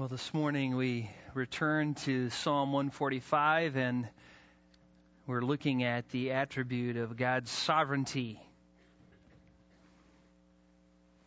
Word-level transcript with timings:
Well, 0.00 0.08
this 0.08 0.32
morning 0.32 0.76
we 0.76 1.10
return 1.34 1.92
to 2.06 2.30
Psalm 2.30 2.72
145 2.72 3.76
and 3.76 4.08
we're 5.26 5.42
looking 5.42 5.84
at 5.84 6.08
the 6.08 6.30
attribute 6.30 6.96
of 6.96 7.18
God's 7.18 7.50
sovereignty. 7.50 8.40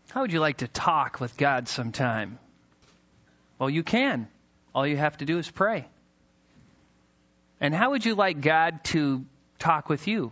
How 0.10 0.22
would 0.22 0.34
you 0.34 0.40
like 0.40 0.58
to 0.58 0.68
talk 0.68 1.20
with 1.20 1.38
God 1.38 1.68
sometime? 1.68 2.40
Well, 3.60 3.70
you 3.70 3.84
can. 3.84 4.28
All 4.74 4.88
you 4.88 4.98
have 4.98 5.18
to 5.18 5.26
do 5.26 5.38
is 5.38 5.48
pray. 5.52 5.88
And 7.62 7.76
how 7.76 7.92
would 7.92 8.04
you 8.04 8.16
like 8.16 8.42
God 8.42 8.84
to 8.86 9.24
talk 9.60 9.88
with 9.88 10.08
you? 10.08 10.32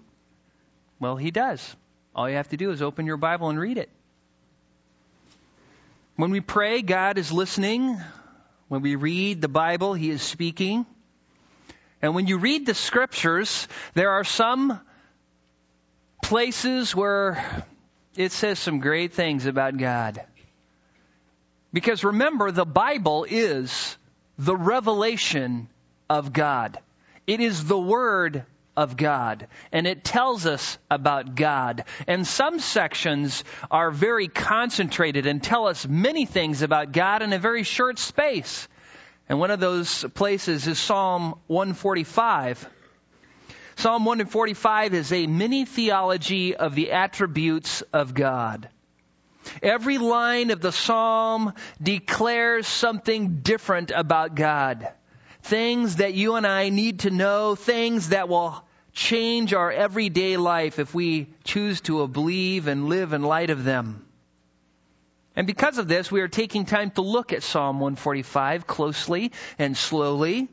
Well, 0.99 1.15
He 1.15 1.29
does. 1.29 1.75
All 2.15 2.27
you 2.27 2.37
have 2.37 2.49
to 2.49 2.57
do 2.57 2.71
is 2.71 2.81
open 2.81 3.05
your 3.05 3.17
Bible 3.17 3.49
and 3.49 3.59
read 3.59 3.77
it. 3.77 3.91
When 6.15 6.31
we 6.31 6.41
pray, 6.41 6.81
God 6.81 7.19
is 7.19 7.31
listening. 7.31 8.01
When 8.71 8.83
we 8.83 8.95
read 8.95 9.41
the 9.41 9.49
Bible, 9.49 9.93
He 9.93 10.09
is 10.11 10.21
speaking. 10.21 10.85
And 12.01 12.15
when 12.15 12.27
you 12.27 12.37
read 12.37 12.65
the 12.65 12.73
scriptures, 12.73 13.67
there 13.95 14.11
are 14.11 14.23
some 14.23 14.79
places 16.23 16.95
where 16.95 17.65
it 18.15 18.31
says 18.31 18.59
some 18.59 18.79
great 18.79 19.11
things 19.11 19.45
about 19.45 19.75
God. 19.75 20.21
Because 21.73 22.05
remember, 22.05 22.49
the 22.49 22.63
Bible 22.63 23.25
is 23.29 23.97
the 24.37 24.55
revelation 24.55 25.67
of 26.09 26.31
God. 26.31 26.79
It 27.27 27.41
is 27.41 27.65
the 27.65 27.77
Word 27.77 28.45
of 28.75 28.97
God. 28.97 29.47
And 29.71 29.85
it 29.85 30.03
tells 30.03 30.45
us 30.45 30.77
about 30.89 31.35
God. 31.35 31.85
And 32.07 32.25
some 32.25 32.59
sections 32.59 33.43
are 33.69 33.91
very 33.91 34.27
concentrated 34.27 35.25
and 35.25 35.43
tell 35.43 35.67
us 35.67 35.87
many 35.87 36.25
things 36.25 36.61
about 36.61 36.91
God 36.91 37.21
in 37.21 37.33
a 37.33 37.39
very 37.39 37.63
short 37.63 37.99
space. 37.99 38.67
And 39.27 39.39
one 39.39 39.51
of 39.51 39.59
those 39.59 40.05
places 40.13 40.67
is 40.67 40.79
Psalm 40.79 41.35
145. 41.47 42.67
Psalm 43.77 44.05
145 44.05 44.93
is 44.93 45.11
a 45.11 45.27
mini 45.27 45.65
theology 45.65 46.55
of 46.55 46.75
the 46.75 46.91
attributes 46.91 47.81
of 47.93 48.13
God. 48.13 48.69
Every 49.63 49.97
line 49.97 50.51
of 50.51 50.61
the 50.61 50.71
psalm 50.71 51.53
declares 51.81 52.67
something 52.67 53.39
different 53.41 53.91
about 53.91 54.35
God 54.35 54.91
things 55.43 55.97
that 55.97 56.13
you 56.13 56.35
and 56.35 56.45
I 56.45 56.69
need 56.69 57.01
to 57.01 57.09
know, 57.09 57.55
things 57.55 58.09
that 58.09 58.29
will 58.29 58.63
change 58.93 59.53
our 59.53 59.71
everyday 59.71 60.37
life 60.37 60.79
if 60.79 60.93
we 60.93 61.27
choose 61.43 61.81
to 61.81 62.07
believe 62.07 62.67
and 62.67 62.89
live 62.89 63.13
in 63.13 63.21
light 63.21 63.49
of 63.49 63.63
them. 63.63 64.05
And 65.35 65.47
because 65.47 65.77
of 65.77 65.87
this, 65.87 66.11
we 66.11 66.21
are 66.21 66.27
taking 66.27 66.65
time 66.65 66.91
to 66.91 67.01
look 67.01 67.31
at 67.31 67.43
Psalm 67.43 67.79
145 67.79 68.67
closely 68.67 69.31
and 69.57 69.77
slowly. 69.77 70.49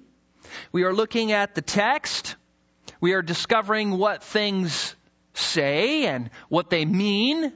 We 0.71 0.85
are 0.85 0.93
looking 0.93 1.33
at 1.33 1.55
the 1.55 1.63
text. 1.63 2.37
We 3.01 3.13
are 3.13 3.23
discovering 3.23 3.99
what 3.99 4.23
things 4.23 4.95
say 5.35 6.07
and 6.07 6.31
what 6.49 6.71
they 6.71 6.85
mean. 6.85 7.53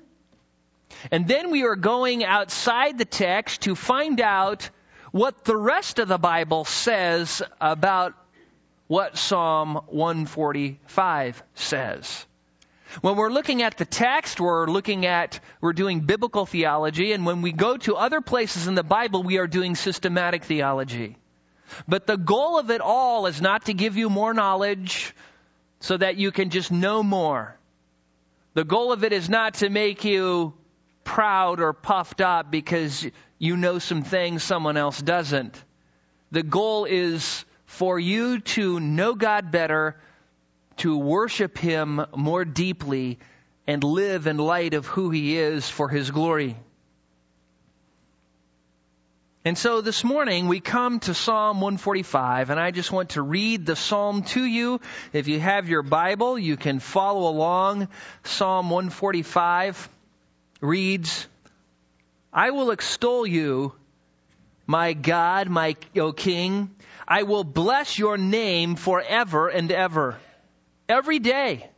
And 1.11 1.27
then 1.27 1.50
we 1.50 1.64
are 1.64 1.77
going 1.77 2.24
outside 2.24 2.98
the 2.98 3.05
text 3.05 3.62
to 3.62 3.74
find 3.74 4.20
out 4.20 4.69
what 5.11 5.44
the 5.44 5.56
rest 5.56 5.98
of 5.98 6.08
the 6.08 6.19
Bible 6.19 6.64
says 6.64 7.42
about 7.61 8.14
what 8.86 9.16
Psalm 9.16 9.80
145 9.86 11.42
says. 11.55 12.27
When 13.00 13.16
we're 13.16 13.30
looking 13.30 13.62
at 13.62 13.78
the 13.78 13.86
text, 13.86 14.39
we're 14.39 14.66
looking 14.66 15.06
at, 15.06 15.41
we're 15.61 15.72
doing 15.72 16.00
biblical 16.00 16.44
theology, 16.44 17.12
and 17.12 17.24
when 17.24 17.41
we 17.41 17.52
go 17.52 17.78
to 17.78 17.97
other 17.97 18.20
places 18.20 18.66
in 18.66 18.74
the 18.74 18.83
Bible, 18.83 19.22
we 19.22 19.39
are 19.39 19.47
doing 19.47 19.74
systematic 19.74 20.44
theology. 20.44 21.16
But 21.89 22.06
the 22.06 22.19
goal 22.19 22.58
of 22.58 22.70
it 22.70 22.83
all 22.83 23.27
is 23.27 23.41
not 23.41 23.66
to 23.66 23.74
give 23.74 23.97
you 23.97 24.11
more 24.11 24.34
knowledge 24.34 25.14
so 25.80 25.96
that 25.96 26.17
you 26.17 26.30
can 26.33 26.50
just 26.50 26.70
know 26.70 27.02
more. 27.02 27.57
The 28.55 28.64
goal 28.64 28.92
of 28.92 29.05
it 29.05 29.12
is 29.12 29.30
not 29.30 29.55
to 29.55 29.70
make 29.70 30.05
you 30.05 30.52
proud 31.02 31.61
or 31.61 31.73
puffed 31.73 32.20
up 32.20 32.51
because 32.51 33.07
you 33.39 33.57
know 33.57 33.78
some 33.78 34.02
things 34.02 34.42
someone 34.42 34.77
else 34.77 35.01
doesn't. 35.01 35.62
The 36.30 36.42
goal 36.42 36.84
is 36.84 37.45
for 37.72 37.98
you 37.98 38.38
to 38.38 38.78
know 38.78 39.14
God 39.14 39.50
better, 39.50 39.96
to 40.77 40.98
worship 40.98 41.56
Him 41.56 42.05
more 42.14 42.44
deeply, 42.44 43.18
and 43.66 43.83
live 43.83 44.27
in 44.27 44.36
light 44.36 44.74
of 44.74 44.86
who 44.86 45.08
He 45.08 45.38
is 45.38 45.66
for 45.66 45.88
His 45.88 46.10
glory. 46.10 46.55
And 49.46 49.56
so 49.56 49.80
this 49.80 50.05
morning 50.05 50.48
we 50.48 50.60
come 50.60 51.00
to 51.00 51.14
Psalm 51.14 51.62
145 51.62 52.50
and 52.50 52.60
I 52.60 52.72
just 52.72 52.92
want 52.92 53.10
to 53.10 53.22
read 53.22 53.64
the 53.64 53.74
Psalm 53.74 54.22
to 54.22 54.44
you. 54.44 54.80
If 55.14 55.27
you 55.27 55.40
have 55.40 55.68
your 55.68 55.83
Bible, 55.83 56.39
you 56.39 56.58
can 56.58 56.78
follow 56.78 57.28
along. 57.28 57.89
Psalm 58.22 58.68
145 58.68 59.89
reads, 60.60 61.27
I 62.33 62.50
will 62.50 62.70
extol 62.70 63.27
you, 63.27 63.72
my 64.66 64.92
God, 64.92 65.48
my 65.48 65.74
O 65.96 66.12
King. 66.12 66.70
I 67.12 67.24
will 67.24 67.45
bless 67.45 67.98
your 67.98 68.17
name 68.17 68.74
forever 68.74 69.48
and 69.48 69.70
ever. 69.70 70.17
Every 70.89 71.18
day 71.18 71.68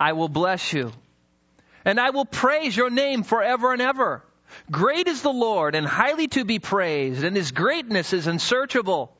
I 0.00 0.14
will 0.14 0.30
bless 0.30 0.72
you. 0.72 0.92
And 1.84 2.00
I 2.00 2.08
will 2.08 2.24
praise 2.24 2.74
your 2.74 2.88
name 2.88 3.22
forever 3.22 3.74
and 3.74 3.82
ever. 3.82 4.24
Great 4.70 5.08
is 5.08 5.20
the 5.20 5.38
Lord 5.46 5.74
and 5.74 5.86
highly 5.86 6.28
to 6.28 6.46
be 6.46 6.58
praised, 6.58 7.22
and 7.22 7.36
his 7.36 7.52
greatness 7.52 8.14
is 8.14 8.26
unsearchable. 8.26 9.14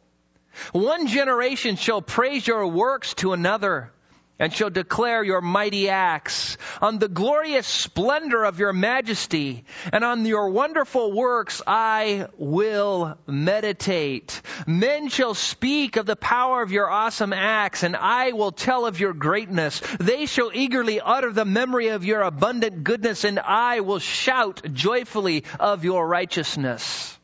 One 0.73 1.07
generation 1.07 1.77
shall 1.77 2.01
praise 2.01 2.47
your 2.47 2.67
works 2.67 3.13
to 3.17 3.35
another 3.35 3.93
and 4.39 4.53
shall 4.53 4.69
declare 4.69 5.25
your 5.25 5.41
mighty 5.41 5.89
acts, 5.89 6.59
on 6.83 6.99
the 6.99 7.09
glorious 7.09 7.67
splendor 7.67 8.45
of 8.45 8.59
your 8.59 8.73
majesty, 8.73 9.65
and 9.93 10.05
on 10.05 10.27
your 10.27 10.51
wonderful 10.51 11.13
works 11.13 11.63
I 11.67 12.27
will 12.37 13.17
meditate. 13.27 14.43
Men 14.67 15.09
shall 15.09 15.35
speak 15.35 15.97
of 15.97 16.05
the 16.05 16.17
power 16.17 16.61
of 16.61 16.71
your 16.71 16.91
awesome 16.91 17.33
acts, 17.33 17.83
and 17.83 17.97
I 17.97 18.33
will 18.33 18.53
tell 18.53 18.85
of 18.85 19.01
your 19.01 19.15
greatness. 19.15 19.81
They 19.99 20.27
shall 20.27 20.51
eagerly 20.53 21.01
utter 21.01 21.33
the 21.33 21.47
memory 21.47 21.89
of 21.89 22.05
your 22.05 22.21
abundant 22.21 22.85
goodness, 22.85 23.25
and 23.25 23.39
I 23.39 23.81
will 23.81 24.01
shout 24.01 24.63
joyfully 24.73 25.45
of 25.59 25.85
your 25.85 26.07
righteousness. 26.07 27.19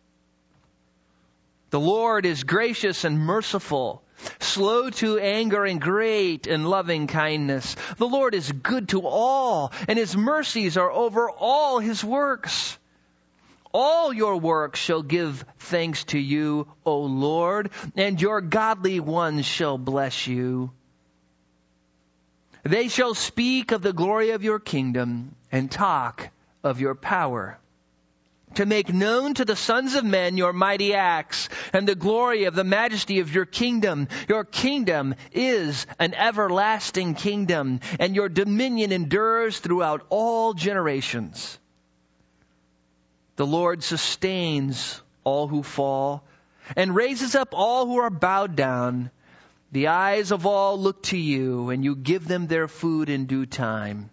The 1.68 1.80
Lord 1.80 2.26
is 2.26 2.44
gracious 2.44 3.04
and 3.04 3.18
merciful 3.18 4.02
slow 4.40 4.90
to 4.90 5.18
anger 5.18 5.64
and 5.64 5.80
great 5.80 6.46
in 6.46 6.64
loving 6.64 7.06
kindness. 7.06 7.76
The 7.96 8.08
Lord 8.08 8.34
is 8.34 8.50
good 8.50 8.88
to 8.90 9.06
all, 9.06 9.72
and 9.88 9.98
his 9.98 10.16
mercies 10.16 10.76
are 10.76 10.90
over 10.90 11.30
all 11.30 11.78
his 11.78 12.04
works. 12.04 12.78
All 13.72 14.12
your 14.12 14.36
works 14.36 14.78
shall 14.78 15.02
give 15.02 15.44
thanks 15.58 16.04
to 16.04 16.18
you, 16.18 16.66
O 16.84 17.00
Lord, 17.00 17.70
and 17.96 18.20
your 18.20 18.40
godly 18.40 19.00
ones 19.00 19.46
shall 19.46 19.78
bless 19.78 20.26
you. 20.26 20.70
They 22.64 22.88
shall 22.88 23.14
speak 23.14 23.72
of 23.72 23.82
the 23.82 23.92
glory 23.92 24.30
of 24.30 24.44
your 24.44 24.60
kingdom 24.60 25.34
and 25.50 25.70
talk 25.70 26.28
of 26.62 26.80
your 26.80 26.94
power 26.94 27.58
to 28.54 28.66
make 28.66 28.92
known 28.92 29.34
to 29.34 29.44
the 29.44 29.56
sons 29.56 29.94
of 29.94 30.04
men 30.04 30.36
your 30.36 30.52
mighty 30.52 30.94
acts 30.94 31.48
and 31.72 31.86
the 31.86 31.94
glory 31.94 32.44
of 32.44 32.54
the 32.54 32.64
majesty 32.64 33.20
of 33.20 33.34
your 33.34 33.44
kingdom. 33.44 34.08
Your 34.28 34.44
kingdom 34.44 35.14
is 35.32 35.86
an 35.98 36.14
everlasting 36.14 37.14
kingdom, 37.14 37.80
and 37.98 38.14
your 38.14 38.28
dominion 38.28 38.92
endures 38.92 39.58
throughout 39.58 40.06
all 40.08 40.54
generations. 40.54 41.58
The 43.36 43.46
Lord 43.46 43.82
sustains 43.82 45.00
all 45.24 45.48
who 45.48 45.62
fall 45.62 46.24
and 46.76 46.94
raises 46.94 47.34
up 47.34 47.50
all 47.52 47.87
who 47.87 47.99
are 47.99 48.10
bowed 48.10 48.56
down. 48.56 49.10
The 49.72 49.88
eyes 49.88 50.31
of 50.32 50.46
all 50.46 50.78
look 50.78 51.02
to 51.04 51.16
you, 51.16 51.70
and 51.70 51.82
you 51.82 51.96
give 51.96 52.28
them 52.28 52.46
their 52.46 52.69
food 52.69 53.08
in 53.08 53.26
due 53.26 53.46
time. 53.46 54.10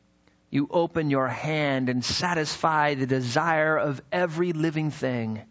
You 0.52 0.68
open 0.72 1.10
your 1.10 1.28
hand 1.28 1.90
and 1.90 2.04
satisfy 2.04 2.96
the 2.96 3.06
desire 3.06 3.78
of 3.78 4.02
every 4.12 4.52
living 4.54 4.90
thing. 4.90 5.42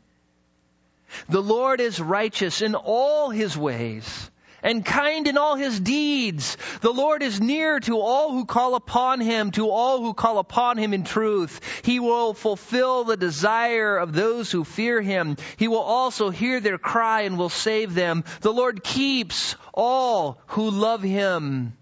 The 1.28 1.42
Lord 1.42 1.80
is 1.80 2.00
righteous 2.00 2.62
in 2.62 2.74
all 2.74 3.30
his 3.30 3.56
ways 3.56 4.30
and 4.62 4.84
kind 4.84 5.28
in 5.28 5.38
all 5.38 5.54
his 5.54 5.78
deeds. 5.78 6.56
The 6.80 6.92
Lord 6.92 7.22
is 7.22 7.40
near 7.40 7.78
to 7.80 8.00
all 8.00 8.32
who 8.32 8.44
call 8.44 8.74
upon 8.74 9.20
him, 9.20 9.52
to 9.52 9.70
all 9.70 10.02
who 10.02 10.14
call 10.14 10.38
upon 10.38 10.78
him 10.78 10.92
in 10.92 11.04
truth. 11.04 11.60
He 11.84 12.00
will 12.00 12.34
fulfill 12.34 13.04
the 13.04 13.16
desire 13.16 13.96
of 13.96 14.12
those 14.12 14.50
who 14.50 14.64
fear 14.64 15.00
him. 15.00 15.36
He 15.56 15.68
will 15.68 15.78
also 15.78 16.30
hear 16.30 16.60
their 16.60 16.78
cry 16.78 17.22
and 17.22 17.38
will 17.38 17.48
save 17.48 17.94
them. 17.94 18.24
The 18.40 18.52
Lord 18.52 18.82
keeps 18.82 19.54
all 19.72 20.40
who 20.48 20.70
love 20.70 21.02
him 21.02 21.77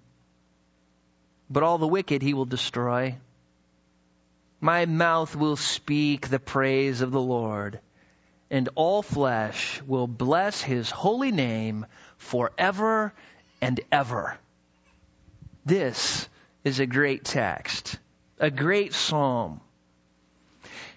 but 1.48 1.62
all 1.62 1.78
the 1.78 1.86
wicked 1.86 2.22
he 2.22 2.34
will 2.34 2.44
destroy. 2.44 3.16
My 4.60 4.86
mouth 4.86 5.36
will 5.36 5.56
speak 5.56 6.28
the 6.28 6.38
praise 6.38 7.00
of 7.00 7.12
the 7.12 7.20
Lord, 7.20 7.80
and 8.50 8.68
all 8.74 9.02
flesh 9.02 9.82
will 9.86 10.06
bless 10.06 10.60
his 10.60 10.90
holy 10.90 11.32
name 11.32 11.86
forever 12.16 13.12
and 13.60 13.80
ever. 13.92 14.38
This 15.64 16.28
is 16.64 16.80
a 16.80 16.86
great 16.86 17.24
text, 17.24 17.98
a 18.38 18.50
great 18.50 18.94
psalm. 18.94 19.60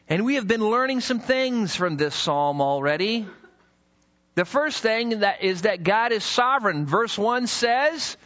And 0.08 0.26
we 0.26 0.36
have 0.36 0.48
been 0.48 0.68
learning 0.68 1.02
some 1.02 1.20
things 1.20 1.76
from 1.76 1.98
this 1.98 2.16
psalm 2.16 2.62
already. 2.62 3.28
The 4.36 4.46
first 4.46 4.82
thing 4.82 5.20
that 5.20 5.44
is 5.44 5.64
that 5.64 5.84
God 5.84 6.12
is 6.12 6.24
sovereign. 6.24 6.86
Verse 6.86 7.18
1 7.18 7.46
says, 7.46 8.18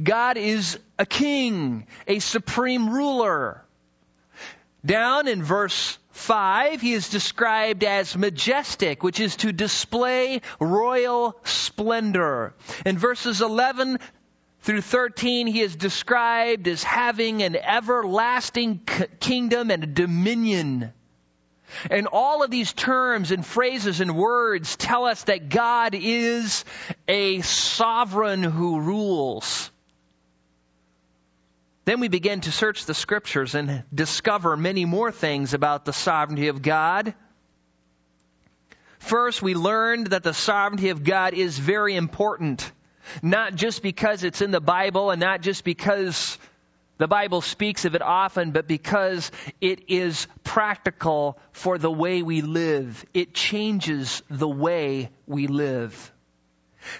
God 0.00 0.36
is 0.36 0.78
a 0.98 1.06
king, 1.06 1.86
a 2.06 2.18
supreme 2.18 2.90
ruler. 2.90 3.64
Down 4.84 5.28
in 5.28 5.42
verse 5.42 5.98
5, 6.10 6.80
he 6.80 6.92
is 6.92 7.08
described 7.08 7.84
as 7.84 8.16
majestic, 8.16 9.02
which 9.02 9.20
is 9.20 9.36
to 9.36 9.52
display 9.52 10.40
royal 10.60 11.36
splendor. 11.44 12.54
In 12.84 12.98
verses 12.98 13.40
11 13.40 13.98
through 14.60 14.80
13, 14.80 15.46
he 15.46 15.60
is 15.60 15.76
described 15.76 16.68
as 16.68 16.82
having 16.82 17.42
an 17.42 17.56
everlasting 17.56 18.80
kingdom 19.20 19.70
and 19.70 19.84
a 19.84 19.88
dominion. 19.88 20.92
And 21.90 22.06
all 22.06 22.42
of 22.42 22.50
these 22.50 22.72
terms 22.72 23.30
and 23.30 23.44
phrases 23.44 24.00
and 24.00 24.16
words 24.16 24.76
tell 24.76 25.06
us 25.06 25.24
that 25.24 25.48
God 25.48 25.94
is 25.94 26.64
a 27.08 27.40
sovereign 27.40 28.42
who 28.42 28.80
rules. 28.80 29.70
Then 31.84 31.98
we 31.98 32.08
begin 32.08 32.40
to 32.42 32.52
search 32.52 32.84
the 32.84 32.94
scriptures 32.94 33.54
and 33.54 33.82
discover 33.92 34.56
many 34.56 34.84
more 34.84 35.10
things 35.10 35.52
about 35.52 35.84
the 35.84 35.92
sovereignty 35.92 36.48
of 36.48 36.62
God. 36.62 37.14
First, 38.98 39.42
we 39.42 39.54
learned 39.54 40.08
that 40.08 40.22
the 40.22 40.32
sovereignty 40.32 40.90
of 40.90 41.02
God 41.02 41.34
is 41.34 41.58
very 41.58 41.96
important. 41.96 42.70
Not 43.20 43.56
just 43.56 43.82
because 43.82 44.22
it's 44.22 44.42
in 44.42 44.52
the 44.52 44.60
Bible 44.60 45.10
and 45.10 45.20
not 45.20 45.40
just 45.40 45.64
because 45.64 46.38
the 46.98 47.08
Bible 47.08 47.40
speaks 47.40 47.84
of 47.84 47.96
it 47.96 48.02
often, 48.02 48.52
but 48.52 48.68
because 48.68 49.32
it 49.60 49.90
is 49.90 50.28
practical 50.44 51.36
for 51.50 51.78
the 51.78 51.90
way 51.90 52.22
we 52.22 52.42
live. 52.42 53.04
It 53.12 53.34
changes 53.34 54.22
the 54.30 54.48
way 54.48 55.10
we 55.26 55.48
live. 55.48 56.12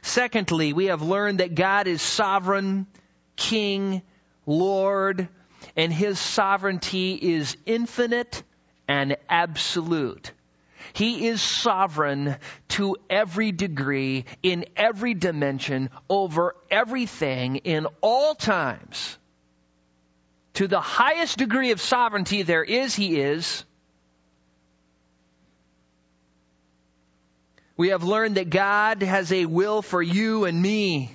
Secondly, 0.00 0.72
we 0.72 0.86
have 0.86 1.02
learned 1.02 1.38
that 1.38 1.54
God 1.54 1.86
is 1.86 2.02
sovereign, 2.02 2.88
king, 3.36 4.02
Lord, 4.46 5.28
and 5.76 5.92
His 5.92 6.18
sovereignty 6.18 7.14
is 7.14 7.56
infinite 7.66 8.42
and 8.88 9.16
absolute. 9.28 10.32
He 10.92 11.28
is 11.28 11.40
sovereign 11.40 12.36
to 12.68 12.96
every 13.08 13.52
degree, 13.52 14.26
in 14.42 14.66
every 14.76 15.14
dimension, 15.14 15.90
over 16.10 16.54
everything, 16.70 17.56
in 17.56 17.86
all 18.00 18.34
times. 18.34 19.16
To 20.54 20.68
the 20.68 20.80
highest 20.80 21.38
degree 21.38 21.70
of 21.70 21.80
sovereignty 21.80 22.42
there 22.42 22.64
is, 22.64 22.94
He 22.94 23.20
is. 23.20 23.64
We 27.76 27.88
have 27.88 28.04
learned 28.04 28.34
that 28.34 28.50
God 28.50 29.02
has 29.02 29.32
a 29.32 29.46
will 29.46 29.80
for 29.80 30.02
you 30.02 30.44
and 30.44 30.60
me 30.60 31.10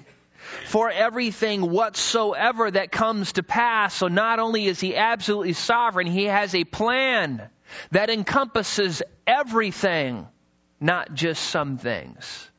for 0.66 0.90
everything 0.90 1.70
whatsoever 1.70 2.70
that 2.72 2.92
comes 2.92 3.34
to 3.34 3.44
pass. 3.44 3.94
So 3.96 4.08
not 4.08 4.40
only 4.40 4.66
is 4.66 4.80
he 4.80 4.96
absolutely 4.96 5.54
sovereign, 5.54 6.08
he 6.08 6.26
has 6.26 6.56
a 6.56 6.64
plan 6.64 7.50
that 7.92 8.10
encompasses 8.10 9.04
everything, 9.26 10.28
not 10.80 11.14
just 11.14 11.44
some 11.44 11.78
things. 11.78 12.50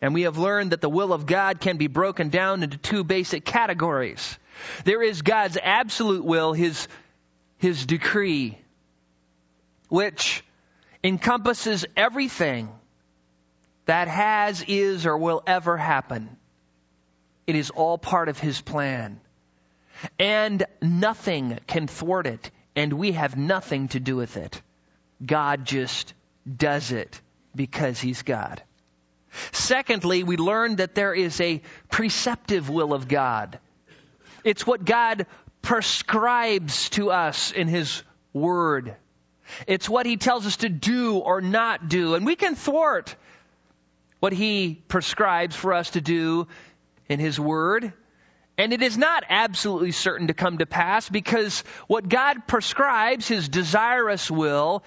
And 0.00 0.14
we 0.14 0.22
have 0.22 0.38
learned 0.38 0.70
that 0.70 0.80
the 0.80 0.88
will 0.88 1.12
of 1.12 1.26
God 1.26 1.60
can 1.60 1.76
be 1.76 1.88
broken 1.88 2.28
down 2.28 2.62
into 2.62 2.78
two 2.78 3.02
basic 3.02 3.44
categories. 3.44 4.38
There 4.84 5.02
is 5.02 5.22
God's 5.22 5.58
absolute 5.60 6.24
will, 6.24 6.52
his, 6.52 6.88
his 7.58 7.84
decree, 7.84 8.58
which 9.88 10.44
encompasses 11.02 11.84
everything 11.96 12.68
that 13.88 14.06
has, 14.06 14.62
is, 14.68 15.06
or 15.06 15.16
will 15.16 15.42
ever 15.46 15.78
happen. 15.78 16.28
It 17.46 17.56
is 17.56 17.70
all 17.70 17.96
part 17.96 18.28
of 18.28 18.38
His 18.38 18.60
plan. 18.60 19.18
And 20.18 20.66
nothing 20.82 21.58
can 21.66 21.86
thwart 21.86 22.26
it, 22.26 22.50
and 22.76 22.92
we 22.92 23.12
have 23.12 23.38
nothing 23.38 23.88
to 23.88 23.98
do 23.98 24.14
with 24.14 24.36
it. 24.36 24.60
God 25.24 25.64
just 25.64 26.12
does 26.46 26.92
it 26.92 27.18
because 27.56 27.98
He's 27.98 28.20
God. 28.20 28.62
Secondly, 29.52 30.22
we 30.22 30.36
learn 30.36 30.76
that 30.76 30.94
there 30.94 31.14
is 31.14 31.40
a 31.40 31.62
preceptive 31.90 32.68
will 32.68 32.92
of 32.92 33.08
God. 33.08 33.58
It's 34.44 34.66
what 34.66 34.84
God 34.84 35.24
prescribes 35.62 36.90
to 36.90 37.10
us 37.10 37.52
in 37.52 37.68
His 37.68 38.02
Word. 38.34 38.94
It's 39.66 39.88
what 39.88 40.04
He 40.04 40.18
tells 40.18 40.44
us 40.44 40.58
to 40.58 40.68
do 40.68 41.16
or 41.16 41.40
not 41.40 41.88
do. 41.88 42.16
And 42.16 42.26
we 42.26 42.36
can 42.36 42.54
thwart 42.54 43.16
what 44.20 44.32
he 44.32 44.82
prescribes 44.88 45.54
for 45.54 45.72
us 45.72 45.90
to 45.90 46.00
do 46.00 46.48
in 47.08 47.20
his 47.20 47.38
word. 47.38 47.92
And 48.56 48.72
it 48.72 48.82
is 48.82 48.98
not 48.98 49.22
absolutely 49.28 49.92
certain 49.92 50.26
to 50.26 50.34
come 50.34 50.58
to 50.58 50.66
pass 50.66 51.08
because 51.08 51.62
what 51.86 52.08
God 52.08 52.48
prescribes, 52.48 53.28
his 53.28 53.48
desirous 53.48 54.28
will, 54.30 54.82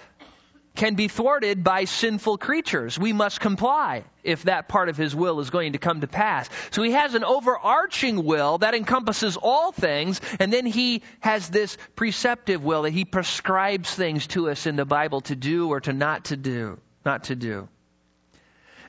can 0.76 0.96
be 0.96 1.08
thwarted 1.08 1.64
by 1.64 1.86
sinful 1.86 2.38
creatures. 2.38 2.98
We 2.98 3.14
must 3.14 3.40
comply 3.40 4.04
if 4.24 4.44
that 4.44 4.68
part 4.68 4.90
of 4.90 4.98
his 4.98 5.16
will 5.16 5.40
is 5.40 5.50
going 5.50 5.74
to 5.74 5.80
come 5.80 6.02
to 6.02 6.08
pass. 6.08 6.50
So 6.72 6.82
he 6.82 6.92
has 6.92 7.14
an 7.14 7.24
overarching 7.24 8.24
will 8.24 8.58
that 8.60 8.74
encompasses 8.74 9.38
all 9.38 9.72
things, 9.72 10.22
and 10.40 10.52
then 10.52 10.66
he 10.66 11.04
has 11.20 11.50
this 11.50 11.78
preceptive 11.96 12.64
will 12.64 12.84
that 12.84 12.92
he 12.92 13.06
prescribes 13.06 13.94
things 13.94 14.28
to 14.28 14.50
us 14.50 14.66
in 14.66 14.76
the 14.76 14.86
Bible 14.86 15.22
to 15.22 15.36
do 15.36 15.70
or 15.70 15.82
to 15.82 15.94
not 15.94 16.26
to 16.26 16.38
do, 16.38 16.80
not 17.06 17.26
to 17.26 17.36
do. 17.36 17.68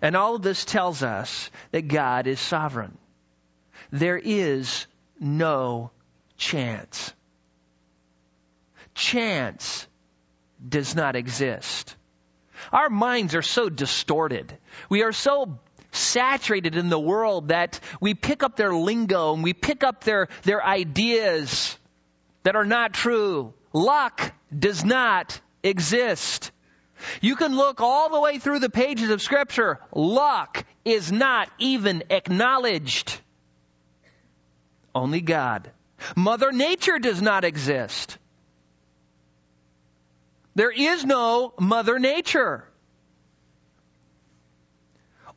And 0.02 0.16
all 0.16 0.34
of 0.34 0.42
this 0.42 0.64
tells 0.64 1.02
us 1.02 1.48
that 1.70 1.86
God 1.86 2.26
is 2.26 2.40
sovereign. 2.40 2.98
There 3.92 4.18
is 4.18 4.86
no 5.18 5.92
chance. 6.36 7.14
Chance 8.94 9.86
does 10.68 10.94
not 10.94 11.16
exist. 11.16 11.96
Our 12.72 12.90
minds 12.90 13.34
are 13.34 13.42
so 13.42 13.68
distorted. 13.68 14.56
We 14.88 15.02
are 15.02 15.12
so 15.12 15.58
saturated 15.92 16.76
in 16.76 16.88
the 16.88 16.98
world 16.98 17.48
that 17.48 17.78
we 18.00 18.14
pick 18.14 18.42
up 18.42 18.56
their 18.56 18.74
lingo 18.74 19.34
and 19.34 19.42
we 19.42 19.52
pick 19.52 19.84
up 19.84 20.04
their, 20.04 20.28
their 20.42 20.64
ideas 20.64 21.76
that 22.44 22.56
are 22.56 22.64
not 22.64 22.92
true. 22.92 23.54
Luck 23.72 24.32
does 24.56 24.84
not 24.84 25.40
exist. 25.62 26.50
You 27.20 27.36
can 27.36 27.56
look 27.56 27.80
all 27.80 28.10
the 28.10 28.20
way 28.20 28.38
through 28.38 28.60
the 28.60 28.70
pages 28.70 29.10
of 29.10 29.22
Scripture. 29.22 29.78
Luck 29.94 30.64
is 30.84 31.10
not 31.10 31.48
even 31.58 32.04
acknowledged. 32.10 33.20
Only 34.94 35.20
God. 35.20 35.70
Mother 36.16 36.52
Nature 36.52 36.98
does 36.98 37.22
not 37.22 37.44
exist. 37.44 38.18
There 40.54 40.70
is 40.70 41.04
no 41.04 41.54
Mother 41.58 41.98
Nature. 41.98 42.64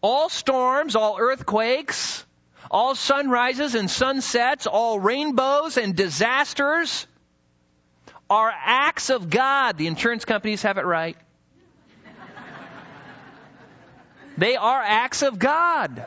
All 0.01 0.29
storms, 0.29 0.95
all 0.95 1.17
earthquakes, 1.19 2.25
all 2.69 2.95
sunrises 2.95 3.75
and 3.75 3.89
sunsets, 3.89 4.67
all 4.67 5.00
rainbows 5.00 5.77
and 5.77 5.95
disasters 5.95 7.07
are 8.29 8.51
acts 8.53 9.10
of 9.10 9.29
God. 9.29 9.77
The 9.77 9.88
insurance 9.88 10.25
companies 10.25 10.63
have 10.63 10.77
it 10.77 10.86
right. 10.86 11.17
They 14.38 14.56
are 14.56 14.82
acts 14.82 15.22
of 15.22 15.39
God. 15.39 16.06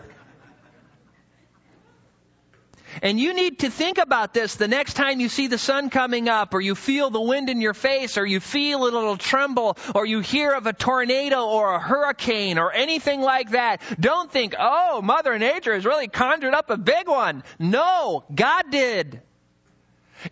And 3.02 3.20
you 3.20 3.34
need 3.34 3.60
to 3.60 3.70
think 3.70 3.98
about 3.98 4.34
this 4.34 4.56
the 4.56 4.66
next 4.66 4.94
time 4.94 5.20
you 5.20 5.28
see 5.28 5.46
the 5.46 5.58
sun 5.58 5.90
coming 5.90 6.28
up, 6.28 6.54
or 6.54 6.60
you 6.60 6.74
feel 6.74 7.10
the 7.10 7.20
wind 7.20 7.48
in 7.48 7.60
your 7.60 7.74
face, 7.74 8.18
or 8.18 8.26
you 8.26 8.40
feel 8.40 8.82
a 8.82 8.84
little 8.84 9.16
tremble, 9.16 9.76
or 9.94 10.06
you 10.06 10.20
hear 10.20 10.52
of 10.52 10.66
a 10.66 10.72
tornado 10.72 11.46
or 11.46 11.74
a 11.74 11.78
hurricane 11.78 12.58
or 12.58 12.72
anything 12.72 13.20
like 13.20 13.50
that. 13.50 13.82
Don't 14.00 14.32
think, 14.32 14.54
oh, 14.58 15.00
Mother 15.02 15.38
Nature 15.38 15.74
has 15.74 15.84
really 15.84 16.08
conjured 16.08 16.54
up 16.54 16.70
a 16.70 16.76
big 16.76 17.08
one. 17.08 17.44
No, 17.58 18.24
God 18.34 18.70
did. 18.70 19.22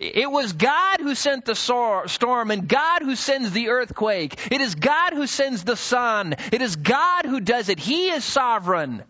It 0.00 0.30
was 0.30 0.52
God 0.52 1.00
who 1.00 1.14
sent 1.14 1.44
the 1.44 1.54
storm 1.54 2.50
and 2.50 2.68
God 2.68 3.02
who 3.02 3.14
sends 3.14 3.52
the 3.52 3.68
earthquake. 3.68 4.52
It 4.52 4.60
is 4.60 4.74
God 4.74 5.12
who 5.12 5.26
sends 5.26 5.64
the 5.64 5.76
sun. 5.76 6.34
It 6.52 6.60
is 6.60 6.76
God 6.76 7.24
who 7.24 7.40
does 7.40 7.68
it. 7.68 7.78
He 7.78 8.08
is 8.08 8.24
sovereign. 8.24 9.02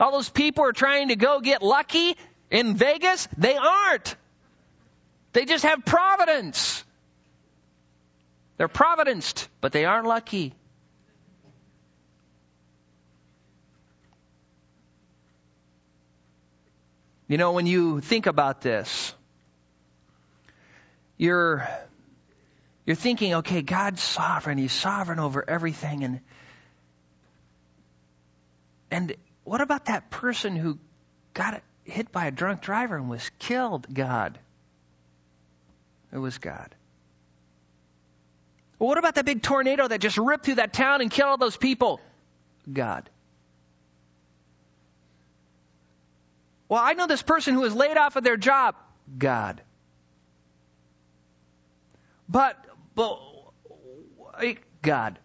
All 0.00 0.10
those 0.10 0.28
people 0.28 0.64
are 0.64 0.72
trying 0.72 1.08
to 1.08 1.16
go 1.16 1.40
get 1.40 1.62
lucky 1.62 2.16
in 2.50 2.74
Vegas. 2.74 3.28
They 3.38 3.56
aren't. 3.56 4.16
They 5.32 5.44
just 5.44 5.64
have 5.64 5.84
providence. 5.84 6.84
They're 8.56 8.68
providenced, 8.68 9.48
but 9.60 9.72
they 9.72 9.84
aren't 9.84 10.06
lucky. 10.06 10.54
You 17.28 17.38
know, 17.38 17.52
when 17.52 17.66
you 17.66 18.00
think 18.00 18.26
about 18.26 18.60
this, 18.60 19.14
you're 21.16 21.68
you're 22.84 22.96
thinking, 22.96 23.34
okay, 23.34 23.62
God's 23.62 24.02
sovereign. 24.02 24.58
He's 24.58 24.72
sovereign 24.72 25.20
over 25.20 25.48
everything. 25.48 26.02
And, 26.04 26.20
and 28.90 29.14
what 29.44 29.60
about 29.60 29.86
that 29.86 30.10
person 30.10 30.56
who 30.56 30.78
got 31.32 31.62
hit 31.84 32.10
by 32.10 32.26
a 32.26 32.30
drunk 32.30 32.60
driver 32.60 32.96
and 32.96 33.08
was 33.08 33.30
killed? 33.38 33.86
God. 33.92 34.38
It 36.12 36.18
was 36.18 36.38
God. 36.38 36.74
Well, 38.78 38.88
what 38.88 38.98
about 38.98 39.14
that 39.14 39.24
big 39.24 39.42
tornado 39.42 39.86
that 39.86 40.00
just 40.00 40.18
ripped 40.18 40.44
through 40.44 40.56
that 40.56 40.72
town 40.72 41.00
and 41.02 41.10
killed 41.10 41.30
all 41.30 41.38
those 41.38 41.56
people? 41.56 42.00
God. 42.70 43.08
Well, 46.68 46.80
I 46.82 46.94
know 46.94 47.06
this 47.06 47.22
person 47.22 47.54
who 47.54 47.60
was 47.60 47.74
laid 47.74 47.96
off 47.96 48.16
of 48.16 48.24
their 48.24 48.36
job. 48.36 48.74
God. 49.16 49.62
But 52.28 52.64
but 52.94 53.20
God. 54.82 55.18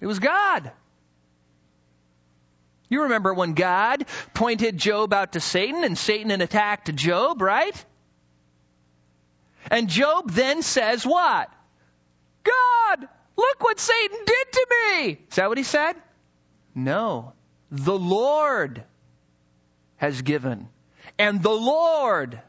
It 0.00 0.06
was 0.06 0.18
God. 0.18 0.70
You 2.88 3.02
remember 3.02 3.34
when 3.34 3.54
God 3.54 4.06
pointed 4.34 4.76
Job 4.76 5.12
out 5.12 5.32
to 5.32 5.40
Satan 5.40 5.82
and 5.84 5.98
Satan 5.98 6.30
attacked 6.40 6.94
Job, 6.94 7.42
right? 7.42 7.84
And 9.70 9.88
Job 9.88 10.30
then 10.30 10.62
says 10.62 11.04
what? 11.04 11.50
God, 12.44 13.08
look 13.36 13.60
what 13.62 13.80
Satan 13.80 14.18
did 14.24 14.52
to 14.52 14.66
me. 14.70 15.18
Is 15.28 15.36
that 15.36 15.48
what 15.48 15.58
he 15.58 15.64
said? 15.64 15.96
No. 16.74 17.32
The 17.72 17.98
Lord 17.98 18.84
has 19.96 20.22
given. 20.22 20.68
And 21.18 21.42
the 21.42 21.50
Lord 21.50 22.40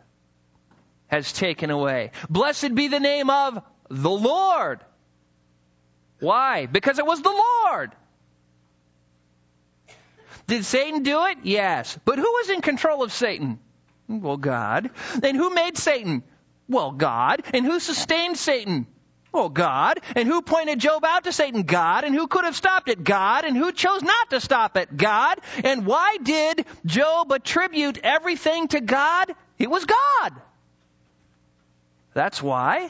has 1.08 1.32
taken 1.34 1.70
away. 1.70 2.12
Blessed 2.30 2.76
be 2.76 2.88
the 2.88 3.00
name 3.00 3.30
of 3.30 3.62
the 3.90 4.10
Lord. 4.10 4.80
Why? 6.20 6.66
Because 6.66 7.00
it 7.00 7.06
was 7.06 7.22
the 7.22 7.30
Lord. 7.30 7.92
Did 10.48 10.66
Satan 10.66 11.04
do 11.04 11.26
it? 11.26 11.40
Yes. 11.44 11.98
But 12.06 12.18
who 12.18 12.24
was 12.24 12.50
in 12.50 12.62
control 12.62 13.04
of 13.04 13.12
Satan? 13.12 13.60
Well, 14.08 14.38
God. 14.38 14.90
And 15.22 15.36
who 15.36 15.54
made 15.54 15.78
Satan? 15.78 16.24
Well, 16.70 16.92
God. 16.92 17.44
And 17.54 17.66
who 17.66 17.80
sustained 17.80 18.38
Satan? 18.38 18.88
Well, 19.34 19.50
God. 19.50 20.00
And 20.16 20.28
who 20.28 20.42
pointed 20.42 20.80
Job 20.80 21.04
out 21.04 21.26
to 21.26 21.34
Satan? 21.34 21.64
God. 21.64 22.06
And 22.06 22.16
who 22.16 22.28
could 22.28 22.46
have 22.46 22.56
stopped 22.56 22.90
it? 22.90 23.04
God. 23.04 23.44
And 23.44 23.58
who 23.58 23.74
chose 23.74 24.02
not 24.02 24.30
to 24.30 24.40
stop 24.40 24.78
it? 24.78 24.96
God. 24.96 25.40
And 25.64 25.86
why 25.86 26.18
did 26.24 26.66
Job 26.86 27.32
attribute 27.32 28.00
everything 28.04 28.70
to 28.70 28.80
God? 28.80 29.34
It 29.60 29.70
was 29.70 29.86
God. 29.86 30.34
That's 32.18 32.42
why. 32.42 32.90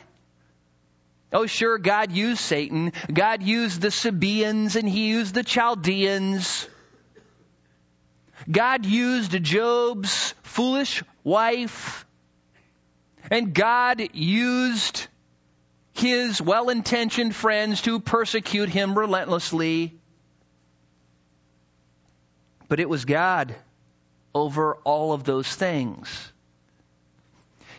Oh, 1.34 1.48
sure, 1.48 1.77
God 1.77 2.13
used 2.13 2.39
Satan. 2.39 2.93
God 3.13 3.43
used 3.43 3.81
the 3.81 3.91
Sabaeans 3.91 4.77
and 4.77 4.88
he 4.88 5.10
used 5.10 5.34
the 5.34 5.43
Chaldeans. 5.43 6.65
God 8.50 8.86
used 8.86 9.43
Job's 9.43 10.34
foolish 10.43 11.03
wife. 11.25 12.05
And 13.29 13.53
God 13.53 14.01
used 14.13 15.07
his 15.91 16.41
well 16.41 16.69
intentioned 16.69 17.36
friends 17.36 17.81
to 17.81 18.00
persecute 18.00 18.69
him 18.69 18.98
relentlessly. 18.98 20.00
But 22.69 22.79
it 22.79 22.88
was 22.88 23.03
God 23.03 23.53
over 24.34 24.75
all 24.86 25.12
of 25.12 25.25
those 25.25 25.53
things. 25.53 26.31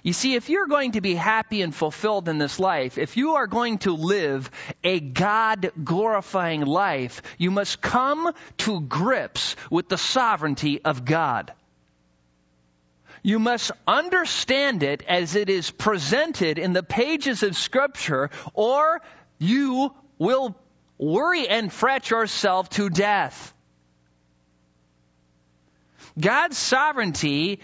You 0.03 0.13
see, 0.13 0.35
if 0.35 0.49
you're 0.49 0.67
going 0.67 0.93
to 0.93 1.01
be 1.01 1.15
happy 1.15 1.63
and 1.63 1.75
fulfilled 1.75 2.29
in 2.29 2.39
this 2.39 2.59
life, 2.61 2.99
if 2.99 3.17
you 3.17 3.35
are 3.35 3.47
going 3.47 3.79
to 3.79 3.93
live 3.93 4.51
a 4.85 5.01
God 5.01 5.73
glorifying 5.83 6.63
life, 6.65 7.23
you 7.37 7.51
must 7.51 7.81
come 7.81 8.33
to 8.59 8.81
grips 8.81 9.57
with 9.71 9.89
the 9.89 9.99
sovereignty 9.99 10.85
of 10.85 11.05
God. 11.05 11.53
You 13.23 13.39
must 13.39 13.73
understand 13.87 14.83
it 14.83 15.03
as 15.09 15.35
it 15.35 15.51
is 15.51 15.71
presented 15.71 16.59
in 16.59 16.73
the 16.73 16.85
pages 16.85 17.43
of 17.43 17.57
Scripture, 17.57 18.31
or 18.55 19.03
you 19.39 19.93
will 20.19 20.57
worry 20.99 21.49
and 21.49 21.73
fret 21.73 22.11
yourself 22.11 22.71
to 22.71 22.89
death. 22.89 23.53
God's 26.19 26.59
sovereignty 26.59 27.61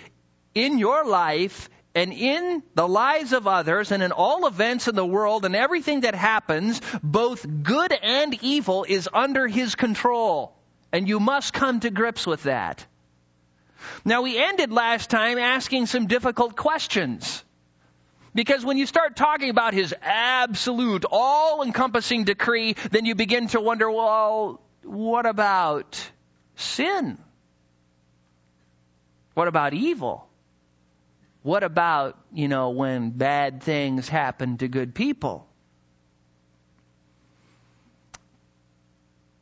in 0.55 0.79
your 0.79 1.05
life 1.05 1.69
and 1.95 2.13
in 2.13 2.63
the 2.75 2.89
lives 2.89 3.33
of 3.33 3.47
others 3.47 3.93
and 3.93 4.03
in 4.03 4.11
all 4.11 4.47
events 4.47 4.89
in 4.89 4.97
the 4.97 5.07
world 5.07 5.45
and 5.45 5.55
everything 5.55 6.01
that 6.01 6.15
happens, 6.15 6.81
both 7.03 7.47
good 7.63 7.93
and 7.93 8.37
evil 8.43 8.85
is 8.89 9.09
under 9.13 9.47
His 9.47 9.77
control. 9.77 10.57
And 10.93 11.09
you 11.09 11.21
must 11.21 11.53
come 11.53 11.81
to 11.81 11.91
grips 11.91 12.27
with 12.27 12.45
that. 12.45 12.85
Now 14.05 14.23
we 14.23 14.37
ended 14.39 14.73
last 14.73 15.09
time 15.09 15.39
asking 15.39 15.87
some 15.87 16.07
difficult 16.07 16.57
questions. 16.57 17.45
Because 18.35 18.65
when 18.65 18.79
you 18.79 18.87
start 18.87 19.15
talking 19.15 19.51
about 19.51 19.75
His 19.75 19.95
absolute, 20.03 21.05
all-encompassing 21.09 22.25
decree, 22.25 22.75
then 22.91 23.05
you 23.05 23.15
begin 23.15 23.47
to 23.49 23.61
wonder, 23.61 23.89
well, 23.89 24.61
what 24.83 25.27
about 25.27 26.11
sin? 26.57 27.19
What 29.35 29.47
about 29.47 29.75
evil? 29.75 30.29
What 31.45 31.63
about, 31.63 32.19
you 32.33 32.49
know, 32.49 32.71
when 32.71 33.11
bad 33.11 33.63
things 33.63 34.09
happen 34.09 34.57
to 34.59 34.67
good 34.67 34.95
people? 34.95 35.47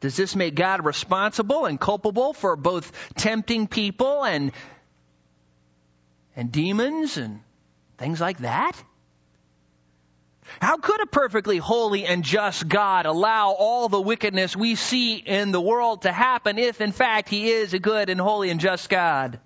Does 0.01 0.17
this 0.17 0.35
make 0.35 0.57
God 0.57 0.85
responsible 0.85 1.65
and 1.65 1.79
culpable 1.79 2.33
for 2.33 2.57
both 2.57 2.91
tempting 3.15 3.69
people 3.69 4.25
and 4.25 4.51
and 6.35 6.51
demons 6.51 7.19
and 7.19 7.39
things 7.99 8.21
like 8.21 8.39
that? 8.39 8.73
How 10.61 10.79
could 10.79 11.01
a 11.01 11.07
perfectly 11.07 11.59
holy 11.59 12.05
and 12.05 12.25
just 12.25 12.67
God 12.67 13.07
allow 13.07 13.53
all 13.53 13.89
the 13.89 14.01
wickedness 14.01 14.57
we 14.57 14.75
see 14.75 15.19
in 15.19 15.53
the 15.53 15.61
world 15.61 16.03
to 16.03 16.11
happen 16.11 16.59
if 16.59 16.81
in 16.81 16.91
fact 16.91 17.29
he 17.29 17.49
is 17.49 17.75
a 17.75 17.79
good 17.79 18.11
and 18.11 18.21
holy 18.21 18.51
and 18.51 18.59
just 18.59 18.89
God? 18.89 19.39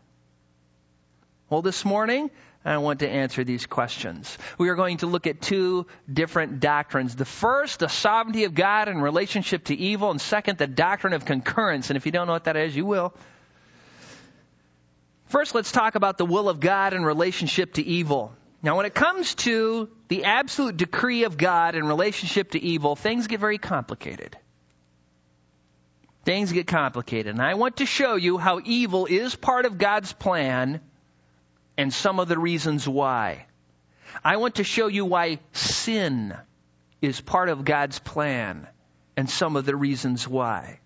Well, 1.50 1.60
this 1.60 1.84
morning, 1.84 2.30
I 2.66 2.78
want 2.78 3.00
to 3.00 3.08
answer 3.08 3.44
these 3.44 3.64
questions. 3.64 4.36
We 4.58 4.68
are 4.70 4.74
going 4.74 4.98
to 4.98 5.06
look 5.06 5.26
at 5.28 5.40
two 5.40 5.86
different 6.12 6.58
doctrines. 6.58 7.14
The 7.14 7.24
first, 7.24 7.78
the 7.78 7.88
sovereignty 7.88 8.44
of 8.44 8.54
God 8.54 8.88
in 8.88 9.00
relationship 9.00 9.64
to 9.66 9.76
evil, 9.76 10.10
and 10.10 10.20
second, 10.20 10.58
the 10.58 10.66
doctrine 10.66 11.12
of 11.12 11.24
concurrence. 11.24 11.90
And 11.90 11.96
if 11.96 12.06
you 12.06 12.12
don't 12.12 12.26
know 12.26 12.32
what 12.32 12.44
that 12.44 12.56
is, 12.56 12.74
you 12.74 12.84
will. 12.84 13.14
First, 15.26 15.54
let's 15.54 15.70
talk 15.70 15.94
about 15.94 16.18
the 16.18 16.24
will 16.24 16.48
of 16.48 16.58
God 16.58 16.92
in 16.92 17.04
relationship 17.04 17.74
to 17.74 17.84
evil. 17.84 18.32
Now, 18.62 18.76
when 18.76 18.86
it 18.86 18.94
comes 18.94 19.36
to 19.36 19.88
the 20.08 20.24
absolute 20.24 20.76
decree 20.76 21.22
of 21.22 21.36
God 21.36 21.76
in 21.76 21.86
relationship 21.86 22.50
to 22.50 22.60
evil, 22.60 22.96
things 22.96 23.28
get 23.28 23.38
very 23.38 23.58
complicated. 23.58 24.36
Things 26.24 26.50
get 26.50 26.66
complicated. 26.66 27.32
And 27.34 27.42
I 27.42 27.54
want 27.54 27.76
to 27.76 27.86
show 27.86 28.16
you 28.16 28.38
how 28.38 28.60
evil 28.64 29.06
is 29.06 29.36
part 29.36 29.66
of 29.66 29.78
God's 29.78 30.12
plan 30.12 30.80
and 31.76 31.92
some 31.92 32.20
of 32.20 32.28
the 32.28 32.38
reasons 32.38 32.88
why. 32.88 33.46
I 34.24 34.36
want 34.36 34.56
to 34.56 34.64
show 34.64 34.86
you 34.86 35.04
why 35.04 35.38
sin 35.52 36.36
is 37.02 37.20
part 37.20 37.48
of 37.48 37.64
God's 37.64 37.98
plan 37.98 38.66
and 39.16 39.28
some 39.28 39.56
of 39.56 39.66
the 39.66 39.76
reasons 39.76 40.26
why. 40.26 40.80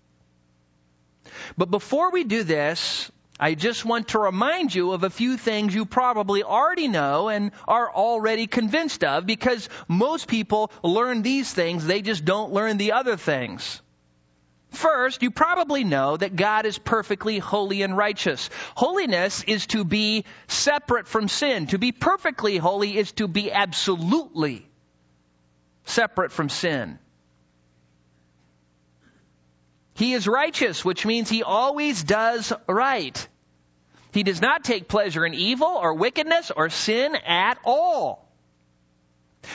But 1.57 1.71
before 1.71 2.11
we 2.11 2.23
do 2.23 2.43
this, 2.43 3.11
I 3.39 3.55
just 3.55 3.85
want 3.85 4.09
to 4.09 4.19
remind 4.19 4.73
you 4.73 4.91
of 4.91 5.03
a 5.03 5.09
few 5.09 5.35
things 5.35 5.73
you 5.73 5.85
probably 5.85 6.43
already 6.43 6.87
know 6.87 7.29
and 7.29 7.51
are 7.67 7.91
already 7.91 8.45
convinced 8.45 9.03
of 9.03 9.25
because 9.25 9.67
most 9.87 10.27
people 10.27 10.71
learn 10.83 11.23
these 11.23 11.51
things, 11.51 11.85
they 11.85 12.01
just 12.01 12.23
don't 12.23 12.53
learn 12.53 12.77
the 12.77 12.91
other 12.91 13.17
things. 13.17 13.80
First, 14.71 15.21
you 15.21 15.31
probably 15.31 15.83
know 15.83 16.15
that 16.15 16.35
God 16.35 16.65
is 16.65 16.77
perfectly 16.77 17.39
holy 17.39 17.81
and 17.81 17.95
righteous. 17.95 18.49
Holiness 18.75 19.43
is 19.43 19.67
to 19.67 19.83
be 19.83 20.23
separate 20.47 21.07
from 21.07 21.27
sin. 21.27 21.67
To 21.67 21.77
be 21.77 21.91
perfectly 21.91 22.57
holy 22.57 22.97
is 22.97 23.11
to 23.13 23.27
be 23.27 23.51
absolutely 23.51 24.65
separate 25.83 26.31
from 26.31 26.47
sin. 26.47 26.99
He 29.95 30.13
is 30.13 30.25
righteous, 30.25 30.85
which 30.85 31.05
means 31.05 31.29
he 31.29 31.43
always 31.43 32.01
does 32.01 32.53
right. 32.67 33.27
He 34.13 34.23
does 34.23 34.41
not 34.41 34.63
take 34.63 34.87
pleasure 34.87 35.25
in 35.25 35.33
evil 35.33 35.67
or 35.67 35.93
wickedness 35.93 36.49
or 36.49 36.69
sin 36.69 37.15
at 37.15 37.57
all. 37.65 38.30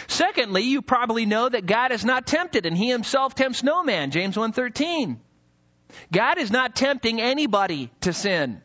Secondly, 0.09 0.63
you 0.63 0.83
probably 0.83 1.27
know 1.27 1.49
that 1.49 1.67
God 1.67 1.93
is 1.93 2.05
not 2.05 2.27
tempted 2.27 2.67
and 2.67 2.77
he 2.77 2.89
himself 2.89 3.35
tempts 3.35 3.63
no 3.63 3.83
man. 3.83 4.11
James 4.11 4.37
1:13. 4.37 5.19
God 6.13 6.39
is 6.39 6.51
not 6.51 6.75
tempting 6.75 7.21
anybody 7.21 7.91
to 8.01 8.13
sin. 8.13 8.61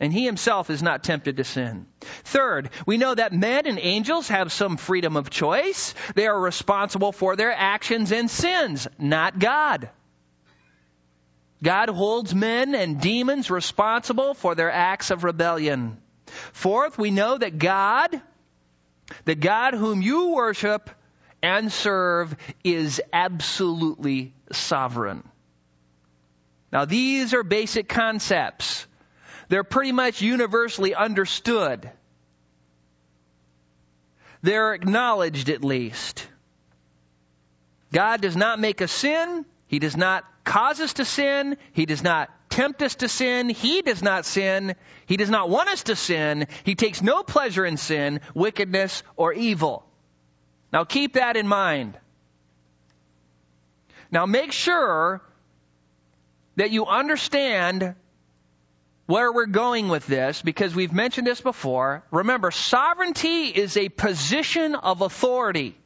And 0.00 0.12
he 0.12 0.24
himself 0.24 0.70
is 0.70 0.82
not 0.82 1.04
tempted 1.04 1.36
to 1.36 1.44
sin. 1.44 1.86
Third, 2.24 2.70
we 2.84 2.96
know 2.96 3.14
that 3.14 3.32
men 3.32 3.66
and 3.66 3.78
angels 3.78 4.28
have 4.28 4.52
some 4.52 4.76
freedom 4.76 5.16
of 5.16 5.30
choice. 5.30 5.94
They 6.14 6.26
are 6.26 6.38
responsible 6.38 7.12
for 7.12 7.36
their 7.36 7.52
actions 7.52 8.12
and 8.12 8.30
sins, 8.30 8.88
not 8.98 9.38
God. 9.38 9.88
God 11.62 11.88
holds 11.88 12.34
men 12.34 12.74
and 12.74 13.00
demons 13.00 13.50
responsible 13.50 14.34
for 14.34 14.54
their 14.54 14.70
acts 14.70 15.10
of 15.10 15.24
rebellion. 15.24 15.96
Fourth, 16.52 16.98
we 16.98 17.10
know 17.10 17.38
that 17.38 17.58
God, 17.58 18.20
the 19.24 19.34
God 19.34 19.74
whom 19.74 20.02
you 20.02 20.30
worship 20.30 20.90
and 21.42 21.70
serve, 21.70 22.34
is 22.64 23.02
absolutely 23.12 24.32
sovereign. 24.50 25.22
Now, 26.72 26.86
these 26.86 27.34
are 27.34 27.42
basic 27.42 27.86
concepts. 27.86 28.86
They're 29.48 29.62
pretty 29.62 29.92
much 29.92 30.22
universally 30.22 30.94
understood. 30.94 31.90
They're 34.42 34.72
acknowledged 34.72 35.50
at 35.50 35.62
least. 35.62 36.26
God 37.92 38.22
does 38.22 38.36
not 38.36 38.58
make 38.58 38.80
us 38.80 38.90
sin. 38.90 39.44
He 39.66 39.78
does 39.78 39.96
not 39.98 40.24
cause 40.44 40.80
us 40.80 40.94
to 40.94 41.04
sin. 41.04 41.58
He 41.72 41.84
does 41.86 42.02
not 42.02 42.30
tempt 42.54 42.82
us 42.82 42.94
to 42.96 43.08
sin. 43.08 43.48
He 43.48 43.82
does 43.82 44.00
not 44.02 44.24
sin. 44.24 44.76
He 45.06 45.16
does 45.16 45.28
not 45.28 45.50
want 45.50 45.68
us 45.68 45.82
to 45.84 45.96
sin. 45.96 46.46
He 46.62 46.76
takes 46.76 47.02
no 47.02 47.24
pleasure 47.24 47.66
in 47.66 47.76
sin, 47.76 48.20
wickedness, 48.32 49.02
or 49.16 49.32
evil. 49.32 49.84
Now 50.72 50.84
keep 50.84 51.14
that 51.14 51.36
in 51.36 51.48
mind. 51.48 51.98
Now 54.10 54.26
make 54.26 54.52
sure 54.52 55.20
that 56.54 56.70
you 56.70 56.86
understand 56.86 57.96
where 59.06 59.32
we're 59.32 59.46
going 59.46 59.88
with 59.88 60.06
this 60.06 60.40
because 60.40 60.76
we've 60.76 60.92
mentioned 60.92 61.26
this 61.26 61.40
before. 61.40 62.04
Remember, 62.12 62.52
sovereignty 62.52 63.48
is 63.48 63.76
a 63.76 63.88
position 63.88 64.76
of 64.76 65.02
authority. 65.02 65.76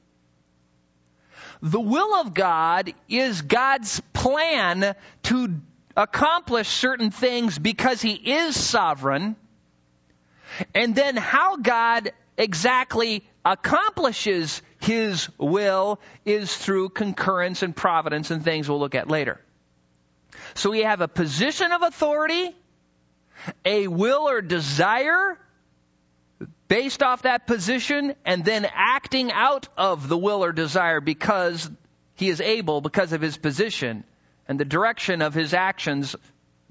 The 1.62 1.80
will 1.80 2.20
of 2.20 2.34
God 2.34 2.92
is 3.08 3.40
God's 3.42 4.00
plan 4.12 4.94
to 5.24 5.60
accomplish 5.98 6.68
certain 6.68 7.10
things 7.10 7.58
because 7.58 8.00
He 8.00 8.12
is 8.12 8.58
sovereign. 8.58 9.36
And 10.74 10.94
then 10.94 11.16
how 11.16 11.56
God 11.56 12.12
exactly 12.38 13.24
accomplishes 13.44 14.62
His 14.80 15.28
will 15.38 16.00
is 16.24 16.56
through 16.56 16.90
concurrence 16.90 17.62
and 17.62 17.74
providence 17.74 18.30
and 18.30 18.42
things 18.44 18.68
we'll 18.68 18.78
look 18.78 18.94
at 18.94 19.08
later. 19.08 19.40
So 20.54 20.70
we 20.70 20.82
have 20.82 21.00
a 21.00 21.08
position 21.08 21.72
of 21.72 21.82
authority, 21.82 22.54
a 23.64 23.88
will 23.88 24.28
or 24.28 24.40
desire 24.40 25.36
based 26.68 27.02
off 27.02 27.22
that 27.22 27.46
position, 27.46 28.14
and 28.24 28.44
then 28.44 28.66
acting 28.72 29.32
out 29.32 29.68
of 29.76 30.08
the 30.08 30.18
will 30.18 30.44
or 30.44 30.52
desire 30.52 31.00
because 31.00 31.68
he 32.14 32.28
is 32.28 32.40
able, 32.40 32.80
because 32.80 33.12
of 33.12 33.20
his 33.20 33.36
position, 33.36 34.04
and 34.48 34.58
the 34.58 34.64
direction 34.64 35.22
of 35.22 35.34
his 35.34 35.54
actions 35.54 36.16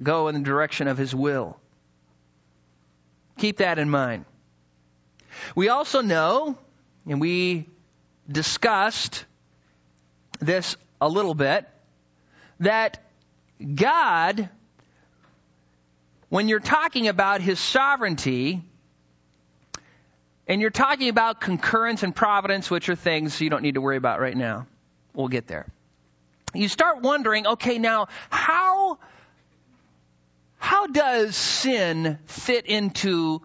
go 0.01 0.27
in 0.27 0.35
the 0.35 0.41
direction 0.41 0.87
of 0.87 0.97
his 0.97 1.15
will. 1.15 1.57
Keep 3.37 3.57
that 3.57 3.79
in 3.79 3.89
mind. 3.89 4.25
We 5.55 5.69
also 5.69 6.01
know, 6.01 6.57
and 7.07 7.21
we 7.21 7.67
discussed 8.29 9.25
this 10.39 10.75
a 10.99 11.07
little 11.07 11.35
bit, 11.35 11.67
that 12.59 13.03
God, 13.75 14.49
when 16.29 16.47
you're 16.47 16.59
talking 16.59 17.07
about 17.07 17.41
His 17.41 17.59
sovereignty, 17.59 18.61
and 20.47 20.61
you're 20.61 20.69
talking 20.69 21.09
about 21.09 21.41
concurrence 21.41 22.03
and 22.03 22.15
providence, 22.15 22.71
which 22.71 22.89
are 22.89 22.95
things 22.95 23.39
you 23.41 23.49
don't 23.49 23.63
need 23.63 23.75
to 23.75 23.81
worry 23.81 23.97
about 23.97 24.19
right 24.19 24.35
now. 24.35 24.65
We'll 25.13 25.27
get 25.27 25.47
there. 25.47 25.67
You 26.53 26.69
start 26.69 27.01
wondering, 27.01 27.45
okay, 27.45 27.77
now 27.77 28.07
how, 28.29 28.99
how 30.57 30.87
does 30.87 31.35
sin 31.35 32.19
fit 32.25 32.65
into 32.65 33.41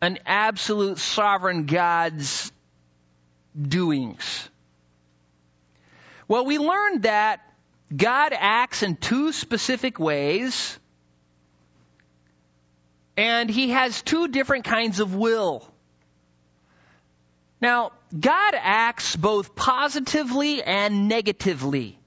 an 0.00 0.18
absolute 0.24 0.98
sovereign 0.98 1.66
God's 1.66 2.52
doings? 3.60 4.48
Well, 6.28 6.46
we 6.46 6.58
learned 6.58 7.02
that 7.02 7.40
God 7.94 8.32
acts 8.36 8.82
in 8.82 8.96
two 8.96 9.32
specific 9.32 9.98
ways, 9.98 10.78
and 13.16 13.50
He 13.50 13.70
has 13.70 14.00
two 14.00 14.28
different 14.28 14.64
kinds 14.64 15.00
of 15.00 15.14
will. 15.14 15.68
Now, 17.60 17.92
God 18.18 18.54
acts 18.56 19.16
both 19.16 19.54
positively 19.54 20.62
and 20.62 21.08
negatively. 21.08 21.98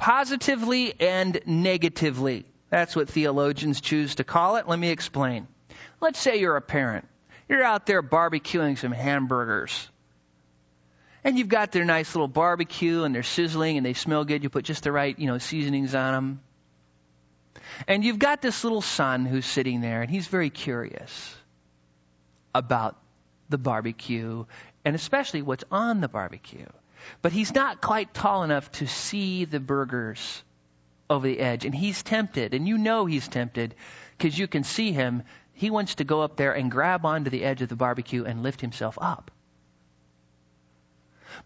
Positively 0.00 0.94
and 0.98 1.38
negatively. 1.44 2.46
That's 2.70 2.96
what 2.96 3.10
theologians 3.10 3.82
choose 3.82 4.14
to 4.14 4.24
call 4.24 4.56
it. 4.56 4.66
Let 4.66 4.78
me 4.78 4.88
explain. 4.88 5.46
Let's 6.00 6.18
say 6.18 6.40
you're 6.40 6.56
a 6.56 6.62
parent. 6.62 7.06
You're 7.50 7.62
out 7.62 7.84
there 7.84 8.02
barbecuing 8.02 8.78
some 8.78 8.92
hamburgers 8.92 9.90
and 11.22 11.38
you've 11.38 11.48
got 11.48 11.70
their 11.72 11.84
nice 11.84 12.14
little 12.14 12.28
barbecue 12.28 13.02
and 13.02 13.14
they're 13.14 13.22
sizzling 13.22 13.76
and 13.76 13.84
they 13.84 13.92
smell 13.92 14.24
good. 14.24 14.42
You 14.42 14.48
put 14.48 14.64
just 14.64 14.84
the 14.84 14.90
right, 14.90 15.18
you 15.18 15.26
know, 15.26 15.36
seasonings 15.36 15.94
on 15.94 16.14
them. 16.14 16.40
And 17.86 18.02
you've 18.02 18.18
got 18.18 18.40
this 18.40 18.64
little 18.64 18.80
son 18.80 19.26
who's 19.26 19.44
sitting 19.44 19.82
there 19.82 20.00
and 20.00 20.10
he's 20.10 20.28
very 20.28 20.48
curious 20.48 21.36
about 22.54 22.96
the 23.50 23.58
barbecue 23.58 24.46
and 24.82 24.96
especially 24.96 25.42
what's 25.42 25.64
on 25.70 26.00
the 26.00 26.08
barbecue. 26.08 26.64
But 27.22 27.32
he's 27.32 27.54
not 27.54 27.80
quite 27.80 28.14
tall 28.14 28.42
enough 28.42 28.70
to 28.72 28.86
see 28.86 29.44
the 29.44 29.60
burgers 29.60 30.42
over 31.08 31.26
the 31.26 31.40
edge 31.40 31.64
and 31.64 31.74
he's 31.74 32.02
tempted 32.02 32.54
and 32.54 32.68
you 32.68 32.78
know 32.78 33.04
he's 33.04 33.26
tempted 33.26 33.74
because 34.16 34.38
you 34.38 34.46
can 34.46 34.64
see 34.64 34.92
him. 34.92 35.24
He 35.52 35.70
wants 35.70 35.96
to 35.96 36.04
go 36.04 36.22
up 36.22 36.36
there 36.36 36.52
and 36.52 36.70
grab 36.70 37.04
onto 37.04 37.30
the 37.30 37.44
edge 37.44 37.62
of 37.62 37.68
the 37.68 37.76
barbecue 37.76 38.24
and 38.24 38.42
lift 38.42 38.60
himself 38.60 38.96
up. 39.00 39.30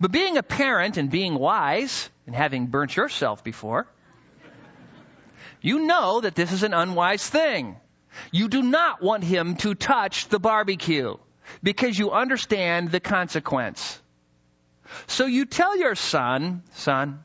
But 0.01 0.13
being 0.13 0.37
a 0.37 0.43
parent 0.43 0.97
and 0.97 1.11
being 1.11 1.35
wise, 1.35 2.11
and 2.27 2.35
having 2.35 2.67
burnt 2.67 2.97
yourself 2.97 3.45
before, 3.45 3.87
you 5.61 5.87
know 5.87 6.21
that 6.21 6.35
this 6.35 6.53
is 6.53 6.63
an 6.63 6.75
unwise 6.75 7.29
thing. 7.29 7.77
You 8.31 8.49
do 8.49 8.63
not 8.63 9.03
want 9.03 9.25
him 9.25 9.57
to 9.57 9.75
touch 9.75 10.29
the 10.29 10.39
barbecue 10.39 11.17
because 11.63 11.99
you 11.99 12.13
understand 12.13 12.91
the 12.91 13.01
consequence. 13.01 14.01
So 15.07 15.27
you 15.27 15.47
tell 15.47 15.77
your 15.77 15.95
son, 15.95 16.63
son, 16.73 17.23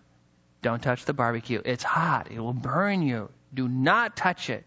don't 0.62 0.82
touch 0.82 1.06
the 1.06 1.13
barbecue. 1.13 1.62
It's 1.63 1.84
hot. 1.84 2.32
It 2.32 2.39
will 2.39 2.54
burn 2.54 3.02
you. 3.02 3.30
Do 3.54 3.67
not 3.67 4.15
touch 4.15 4.50
it. 4.50 4.65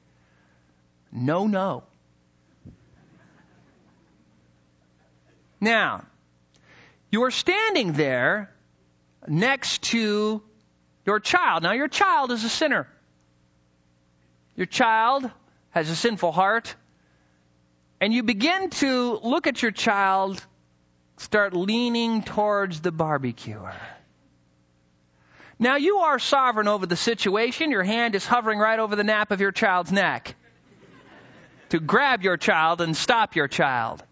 No, 1.12 1.46
no. 1.46 1.84
Now, 5.60 6.04
you 7.10 7.22
are 7.24 7.30
standing 7.30 7.92
there 7.92 8.50
next 9.28 9.82
to 9.82 10.42
your 11.04 11.20
child. 11.20 11.62
Now, 11.62 11.72
your 11.72 11.88
child 11.88 12.32
is 12.32 12.42
a 12.42 12.48
sinner. 12.48 12.88
Your 14.56 14.66
child 14.66 15.30
has 15.70 15.88
a 15.88 15.96
sinful 15.96 16.32
heart. 16.32 16.74
And 18.00 18.12
you 18.12 18.24
begin 18.24 18.70
to 18.70 19.20
look 19.22 19.46
at 19.46 19.62
your 19.62 19.70
child, 19.70 20.44
start 21.22 21.54
leaning 21.54 22.22
towards 22.22 22.80
the 22.80 22.92
barbecuer. 22.92 23.74
Now, 25.58 25.76
you 25.76 25.98
are 25.98 26.18
sovereign 26.18 26.66
over 26.66 26.86
the 26.86 26.96
situation. 26.96 27.70
Your 27.70 27.84
hand 27.84 28.14
is 28.14 28.26
hovering 28.26 28.58
right 28.58 28.78
over 28.78 28.96
the 28.96 29.04
nape 29.04 29.30
of 29.30 29.40
your 29.40 29.52
child's 29.52 29.92
neck 29.92 30.34
to 31.68 31.78
grab 31.80 32.22
your 32.22 32.36
child 32.36 32.80
and 32.80 32.96
stop 32.96 33.36
your 33.36 33.48
child. 33.48 34.02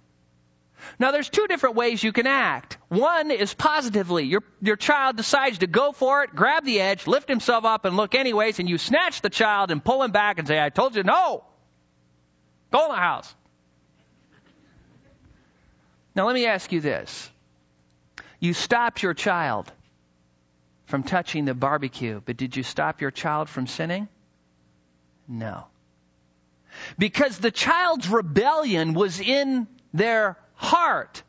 Now 0.98 1.10
there's 1.10 1.28
two 1.28 1.46
different 1.46 1.76
ways 1.76 2.02
you 2.02 2.12
can 2.12 2.26
act. 2.26 2.78
One 2.88 3.30
is 3.30 3.52
positively. 3.52 4.24
Your, 4.24 4.42
your 4.62 4.76
child 4.76 5.16
decides 5.16 5.58
to 5.58 5.66
go 5.66 5.92
for 5.92 6.22
it, 6.22 6.34
grab 6.34 6.64
the 6.64 6.80
edge, 6.80 7.06
lift 7.06 7.28
himself 7.28 7.66
up 7.66 7.84
and 7.84 7.96
look 7.96 8.14
anyways, 8.14 8.60
and 8.60 8.68
you 8.68 8.78
snatch 8.78 9.20
the 9.20 9.28
child 9.28 9.70
and 9.70 9.84
pull 9.84 10.02
him 10.02 10.10
back 10.10 10.38
and 10.38 10.48
say, 10.48 10.58
I 10.58 10.70
told 10.70 10.96
you 10.96 11.02
no. 11.02 11.44
Go 12.70 12.84
in 12.86 12.92
the 12.92 12.96
house. 12.96 13.34
Now 16.20 16.26
let 16.26 16.34
me 16.34 16.44
ask 16.44 16.70
you 16.70 16.82
this. 16.82 17.30
You 18.40 18.52
stopped 18.52 19.02
your 19.02 19.14
child 19.14 19.72
from 20.84 21.02
touching 21.02 21.46
the 21.46 21.54
barbecue, 21.54 22.20
but 22.22 22.36
did 22.36 22.54
you 22.54 22.62
stop 22.62 23.00
your 23.00 23.10
child 23.10 23.48
from 23.48 23.66
sinning? 23.66 24.06
No. 25.26 25.64
Because 26.98 27.38
the 27.38 27.50
child's 27.50 28.06
rebellion 28.06 28.92
was 28.92 29.18
in 29.18 29.66
their 29.94 30.36
heart. 30.56 31.22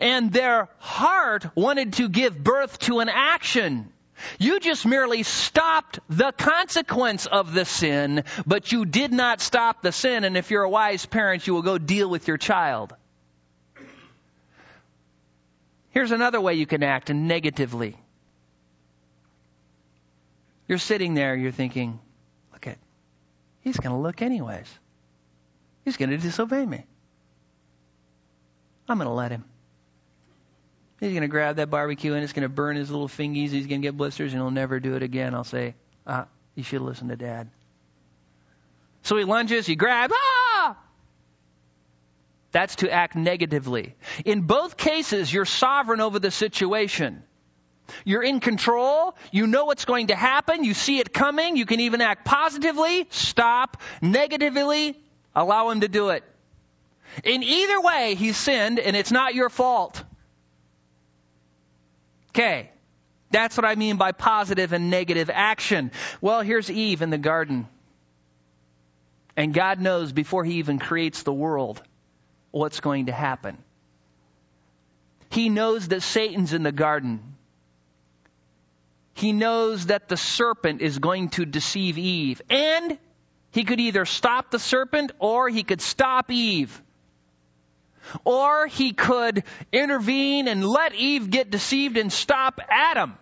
And 0.00 0.32
their 0.32 0.68
heart 0.78 1.46
wanted 1.54 1.92
to 1.92 2.08
give 2.08 2.36
birth 2.36 2.80
to 2.80 2.98
an 2.98 3.08
action. 3.08 3.92
You 4.40 4.58
just 4.58 4.84
merely 4.84 5.22
stopped 5.22 6.00
the 6.08 6.32
consequence 6.32 7.26
of 7.26 7.54
the 7.54 7.64
sin, 7.64 8.24
but 8.44 8.72
you 8.72 8.84
did 8.84 9.12
not 9.12 9.40
stop 9.40 9.82
the 9.82 9.92
sin. 9.92 10.24
And 10.24 10.36
if 10.36 10.50
you're 10.50 10.64
a 10.64 10.68
wise 10.68 11.06
parent, 11.06 11.46
you 11.46 11.54
will 11.54 11.62
go 11.62 11.78
deal 11.78 12.10
with 12.10 12.26
your 12.26 12.36
child. 12.36 12.94
Here's 15.94 16.10
another 16.10 16.40
way 16.40 16.54
you 16.54 16.66
can 16.66 16.82
act 16.82 17.08
negatively. 17.10 17.96
You're 20.66 20.78
sitting 20.78 21.14
there, 21.14 21.36
you're 21.36 21.52
thinking, 21.52 22.00
look 22.52 22.66
at, 22.66 22.78
he's 23.60 23.76
going 23.76 23.94
to 23.94 24.00
look 24.00 24.20
anyways. 24.20 24.66
He's 25.84 25.96
going 25.96 26.10
to 26.10 26.18
disobey 26.18 26.66
me. 26.66 26.84
I'm 28.88 28.98
going 28.98 29.06
to 29.06 29.14
let 29.14 29.30
him. 29.30 29.44
He's 30.98 31.10
going 31.10 31.22
to 31.22 31.28
grab 31.28 31.56
that 31.56 31.70
barbecue 31.70 32.14
and 32.14 32.24
it's 32.24 32.32
going 32.32 32.42
to 32.42 32.48
burn 32.48 32.74
his 32.74 32.90
little 32.90 33.08
fingies. 33.08 33.50
He's 33.50 33.68
going 33.68 33.80
to 33.80 33.86
get 33.86 33.96
blisters 33.96 34.32
and 34.32 34.42
he'll 34.42 34.50
never 34.50 34.80
do 34.80 34.96
it 34.96 35.02
again. 35.04 35.32
I'll 35.32 35.44
say, 35.44 35.74
ah, 36.08 36.26
you 36.56 36.64
should 36.64 36.80
listen 36.80 37.08
to 37.08 37.16
dad. 37.16 37.48
So 39.02 39.16
he 39.16 39.24
lunges, 39.24 39.64
he 39.64 39.76
grabs, 39.76 40.12
ah! 40.16 40.33
That's 42.54 42.76
to 42.76 42.88
act 42.88 43.16
negatively. 43.16 43.96
In 44.24 44.42
both 44.42 44.76
cases, 44.76 45.32
you're 45.32 45.44
sovereign 45.44 46.00
over 46.00 46.20
the 46.20 46.30
situation. 46.30 47.24
You're 48.04 48.22
in 48.22 48.38
control. 48.38 49.16
You 49.32 49.48
know 49.48 49.64
what's 49.64 49.84
going 49.84 50.06
to 50.06 50.14
happen. 50.14 50.62
You 50.62 50.72
see 50.72 51.00
it 51.00 51.12
coming. 51.12 51.56
You 51.56 51.66
can 51.66 51.80
even 51.80 52.00
act 52.00 52.24
positively. 52.24 53.08
Stop. 53.10 53.82
Negatively. 54.00 54.96
Allow 55.34 55.70
him 55.70 55.80
to 55.80 55.88
do 55.88 56.10
it. 56.10 56.22
In 57.24 57.42
either 57.42 57.80
way, 57.80 58.14
he 58.14 58.30
sinned 58.30 58.78
and 58.78 58.94
it's 58.94 59.10
not 59.10 59.34
your 59.34 59.48
fault. 59.48 60.00
Okay. 62.30 62.70
That's 63.32 63.56
what 63.56 63.64
I 63.64 63.74
mean 63.74 63.96
by 63.96 64.12
positive 64.12 64.72
and 64.72 64.90
negative 64.90 65.28
action. 65.28 65.90
Well, 66.20 66.42
here's 66.42 66.70
Eve 66.70 67.02
in 67.02 67.10
the 67.10 67.18
garden. 67.18 67.66
And 69.36 69.52
God 69.52 69.80
knows 69.80 70.12
before 70.12 70.44
he 70.44 70.58
even 70.58 70.78
creates 70.78 71.24
the 71.24 71.32
world 71.32 71.82
what's 72.54 72.80
going 72.80 73.06
to 73.06 73.12
happen. 73.12 73.58
He 75.30 75.48
knows 75.48 75.88
that 75.88 76.02
Satan's 76.02 76.52
in 76.52 76.62
the 76.62 76.72
garden. 76.72 77.34
He 79.14 79.32
knows 79.32 79.86
that 79.86 80.08
the 80.08 80.16
serpent 80.16 80.80
is 80.80 80.98
going 80.98 81.30
to 81.30 81.44
deceive 81.44 81.98
Eve. 81.98 82.40
And 82.48 82.98
he 83.50 83.64
could 83.64 83.80
either 83.80 84.04
stop 84.04 84.50
the 84.50 84.60
serpent 84.60 85.10
or 85.18 85.48
he 85.48 85.64
could 85.64 85.80
stop 85.80 86.30
Eve. 86.30 86.80
Or 88.24 88.68
he 88.68 88.92
could 88.92 89.42
intervene 89.72 90.46
and 90.46 90.64
let 90.64 90.94
Eve 90.94 91.30
get 91.30 91.50
deceived 91.50 91.96
and 91.96 92.12
stop 92.12 92.60
Adam. 92.68 93.18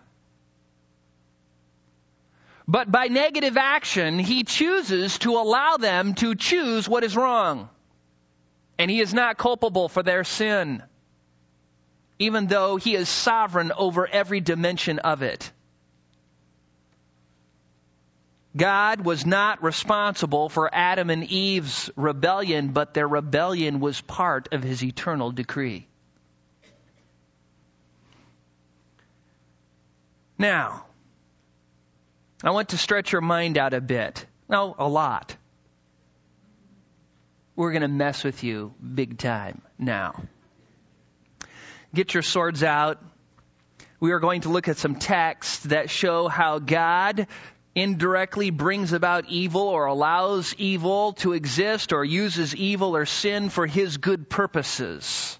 But 2.67 2.91
by 2.91 3.07
negative 3.07 3.57
action, 3.57 4.19
he 4.19 4.43
chooses 4.43 5.17
to 5.19 5.31
allow 5.31 5.77
them 5.77 6.13
to 6.15 6.35
choose 6.35 6.87
what 6.87 7.03
is 7.03 7.15
wrong. 7.15 7.69
And 8.83 8.91
he 8.91 8.99
is 8.99 9.13
not 9.13 9.37
culpable 9.37 9.87
for 9.87 10.03
their 10.03 10.25
sin, 10.25 10.83
even 12.19 12.47
though 12.47 12.75
he 12.75 12.95
is 12.95 13.07
sovereign 13.07 13.71
over 13.71 14.05
every 14.05 14.41
dimension 14.41 14.99
of 14.99 15.21
it. 15.21 15.49
God 18.57 18.99
was 18.99 19.25
not 19.25 19.63
responsible 19.63 20.49
for 20.49 20.69
Adam 20.75 21.09
and 21.09 21.23
Eve's 21.23 21.91
rebellion, 21.95 22.73
but 22.73 22.93
their 22.93 23.07
rebellion 23.07 23.79
was 23.79 24.01
part 24.01 24.49
of 24.51 24.63
his 24.63 24.83
eternal 24.83 25.31
decree. 25.31 25.87
Now, 30.37 30.87
I 32.43 32.51
want 32.51 32.67
to 32.71 32.77
stretch 32.77 33.13
your 33.13 33.21
mind 33.21 33.57
out 33.57 33.73
a 33.73 33.79
bit. 33.79 34.25
No, 34.49 34.75
a 34.77 34.89
lot. 34.89 35.37
We're 37.55 37.71
going 37.71 37.83
to 37.83 37.87
mess 37.87 38.23
with 38.23 38.43
you 38.43 38.73
big 38.81 39.17
time 39.17 39.61
now. 39.77 40.23
Get 41.93 42.13
your 42.13 42.23
swords 42.23 42.63
out. 42.63 43.03
We 43.99 44.11
are 44.11 44.19
going 44.19 44.41
to 44.41 44.49
look 44.49 44.67
at 44.67 44.77
some 44.77 44.95
texts 44.95 45.63
that 45.65 45.89
show 45.89 46.27
how 46.27 46.59
God 46.59 47.27
indirectly 47.75 48.49
brings 48.49 48.93
about 48.93 49.29
evil 49.29 49.61
or 49.61 49.85
allows 49.85 50.53
evil 50.57 51.13
to 51.13 51.33
exist 51.33 51.93
or 51.93 52.03
uses 52.03 52.55
evil 52.55 52.95
or 52.95 53.05
sin 53.05 53.49
for 53.49 53.67
his 53.67 53.97
good 53.97 54.29
purposes. 54.29 55.37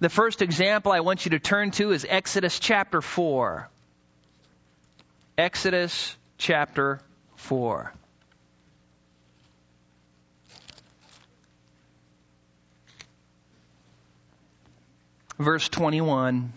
The 0.00 0.08
first 0.08 0.42
example 0.42 0.92
I 0.92 1.00
want 1.00 1.24
you 1.24 1.30
to 1.30 1.38
turn 1.38 1.70
to 1.72 1.92
is 1.92 2.06
Exodus 2.08 2.58
chapter 2.58 3.00
4. 3.00 3.68
Exodus 5.36 6.16
chapter 6.36 7.00
4. 7.36 7.92
Verse 15.38 15.68
21. 15.68 16.52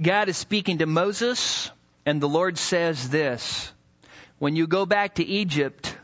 God 0.00 0.28
is 0.28 0.36
speaking 0.36 0.78
to 0.78 0.86
Moses, 0.86 1.70
and 2.04 2.20
the 2.20 2.28
Lord 2.28 2.58
says 2.58 3.08
this 3.08 3.72
When 4.38 4.54
you 4.54 4.66
go 4.66 4.84
back 4.84 5.14
to 5.14 5.24
Egypt, 5.24 5.96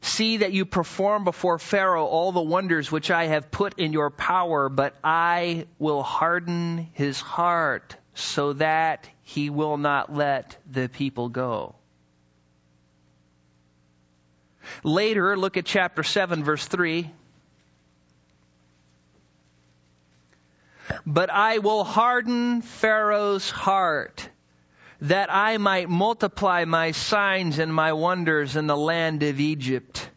see 0.00 0.36
that 0.36 0.52
you 0.52 0.64
perform 0.64 1.24
before 1.24 1.58
Pharaoh 1.58 2.06
all 2.06 2.30
the 2.30 2.40
wonders 2.40 2.92
which 2.92 3.10
I 3.10 3.26
have 3.26 3.50
put 3.50 3.80
in 3.80 3.92
your 3.92 4.10
power, 4.10 4.68
but 4.68 4.94
I 5.02 5.66
will 5.80 6.04
harden 6.04 6.88
his 6.92 7.20
heart 7.20 7.96
so 8.14 8.52
that 8.52 9.08
he 9.24 9.50
will 9.50 9.76
not 9.76 10.14
let 10.14 10.56
the 10.70 10.88
people 10.88 11.28
go. 11.28 11.74
Later, 14.82 15.36
look 15.36 15.56
at 15.56 15.64
chapter 15.64 16.02
7, 16.02 16.44
verse 16.44 16.66
3. 16.66 17.10
But 21.04 21.30
I 21.30 21.58
will 21.58 21.84
harden 21.84 22.62
Pharaoh's 22.62 23.50
heart 23.50 24.28
that 25.02 25.32
I 25.32 25.58
might 25.58 25.88
multiply 25.88 26.64
my 26.64 26.92
signs 26.92 27.58
and 27.58 27.72
my 27.72 27.92
wonders 27.92 28.56
in 28.56 28.66
the 28.66 28.76
land 28.76 29.22
of 29.22 29.40
Egypt. 29.40 30.08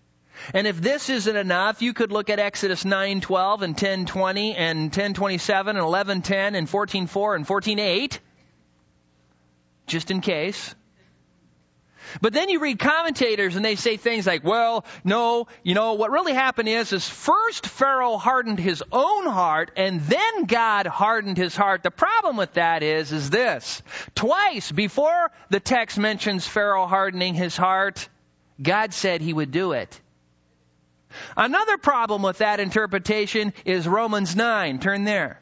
And 0.54 0.66
if 0.66 0.82
this 0.82 1.10
isn't 1.10 1.36
enough, 1.36 1.82
you 1.82 1.94
could 1.94 2.12
look 2.12 2.30
at 2.30 2.40
Exodus 2.40 2.84
9:12 2.84 3.62
and 3.62 3.76
10:20 3.76 4.56
and 4.56 4.92
10:27 4.92 5.70
and 5.70 5.80
11:10 5.80 6.56
and 6.56 6.68
14:4 6.68 7.36
and 7.36 7.46
14:8 7.46 8.20
just 9.86 10.12
in 10.12 10.22
case. 10.22 10.76
But 12.22 12.34
then 12.34 12.50
you 12.50 12.60
read 12.60 12.80
commentators 12.80 13.56
and 13.56 13.64
they 13.64 13.76
say 13.76 13.98
things 13.98 14.26
like, 14.28 14.44
well, 14.44 14.86
no, 15.04 15.48
you 15.64 15.76
know, 15.76 15.94
what 15.94 16.12
really 16.12 16.34
happened 16.34 16.70
is, 16.70 16.94
is 16.94 17.08
first 17.08 17.66
Pharaoh 17.66 18.18
hardened 18.18 18.60
his 18.60 18.84
own 18.92 19.26
heart 19.26 19.72
and 19.76 20.02
then 20.02 20.46
God 20.46 20.88
hardened 20.88 21.38
his 21.38 21.56
heart. 21.56 21.84
The 21.84 21.92
problem 21.92 22.38
with 22.38 22.54
that 22.54 22.84
is, 22.84 23.12
is 23.12 23.30
this. 23.30 23.82
Twice 24.16 24.72
before 24.72 25.32
the 25.50 25.60
text 25.60 25.98
mentions 25.98 26.48
Pharaoh 26.48 26.88
hardening 26.88 27.34
his 27.34 27.56
heart, 27.56 28.08
God 28.62 28.94
said 28.94 29.22
he 29.22 29.34
would 29.34 29.52
do 29.52 29.74
it. 29.74 30.00
Another 31.36 31.78
problem 31.78 32.22
with 32.22 32.40
that 32.40 32.60
interpretation 32.60 33.54
is 33.66 33.88
Romans 33.88 34.36
9. 34.36 34.80
Turn 34.80 35.06
there. 35.06 35.40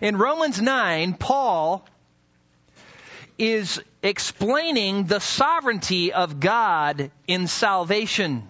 In 0.00 0.16
Romans 0.16 0.60
9, 0.60 1.14
Paul 1.14 1.84
is 3.42 3.82
explaining 4.04 5.06
the 5.06 5.18
sovereignty 5.18 6.12
of 6.12 6.38
God 6.38 7.10
in 7.26 7.48
salvation. 7.48 8.48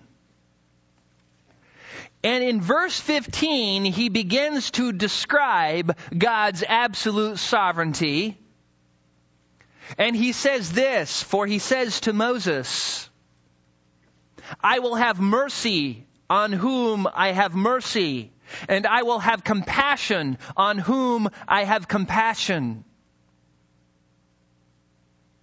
And 2.23 2.45
in 2.45 2.61
verse 2.61 3.01
15, 3.01 3.87
he 3.87 4.11
begins 4.11 4.71
to 4.73 4.93
describe 4.93 5.97
God's 6.17 6.63
absolute 6.63 7.39
sovereignty. 7.39 8.37
And 9.97 10.15
he 10.15 10.33
says 10.33 10.71
this, 10.71 11.23
for 11.23 11.47
he 11.47 11.59
says 11.59 12.01
to 12.01 12.13
Moses, 12.13 13.09
I 14.63 14.81
will 14.81 14.97
have 14.97 15.19
mercy 15.19 16.07
on 16.29 16.53
whom 16.53 17.09
I 17.15 17.33
have 17.33 17.55
mercy, 17.55 18.31
and 18.69 18.87
I 18.87 19.05
will 19.05 19.21
have 19.21 19.43
compassion 19.43 20.37
on 20.55 20.77
whom 20.77 21.31
I 21.49 21.65
have 21.65 21.89
compassion. 21.89 22.85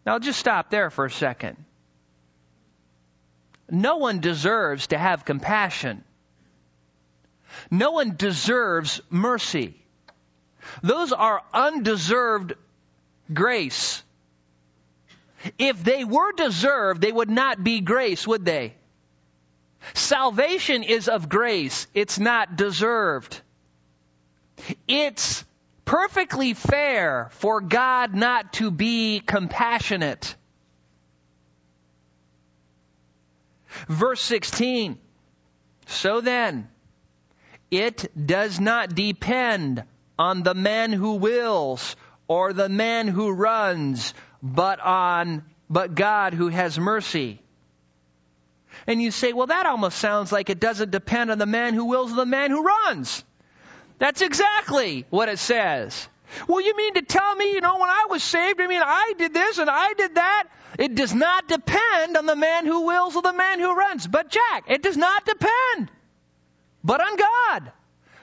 Now, 0.09 0.15
I'll 0.15 0.19
just 0.19 0.39
stop 0.39 0.71
there 0.71 0.89
for 0.89 1.05
a 1.05 1.11
second. 1.11 1.55
No 3.69 3.97
one 3.97 4.21
deserves 4.21 4.87
to 4.87 4.97
have 4.97 5.23
compassion. 5.23 6.03
No 7.69 7.91
one 7.91 8.15
deserves 8.15 9.01
mercy. 9.11 9.75
Those 10.81 11.13
are 11.13 11.43
undeserved 11.53 12.55
grace. 13.31 14.01
If 15.59 15.83
they 15.83 16.05
were 16.05 16.31
deserved, 16.31 17.01
they 17.01 17.11
would 17.11 17.29
not 17.29 17.63
be 17.63 17.79
grace, 17.79 18.25
would 18.25 18.43
they? 18.43 18.73
Salvation 19.93 20.81
is 20.81 21.07
of 21.07 21.29
grace. 21.29 21.85
It's 21.93 22.17
not 22.17 22.55
deserved. 22.55 23.39
It's 24.87 25.45
perfectly 25.89 26.53
fair 26.53 27.29
for 27.31 27.61
God 27.61 28.13
not 28.13 28.53
to 28.53 28.69
be 28.69 29.23
compassionate. 29.25 30.35
Verse 33.87 34.21
16. 34.21 34.99
So 35.87 36.21
then, 36.21 36.69
it 37.71 38.05
does 38.15 38.59
not 38.59 38.93
depend 38.93 39.83
on 40.19 40.43
the 40.43 40.53
man 40.53 40.93
who 40.93 41.13
wills 41.15 41.95
or 42.27 42.53
the 42.53 42.69
man 42.69 43.07
who 43.07 43.31
runs, 43.31 44.13
but 44.43 44.79
on, 44.79 45.43
but 45.71 45.95
God 45.95 46.35
who 46.35 46.49
has 46.49 46.77
mercy. 46.77 47.41
And 48.85 49.01
you 49.01 49.09
say, 49.09 49.33
well, 49.33 49.47
that 49.47 49.65
almost 49.65 49.97
sounds 49.97 50.31
like 50.31 50.51
it 50.51 50.59
doesn't 50.59 50.91
depend 50.91 51.31
on 51.31 51.39
the 51.39 51.47
man 51.47 51.73
who 51.73 51.85
wills 51.85 52.11
or 52.13 52.17
the 52.17 52.27
man 52.27 52.51
who 52.51 52.61
runs. 52.61 53.23
That's 53.99 54.21
exactly 54.21 55.05
what 55.09 55.29
it 55.29 55.39
says. 55.39 56.07
Well, 56.47 56.61
you 56.61 56.75
mean 56.75 56.93
to 56.95 57.01
tell 57.01 57.35
me, 57.35 57.53
you 57.53 57.61
know, 57.61 57.79
when 57.79 57.89
I 57.89 58.07
was 58.09 58.23
saved, 58.23 58.61
I 58.61 58.67
mean, 58.67 58.81
I 58.83 59.13
did 59.17 59.33
this 59.33 59.57
and 59.57 59.69
I 59.69 59.93
did 59.93 60.15
that? 60.15 60.47
It 60.77 60.95
does 60.95 61.13
not 61.13 61.47
depend 61.47 62.15
on 62.15 62.25
the 62.25 62.35
man 62.35 62.65
who 62.65 62.85
wills 62.85 63.15
or 63.15 63.21
the 63.21 63.33
man 63.33 63.59
who 63.59 63.73
runs. 63.75 64.07
But 64.07 64.29
Jack, 64.29 64.65
it 64.67 64.81
does 64.81 64.97
not 64.97 65.25
depend, 65.25 65.91
but 66.83 67.01
on 67.01 67.17
God. 67.17 67.71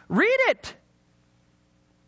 Read 0.08 0.38
it. 0.48 0.74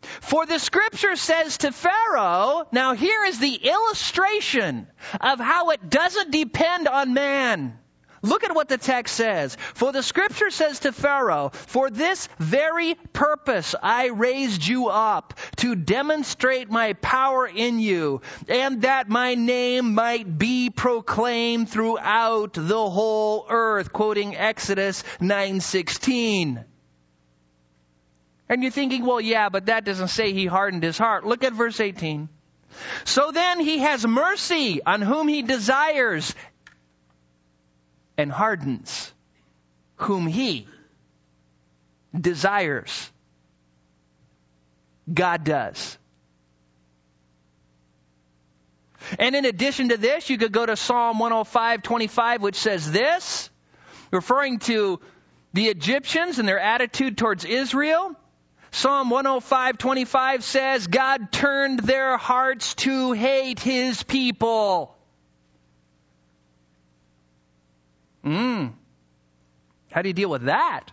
For 0.01 0.45
the 0.45 0.59
scripture 0.59 1.15
says 1.15 1.59
to 1.59 1.71
Pharaoh, 1.71 2.67
now 2.71 2.93
here 2.93 3.25
is 3.25 3.39
the 3.39 3.55
illustration 3.55 4.87
of 5.19 5.39
how 5.39 5.69
it 5.69 5.89
doesn't 5.89 6.31
depend 6.31 6.87
on 6.87 7.13
man. 7.13 7.77
Look 8.21 8.43
at 8.43 8.55
what 8.55 8.67
the 8.67 8.77
text 8.77 9.15
says. 9.15 9.57
For 9.73 9.91
the 9.91 10.03
scripture 10.03 10.49
says 10.49 10.79
to 10.81 10.91
Pharaoh, 10.91 11.51
For 11.53 11.89
this 11.89 12.27
very 12.37 12.95
purpose 13.13 13.75
I 13.81 14.07
raised 14.07 14.67
you 14.67 14.87
up, 14.87 15.33
to 15.57 15.75
demonstrate 15.75 16.69
my 16.69 16.93
power 16.93 17.47
in 17.47 17.79
you, 17.79 18.21
and 18.47 18.81
that 18.81 19.09
my 19.09 19.35
name 19.35 19.93
might 19.93 20.37
be 20.37 20.69
proclaimed 20.69 21.69
throughout 21.69 22.53
the 22.53 22.89
whole 22.89 23.45
earth. 23.49 23.93
Quoting 23.93 24.35
Exodus 24.35 25.03
9:16. 25.19 26.65
And 28.49 28.63
you're 28.63 28.71
thinking, 28.71 29.05
well, 29.05 29.21
yeah, 29.21 29.49
but 29.49 29.67
that 29.67 29.85
doesn't 29.85 30.07
say 30.07 30.33
he 30.33 30.47
hardened 30.47 30.81
his 30.81 30.97
heart. 30.97 31.23
Look 31.23 31.43
at 31.43 31.53
verse 31.53 31.79
18. 31.79 32.29
So 33.03 33.31
then 33.31 33.59
he 33.59 33.79
has 33.79 34.05
mercy 34.05 34.81
on 34.83 35.01
whom 35.01 35.27
he 35.27 35.41
desires 35.41 36.33
and 38.19 38.29
hardens 38.29 39.13
whom 39.95 40.27
he 40.27 40.67
desires. 42.13 43.09
God 45.11 45.45
does. 45.45 45.97
And 49.17 49.37
in 49.37 49.45
addition 49.45 49.89
to 49.89 49.97
this, 49.97 50.29
you 50.29 50.37
could 50.37 50.51
go 50.51 50.65
to 50.65 50.75
Psalm 50.75 51.17
105, 51.17 51.81
25, 51.81 52.41
which 52.41 52.57
says 52.57 52.91
this, 52.91 53.49
referring 54.11 54.59
to 54.59 54.99
the 55.53 55.67
Egyptians 55.67 56.39
and 56.39 56.47
their 56.47 56.59
attitude 56.59 57.17
towards 57.17 57.45
Israel. 57.45 58.13
Psalm 58.71 59.09
105:25 59.09 60.43
says, 60.43 60.87
God 60.87 61.31
turned 61.31 61.79
their 61.79 62.17
hearts 62.17 62.75
to 62.75 63.13
hate 63.13 63.61
his 63.61 64.03
people. 64.03 64.98
Mm. 68.25 68.73
How 69.91 70.01
do 70.01 70.09
you 70.09 70.13
deal 70.13 70.29
with 70.29 70.43
that? 70.43 70.91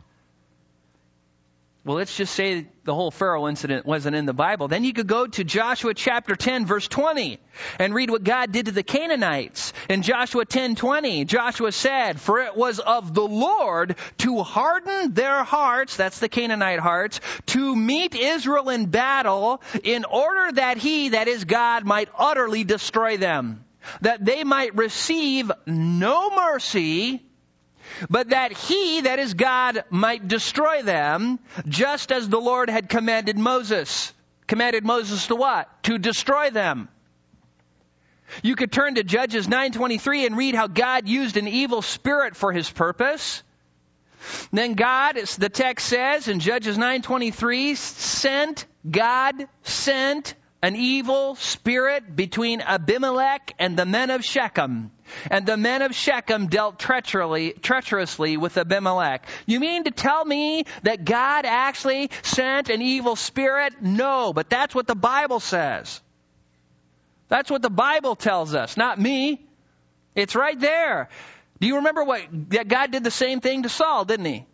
Well, 1.87 1.97
let's 1.97 2.17
just 2.17 2.35
say 2.35 2.67
the 2.83 2.93
whole 2.93 3.13
Pharaoh 3.13 3.47
incident 3.47 3.87
wasn't 3.87 4.17
in 4.17 4.27
the 4.27 4.33
Bible. 4.33 4.67
Then 4.67 4.83
you 4.83 4.93
could 4.93 5.07
go 5.07 5.29
to 5.29 5.45
Joshua 5.45 5.95
chapter 5.95 6.35
10 6.35 6.67
verse 6.67 6.89
20 6.89 7.39
and 7.79 7.95
read 7.95 8.11
what 8.11 8.25
God 8.25 8.51
did 8.51 8.67
to 8.67 8.73
the 8.73 8.83
Canaanites. 8.83 9.73
In 9.89 10.03
Joshua 10.03 10.45
10:20, 10.45 11.25
Joshua 11.27 11.71
said, 11.71 12.21
"For 12.21 12.41
it 12.41 12.57
was 12.57 12.81
of 12.81 13.15
the 13.15 13.23
Lord 13.23 13.95
to 14.19 14.43
harden 14.43 15.15
their 15.15 15.45
hearts, 15.45 15.97
that's 15.97 16.19
the 16.19 16.29
Canaanite 16.29 16.81
hearts, 16.81 17.21
to 17.47 17.77
meet 17.77 18.17
Israel 18.17 18.69
in 18.71 18.87
battle 18.87 19.63
in 19.85 20.05
order 20.05 20.51
that 20.53 20.79
he, 20.79 21.11
that 21.11 21.29
is 21.29 21.45
God, 21.45 21.85
might 21.85 22.09
utterly 22.19 22.65
destroy 22.65 23.17
them." 23.17 23.65
That 24.01 24.25
they 24.25 24.45
might 24.45 24.77
receive 24.77 25.51
no 25.67 26.31
mercy 26.31 27.23
but 28.11 28.31
that 28.31 28.53
he, 28.53 29.03
that 29.03 29.19
is 29.19 29.35
God, 29.35 29.85
might 29.91 30.27
destroy 30.27 30.83
them, 30.83 31.39
just 31.69 32.13
as 32.13 32.29
the 32.29 32.41
Lord 32.41 32.69
had 32.69 32.89
commanded 32.89 33.39
Moses. 33.39 34.13
Commanded 34.47 34.85
Moses 34.85 35.27
to 35.29 35.37
what? 35.37 35.83
To 35.85 35.99
destroy 35.99 36.51
them. 36.51 36.89
You 38.43 38.57
could 38.57 38.73
turn 38.73 38.97
to 38.97 39.05
Judges 39.05 39.47
9:23 39.47 40.27
and 40.27 40.37
read 40.37 40.55
how 40.55 40.67
God 40.67 41.09
used 41.09 41.37
an 41.37 41.47
evil 41.47 41.81
spirit 41.81 42.37
for 42.37 42.53
his 42.53 42.69
purpose. 42.69 43.43
Then 44.53 44.75
God, 44.75 45.17
as 45.17 45.37
the 45.37 45.49
text 45.49 45.87
says 45.87 46.27
in 46.27 46.41
Judges 46.41 46.77
9:23, 46.77 47.77
sent 47.77 48.67
God 48.89 49.49
sent 49.63 50.35
an 50.67 50.75
evil 50.75 51.37
spirit 51.37 52.17
between 52.17 52.61
Abimelech 52.61 53.55
and 53.57 53.79
the 53.79 53.87
men 53.87 54.11
of 54.11 54.25
Shechem. 54.25 54.91
And 55.31 55.47
the 55.47 55.57
men 55.57 55.83
of 55.83 55.95
Shechem 55.95 56.49
dealt 56.49 56.81
treacherously, 56.81 58.37
with 58.37 58.59
Abimelech. 58.59 59.29
You 59.47 59.61
mean 59.61 59.85
to 59.85 59.93
tell 59.93 60.25
me 60.25 60.65
that 60.83 61.05
God 61.05 61.45
actually 61.47 62.11
sent 62.23 62.69
an 62.69 62.83
evil 62.83 63.15
spirit? 63.15 63.81
No, 63.81 64.33
but 64.33 64.51
that's 64.51 64.75
what 64.75 64.89
the 64.89 64.97
Bible 64.97 65.39
says. 65.39 66.01
That's 67.29 67.49
what 67.49 67.63
the 67.63 67.71
Bible 67.71 68.17
tells 68.17 68.53
us, 68.53 68.77
not 68.77 68.99
me. 68.99 69.47
It's 70.17 70.35
right 70.35 70.59
there. 70.59 71.11
Do 71.61 71.69
you 71.69 71.77
remember 71.77 72.03
what 72.03 72.23
that 72.51 72.67
God 72.67 72.91
did 72.91 73.05
the 73.05 73.13
same 73.13 73.41
thing 73.41 73.63
to 73.63 73.69
Saul, 73.69 74.05
didn't 74.05 74.27
he? 74.27 74.47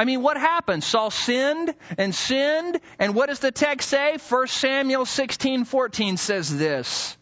I 0.00 0.06
mean, 0.06 0.22
what 0.22 0.38
happened? 0.38 0.82
Saul 0.82 1.10
sinned 1.10 1.74
and 1.98 2.14
sinned, 2.14 2.80
and 2.98 3.14
what 3.14 3.28
does 3.28 3.40
the 3.40 3.52
text 3.52 3.86
say? 3.90 4.16
1 4.16 4.46
Samuel 4.46 5.04
16:14 5.04 6.16
says 6.16 6.56
this. 6.56 7.18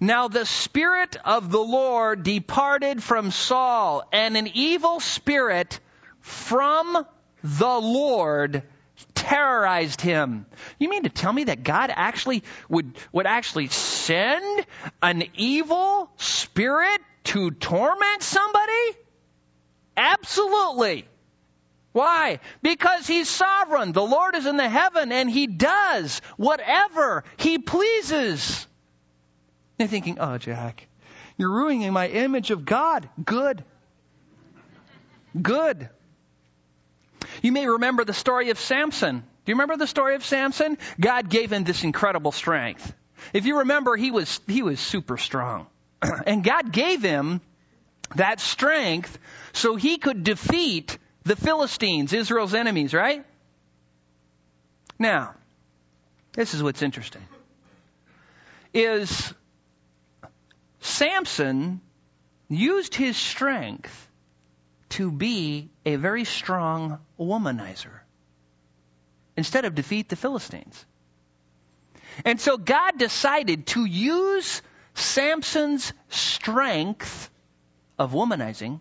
Now 0.00 0.28
the 0.28 0.44
Spirit 0.44 1.16
of 1.24 1.50
the 1.50 1.58
Lord 1.58 2.24
departed 2.24 3.02
from 3.02 3.30
Saul, 3.30 4.02
and 4.12 4.36
an 4.36 4.50
evil 4.52 5.00
spirit 5.00 5.80
from 6.20 7.06
the 7.42 7.80
Lord 7.80 8.62
terrorized 9.14 10.02
him. 10.02 10.44
You 10.78 10.90
mean 10.90 11.04
to 11.04 11.08
tell 11.08 11.32
me 11.32 11.44
that 11.44 11.62
God 11.62 11.90
actually 11.90 12.44
would, 12.68 12.98
would 13.12 13.26
actually 13.26 13.68
send 13.68 14.66
an 15.00 15.22
evil 15.36 16.10
spirit 16.18 17.00
to 17.32 17.50
torment 17.50 18.22
somebody? 18.22 18.98
Absolutely. 19.96 21.06
Why? 21.92 22.38
Because 22.62 23.06
he's 23.06 23.28
sovereign. 23.28 23.92
The 23.92 24.02
Lord 24.02 24.36
is 24.36 24.46
in 24.46 24.56
the 24.56 24.68
heaven 24.68 25.10
and 25.10 25.28
he 25.28 25.46
does 25.46 26.20
whatever 26.36 27.24
he 27.36 27.58
pleases. 27.58 28.66
They're 29.76 29.88
thinking, 29.88 30.18
oh, 30.20 30.38
Jack, 30.38 30.86
you're 31.36 31.50
ruining 31.50 31.92
my 31.92 32.08
image 32.08 32.50
of 32.50 32.64
God. 32.64 33.08
Good. 33.24 33.64
Good. 35.40 35.88
You 37.42 37.52
may 37.52 37.66
remember 37.66 38.04
the 38.04 38.12
story 38.12 38.50
of 38.50 38.58
Samson. 38.58 39.20
Do 39.20 39.24
you 39.46 39.54
remember 39.54 39.76
the 39.76 39.86
story 39.86 40.14
of 40.14 40.24
Samson? 40.24 40.78
God 41.00 41.28
gave 41.28 41.52
him 41.52 41.64
this 41.64 41.82
incredible 41.82 42.32
strength. 42.32 42.92
If 43.32 43.46
you 43.46 43.60
remember, 43.60 43.96
he 43.96 44.10
was, 44.10 44.40
he 44.46 44.62
was 44.62 44.78
super 44.78 45.16
strong. 45.16 45.66
and 46.26 46.44
God 46.44 46.72
gave 46.72 47.02
him 47.02 47.40
that 48.16 48.40
strength 48.40 49.18
so 49.52 49.76
he 49.76 49.98
could 49.98 50.24
defeat 50.24 50.98
the 51.30 51.36
Philistines, 51.36 52.12
Israel's 52.12 52.54
enemies, 52.54 52.92
right? 52.92 53.24
Now, 54.98 55.34
this 56.32 56.54
is 56.54 56.62
what's 56.62 56.82
interesting. 56.82 57.22
Is 58.74 59.32
Samson 60.80 61.80
used 62.48 62.96
his 62.96 63.16
strength 63.16 64.08
to 64.88 65.12
be 65.12 65.70
a 65.86 65.94
very 65.94 66.24
strong 66.24 66.98
womanizer 67.16 68.00
instead 69.36 69.64
of 69.64 69.76
defeat 69.76 70.08
the 70.08 70.16
Philistines. 70.16 70.84
And 72.24 72.40
so 72.40 72.56
God 72.56 72.98
decided 72.98 73.68
to 73.68 73.84
use 73.84 74.62
Samson's 74.94 75.92
strength 76.08 77.30
of 78.00 78.10
womanizing, 78.10 78.80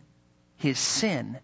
his 0.57 0.79
sin, 0.79 1.37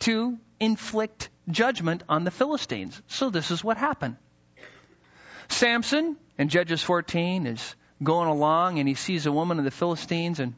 to 0.00 0.38
inflict 0.60 1.28
judgment 1.48 2.02
on 2.08 2.24
the 2.24 2.30
Philistines. 2.30 3.00
So 3.08 3.30
this 3.30 3.50
is 3.50 3.62
what 3.62 3.76
happened. 3.76 4.16
Samson 5.48 6.16
in 6.38 6.48
Judges 6.48 6.82
14 6.82 7.46
is 7.46 7.74
going 8.02 8.28
along 8.28 8.78
and 8.78 8.88
he 8.88 8.94
sees 8.94 9.26
a 9.26 9.32
woman 9.32 9.58
of 9.58 9.64
the 9.64 9.70
Philistines 9.70 10.40
and 10.40 10.54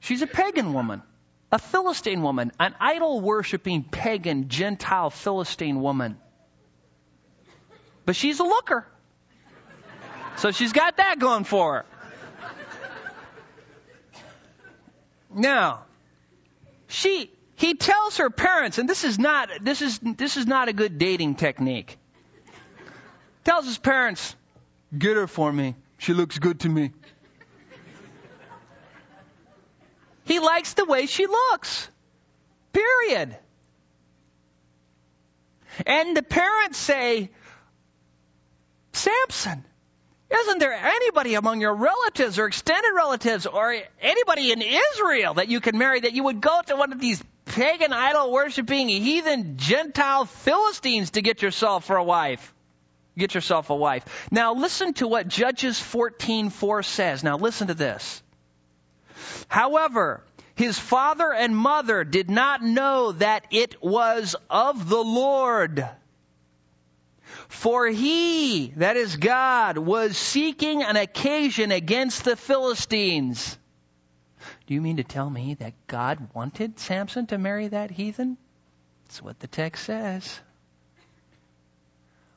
she's 0.00 0.22
a 0.22 0.26
pagan 0.26 0.72
woman, 0.72 1.02
a 1.52 1.58
Philistine 1.58 2.22
woman, 2.22 2.52
an 2.58 2.74
idol 2.80 3.20
worshiping 3.20 3.84
pagan 3.84 4.48
Gentile 4.48 5.10
Philistine 5.10 5.80
woman. 5.80 6.16
But 8.04 8.16
she's 8.16 8.40
a 8.40 8.44
looker. 8.44 8.86
So 10.36 10.50
she's 10.50 10.72
got 10.72 10.98
that 10.98 11.18
going 11.18 11.44
for 11.44 11.74
her. 11.74 11.84
Now, 15.34 15.85
she 16.88 17.30
he 17.56 17.74
tells 17.74 18.18
her 18.18 18.30
parents, 18.30 18.78
and 18.78 18.88
this 18.88 19.04
is 19.04 19.18
not 19.18 19.48
this 19.62 19.82
is 19.82 19.98
this 19.98 20.36
is 20.36 20.46
not 20.46 20.68
a 20.68 20.72
good 20.72 20.98
dating 20.98 21.36
technique. 21.36 21.98
Tells 23.44 23.64
his 23.64 23.78
parents, 23.78 24.34
"Get 24.96 25.16
her 25.16 25.26
for 25.26 25.52
me. 25.52 25.76
She 25.98 26.12
looks 26.12 26.38
good 26.38 26.60
to 26.60 26.68
me." 26.68 26.92
He 30.24 30.40
likes 30.40 30.74
the 30.74 30.84
way 30.84 31.06
she 31.06 31.26
looks. 31.26 31.88
Period. 32.72 33.36
And 35.86 36.16
the 36.16 36.22
parents 36.22 36.78
say, 36.78 37.30
Samson, 38.92 39.64
isn't 40.30 40.58
there 40.58 40.72
anybody 40.72 41.34
among 41.34 41.60
your 41.60 41.74
relatives 41.74 42.38
or 42.38 42.46
extended 42.46 42.90
relatives 42.94 43.46
or 43.46 43.76
anybody 44.00 44.52
in 44.52 44.62
Israel 44.62 45.34
that 45.34 45.48
you 45.48 45.60
can 45.60 45.78
marry 45.78 46.00
that 46.00 46.12
you 46.12 46.24
would 46.24 46.40
go 46.40 46.60
to 46.66 46.76
one 46.76 46.92
of 46.92 47.00
these 47.00 47.22
pagan 47.44 47.92
idol 47.92 48.32
worshiping 48.32 48.88
heathen 48.88 49.56
Gentile 49.56 50.24
Philistines 50.24 51.10
to 51.12 51.22
get 51.22 51.42
yourself 51.42 51.84
for 51.84 51.96
a 51.96 52.04
wife? 52.04 52.52
Get 53.16 53.34
yourself 53.34 53.70
a 53.70 53.74
wife. 53.74 54.26
Now 54.30 54.54
listen 54.54 54.94
to 54.94 55.06
what 55.06 55.28
Judges 55.28 55.78
14:4 55.78 56.84
says. 56.84 57.24
Now 57.24 57.38
listen 57.38 57.68
to 57.68 57.74
this. 57.74 58.22
However, 59.48 60.22
his 60.54 60.78
father 60.78 61.32
and 61.32 61.56
mother 61.56 62.04
did 62.04 62.30
not 62.30 62.62
know 62.62 63.12
that 63.12 63.46
it 63.50 63.82
was 63.82 64.34
of 64.50 64.88
the 64.88 65.02
Lord 65.02 65.88
for 67.48 67.86
he, 67.86 68.72
that 68.76 68.96
is 68.96 69.16
God, 69.16 69.78
was 69.78 70.16
seeking 70.16 70.82
an 70.82 70.96
occasion 70.96 71.72
against 71.72 72.24
the 72.24 72.36
Philistines. 72.36 73.58
Do 74.66 74.74
you 74.74 74.80
mean 74.80 74.96
to 74.96 75.04
tell 75.04 75.28
me 75.28 75.54
that 75.54 75.74
God 75.86 76.28
wanted 76.34 76.78
Samson 76.78 77.26
to 77.28 77.38
marry 77.38 77.68
that 77.68 77.90
heathen? 77.90 78.36
That's 79.04 79.22
what 79.22 79.38
the 79.38 79.46
text 79.46 79.84
says. 79.84 80.40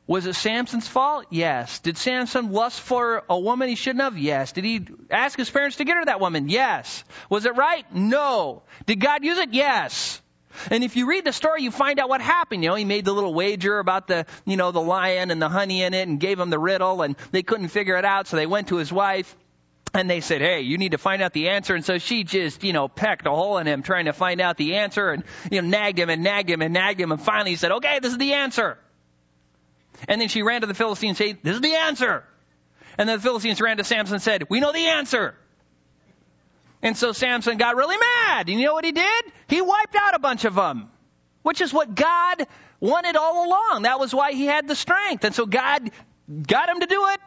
Was 0.06 0.26
it 0.26 0.36
Samson's 0.36 0.88
fault? 0.88 1.28
Yes. 1.30 1.80
Did 1.80 1.96
Samson 1.96 2.52
lust 2.52 2.82
for 2.82 3.24
a 3.30 3.40
woman 3.40 3.70
he 3.70 3.76
shouldn't 3.76 4.02
have? 4.02 4.18
Yes. 4.18 4.52
Did 4.54 4.64
he 4.64 4.88
ask 5.12 5.38
his 5.38 5.52
parents 5.52 5.78
to 5.78 5.86
get 5.86 5.98
her 5.98 6.06
that 6.06 6.20
woman? 6.20 6.50
Yes. 6.50 7.04
Was 7.30 7.46
it 7.46 7.56
right? 7.56 7.86
No. 7.94 8.64
Did 8.88 9.00
God 9.00 9.24
use 9.24 9.38
it? 9.38 9.54
Yes. 9.54 10.20
And 10.72 10.84
if 10.84 10.96
you 10.96 11.08
read 11.08 11.26
the 11.26 11.34
story, 11.34 11.64
you 11.64 11.72
find 11.72 12.00
out 12.00 12.10
what 12.10 12.22
happened. 12.22 12.64
You 12.64 12.70
know, 12.70 12.76
he 12.76 12.86
made 12.86 13.06
the 13.06 13.14
little 13.14 13.34
wager 13.34 13.80
about 13.80 14.08
the, 14.08 14.26
you 14.46 14.58
know, 14.58 14.72
the 14.72 14.82
lion 14.82 15.32
and 15.32 15.42
the 15.42 15.50
honey 15.50 15.84
in 15.84 15.94
it 15.94 16.08
and 16.08 16.20
gave 16.20 16.40
him 16.40 16.50
the 16.50 16.60
riddle 16.60 17.02
and 17.02 17.16
they 17.32 17.44
couldn't 17.44 17.70
figure 17.70 17.96
it 17.96 18.06
out. 18.06 18.28
So 18.28 18.36
they 18.36 18.48
went 18.48 18.70
to 18.70 18.78
his 18.78 18.92
wife 18.92 19.36
and 19.94 20.10
they 20.10 20.22
said, 20.22 20.42
Hey, 20.42 20.62
you 20.62 20.78
need 20.78 20.92
to 20.92 20.98
find 20.98 21.22
out 21.22 21.34
the 21.34 21.50
answer. 21.50 21.76
And 21.76 21.86
so 21.86 21.98
she 21.98 22.24
just, 22.24 22.64
you 22.64 22.74
know, 22.74 22.88
pecked 22.88 23.26
a 23.28 23.32
hole 23.32 23.58
in 23.58 23.68
him 23.68 23.84
trying 23.84 24.06
to 24.06 24.14
find 24.14 24.42
out 24.42 24.58
the 24.58 24.76
answer 24.76 25.12
and, 25.12 25.24
you 25.52 25.62
know, 25.62 25.68
nagged 25.68 26.00
him 26.00 26.10
and 26.10 26.24
nagged 26.24 26.50
him 26.50 26.62
and 26.62 26.74
nagged 26.74 27.00
him. 27.00 27.12
And 27.12 27.22
finally 27.22 27.52
he 27.52 27.56
said, 27.56 27.72
Okay, 27.72 28.00
this 28.00 28.12
is 28.12 28.18
the 28.18 28.34
answer. 28.34 28.78
And 30.08 30.22
then 30.22 30.30
she 30.30 30.44
ran 30.44 30.62
to 30.62 30.68
the 30.68 30.74
Philistines 30.74 31.20
and 31.20 31.30
said, 31.30 31.40
This 31.44 31.56
is 31.56 31.62
the 31.62 31.76
answer. 31.76 32.24
And 32.98 33.08
then 33.08 33.18
the 33.18 33.24
Philistines 33.24 33.62
ran 33.62 33.78
to 33.78 33.84
Samson 33.84 34.16
and 34.16 34.24
said, 34.24 34.50
We 34.50 34.60
know 34.60 34.72
the 34.72 34.88
answer. 34.88 35.36
And 36.82 36.96
so 36.98 37.12
Samson 37.12 37.58
got 37.58 37.76
really 37.76 37.98
mad. 37.98 38.50
And 38.50 38.60
you 38.60 38.66
know 38.66 38.74
what 38.74 38.86
he 38.86 38.92
did? 38.92 39.26
He 39.48 39.62
wiped 39.62 39.96
out 39.96 40.16
a 40.16 40.20
bunch 40.20 40.46
of 40.46 40.56
them, 40.56 40.90
which 41.42 41.62
is 41.62 41.74
what 41.74 41.94
God 41.94 42.48
wanted 42.80 43.16
all 43.16 43.48
along. 43.48 43.84
That 43.84 44.00
was 44.00 44.14
why 44.14 44.32
he 44.32 44.46
had 44.46 44.68
the 44.68 44.76
strength. 44.76 45.24
And 45.26 45.36
so 45.36 45.46
God 45.46 45.92
got 46.48 46.70
him 46.70 46.80
to 46.80 46.86
do 46.86 47.08
it. 47.10 47.20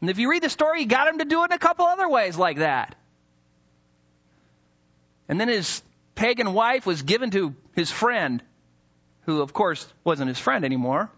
And 0.00 0.10
if 0.10 0.18
you 0.18 0.30
read 0.30 0.42
the 0.42 0.50
story, 0.50 0.80
he 0.80 0.86
got 0.86 1.08
him 1.08 1.18
to 1.18 1.24
do 1.24 1.42
it 1.42 1.46
in 1.46 1.52
a 1.52 1.58
couple 1.58 1.86
other 1.86 2.08
ways 2.08 2.36
like 2.36 2.58
that. 2.58 2.94
And 5.28 5.40
then 5.40 5.48
his 5.48 5.82
pagan 6.14 6.52
wife 6.52 6.86
was 6.86 7.02
given 7.02 7.30
to 7.30 7.54
his 7.74 7.90
friend, 7.90 8.42
who 9.22 9.40
of 9.40 9.52
course 9.52 9.86
wasn't 10.04 10.28
his 10.28 10.38
friend 10.38 10.64
anymore. 10.64 11.10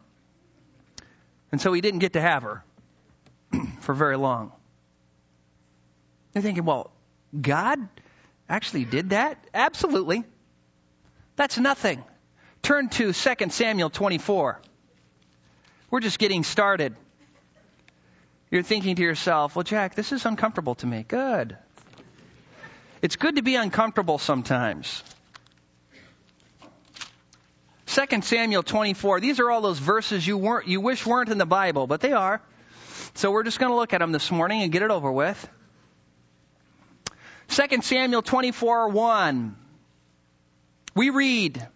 And 1.51 1.61
so 1.61 1.73
he 1.73 1.81
didn't 1.81 2.01
get 2.01 2.13
to 2.13 2.21
have 2.21 2.43
her 2.45 2.65
for 3.81 3.95
very 3.95 4.17
long. 4.17 4.53
You're 6.35 6.43
thinking, 6.43 6.65
well, 6.65 6.93
God 7.39 7.79
actually 8.49 8.85
did 8.85 9.11
that? 9.11 9.39
Absolutely. 9.53 10.25
That's 11.37 11.59
nothing. 11.59 12.03
Turn 12.63 12.89
to 12.91 13.13
2 13.13 13.51
Samuel 13.51 13.91
24. 13.91 14.61
We're 15.91 16.01
just 16.01 16.19
getting 16.19 16.45
started. 16.45 16.95
You're 18.51 18.63
thinking 18.63 18.97
to 18.97 19.03
yourself, 19.03 19.55
well, 19.57 19.63
Jack, 19.63 19.95
this 19.95 20.13
is 20.13 20.25
uncomfortable 20.25 20.75
to 20.77 20.87
me. 20.87 21.05
Good. 21.07 21.57
It's 23.03 23.17
good 23.17 23.37
to 23.37 23.43
be 23.43 23.57
uncomfortable 23.57 24.19
sometimes. 24.19 25.03
2 27.87 28.23
Samuel 28.23 28.63
24. 28.63 29.21
These 29.21 29.41
are 29.41 29.51
all 29.51 29.61
those 29.61 29.79
verses 29.79 30.27
you 30.27 30.37
weren't, 30.37 30.67
you 30.67 30.81
wish 30.81 31.07
weren't 31.07 31.31
in 31.31 31.39
the 31.39 31.47
Bible, 31.47 31.87
but 31.87 32.01
they 32.01 32.13
are. 32.13 32.41
So 33.15 33.31
we're 33.31 33.45
just 33.45 33.59
going 33.59 33.71
to 33.71 33.77
look 33.77 33.93
at 33.93 33.99
them 33.99 34.13
this 34.13 34.31
morning 34.31 34.63
and 34.63 34.73
get 34.73 34.83
it 34.83 34.91
over 34.91 35.11
with. 35.11 35.49
2 37.49 37.83
Samuel 37.83 38.23
24 38.23 38.89
1. 38.91 39.57
We 40.95 41.11
read, 41.11 41.67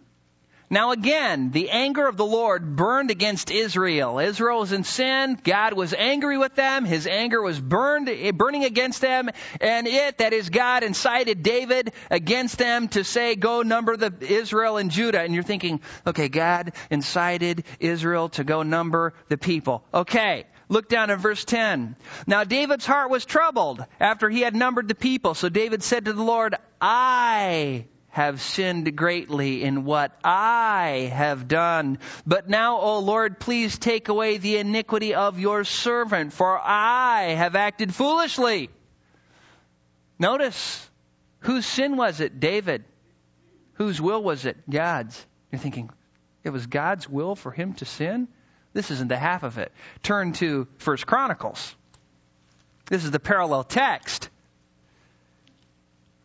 Now 0.68 0.90
again, 0.90 1.50
the 1.50 1.70
anger 1.70 2.06
of 2.06 2.16
the 2.16 2.26
Lord 2.26 2.76
burned 2.76 3.11
against 3.11 3.50
Israel. 3.50 4.18
Israel 4.18 4.61
was 4.61 4.72
in 4.72 4.85
sin. 4.85 5.38
God 5.42 5.72
was 5.72 5.94
angry 5.94 6.37
with 6.37 6.54
them. 6.56 6.85
His 6.85 7.06
anger 7.06 7.40
was 7.40 7.58
burned, 7.58 8.08
eh, 8.11 8.32
burning 8.32 8.64
against 8.64 9.00
them. 9.00 9.30
And 9.61 9.87
it, 9.87 10.18
that 10.18 10.35
is 10.35 10.50
God, 10.50 10.82
incited 10.82 11.42
David 11.42 11.92
against 12.11 12.58
them 12.58 12.88
to 12.88 13.02
say, 13.02 13.35
go 13.35 13.62
number 13.62 13.96
the 13.96 14.12
Israel 14.20 14.76
and 14.76 14.90
Judah. 14.90 15.20
And 15.20 15.32
you're 15.32 15.42
thinking, 15.42 15.80
okay, 16.06 16.28
God 16.28 16.72
incited 16.90 17.64
Israel 17.80 18.28
to 18.30 18.44
go 18.44 18.62
number 18.62 19.14
the 19.28 19.38
people. 19.38 19.85
Okay. 19.94 20.44
Look 20.72 20.88
down 20.88 21.11
at 21.11 21.18
verse 21.18 21.44
10. 21.44 21.96
Now 22.26 22.44
David's 22.44 22.87
heart 22.87 23.11
was 23.11 23.26
troubled 23.26 23.85
after 24.00 24.30
he 24.30 24.40
had 24.40 24.56
numbered 24.56 24.88
the 24.88 24.94
people. 24.94 25.35
So 25.35 25.50
David 25.50 25.82
said 25.82 26.06
to 26.06 26.14
the 26.14 26.22
Lord, 26.22 26.54
I 26.80 27.85
have 28.08 28.40
sinned 28.40 28.96
greatly 28.96 29.64
in 29.64 29.85
what 29.85 30.18
I 30.24 31.11
have 31.12 31.46
done. 31.46 31.98
But 32.26 32.48
now, 32.48 32.78
O 32.78 33.00
Lord, 33.00 33.38
please 33.38 33.78
take 33.78 34.08
away 34.08 34.38
the 34.38 34.56
iniquity 34.56 35.14
of 35.14 35.38
your 35.38 35.64
servant, 35.64 36.32
for 36.32 36.58
I 36.58 37.35
have 37.37 37.54
acted 37.54 37.94
foolishly. 37.94 38.70
Notice, 40.18 40.88
whose 41.40 41.66
sin 41.66 41.98
was 41.98 42.20
it? 42.20 42.40
David. 42.40 42.87
Whose 43.74 44.00
will 44.00 44.22
was 44.22 44.46
it? 44.46 44.56
God's. 44.70 45.22
You're 45.50 45.58
thinking, 45.58 45.90
it 46.44 46.50
was 46.50 46.66
God's 46.66 47.06
will 47.06 47.37
for 47.37 47.50
him 47.50 47.74
to 47.74 47.85
sin? 47.85 48.28
This 48.72 48.90
isn't 48.90 49.08
the 49.08 49.16
half 49.16 49.42
of 49.42 49.58
it. 49.58 49.72
Turn 50.02 50.32
to 50.35 50.66
First 50.78 51.06
Chronicles. 51.06 51.74
This 52.87 53.04
is 53.04 53.11
the 53.11 53.20
parallel 53.20 53.64
text. 53.64 54.28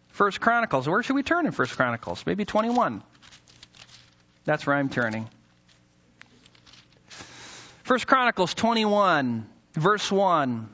First 0.09 0.41
Chronicles. 0.41 0.87
Where 0.87 1.03
should 1.03 1.15
we 1.15 1.23
turn 1.23 1.45
in 1.45 1.51
First 1.51 1.75
Chronicles? 1.75 2.25
Maybe 2.25 2.45
21. 2.45 3.03
That's 4.45 4.65
where 4.65 4.75
I'm 4.75 4.89
turning. 4.89 5.27
First 7.83 8.07
Chronicles 8.07 8.53
21, 8.53 9.47
verse 9.73 10.11
1. 10.11 10.69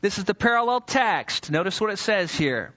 This 0.00 0.18
is 0.18 0.24
the 0.24 0.34
parallel 0.34 0.80
text. 0.80 1.50
Notice 1.50 1.80
what 1.80 1.90
it 1.90 1.98
says 1.98 2.34
here. 2.34 2.72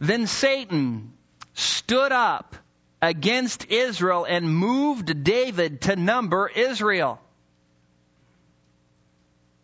Then 0.00 0.26
Satan 0.26 1.12
stood 1.54 2.10
up 2.10 2.56
against 3.02 3.66
Israel 3.70 4.26
and 4.28 4.54
moved 4.54 5.24
David 5.24 5.82
to 5.82 5.96
number 5.96 6.48
Israel. 6.48 7.20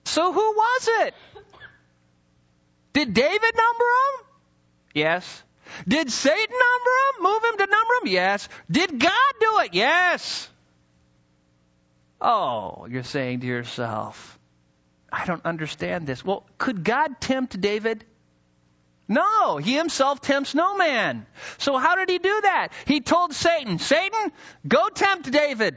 So 0.05 0.33
who 0.33 0.53
was 0.53 0.89
it? 1.05 1.15
Did 2.93 3.13
David 3.13 3.55
number 3.55 3.85
him? 3.85 4.27
Yes. 4.95 5.43
Did 5.87 6.11
Satan 6.11 6.57
number 6.59 6.91
him? 6.91 7.23
Move 7.23 7.45
him 7.45 7.59
to 7.59 7.67
number 7.71 7.95
him? 8.01 8.13
Yes. 8.13 8.49
Did 8.71 8.99
God 8.99 9.33
do 9.41 9.59
it? 9.65 9.75
Yes. 9.75 10.49
Oh, 12.21 12.87
you're 12.89 13.03
saying 13.03 13.41
to 13.41 13.47
yourself, 13.47 14.39
I 15.13 15.27
don't 15.27 15.45
understand 15.45 16.07
this. 16.07 16.25
Well, 16.25 16.47
could 16.57 16.83
God 16.83 17.21
tempt 17.21 17.61
David? 17.61 18.05
No, 19.09 19.59
he 19.59 19.77
himself 19.77 20.21
tempts 20.21 20.55
no 20.55 20.77
man. 20.77 21.27
So 21.59 21.77
how 21.77 21.95
did 21.95 22.11
he 22.11 22.19
do 22.19 22.41
that? 22.43 22.69
He 22.87 23.01
told 23.01 23.35
Satan, 23.35 23.79
Satan, 23.79 24.33
go 24.67 24.89
tempt 24.89 25.31
David. 25.31 25.77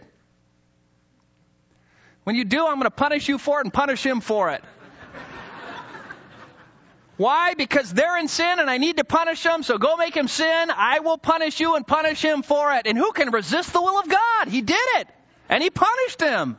When 2.23 2.35
you 2.35 2.43
do, 2.43 2.65
I'm 2.65 2.75
going 2.75 2.83
to 2.83 2.91
punish 2.91 3.29
you 3.29 3.37
for 3.37 3.59
it 3.59 3.65
and 3.65 3.73
punish 3.73 4.03
him 4.03 4.19
for 4.19 4.51
it. 4.51 4.63
Why? 7.17 7.53
Because 7.53 7.93
they're 7.93 8.17
in 8.17 8.27
sin 8.27 8.59
and 8.59 8.69
I 8.69 8.77
need 8.77 8.97
to 8.97 9.03
punish 9.03 9.43
them, 9.43 9.61
so 9.61 9.77
go 9.77 9.95
make 9.95 10.15
him 10.15 10.27
sin. 10.27 10.71
I 10.71 10.99
will 10.99 11.19
punish 11.19 11.59
you 11.59 11.75
and 11.75 11.85
punish 11.85 12.23
him 12.23 12.41
for 12.41 12.73
it. 12.73 12.87
And 12.87 12.97
who 12.97 13.11
can 13.11 13.31
resist 13.31 13.73
the 13.73 13.81
will 13.81 13.99
of 13.99 14.09
God? 14.09 14.47
He 14.47 14.61
did 14.61 14.87
it. 14.97 15.07
And 15.49 15.61
he 15.61 15.69
punished 15.69 16.21
him. 16.21 16.57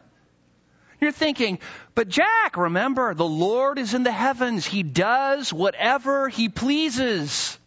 You're 1.00 1.12
thinking, 1.12 1.58
but 1.94 2.08
Jack, 2.08 2.56
remember, 2.56 3.14
the 3.14 3.26
Lord 3.26 3.78
is 3.78 3.94
in 3.94 4.02
the 4.02 4.12
heavens. 4.12 4.66
He 4.66 4.82
does 4.82 5.52
whatever 5.52 6.28
he 6.28 6.48
pleases. 6.48 7.58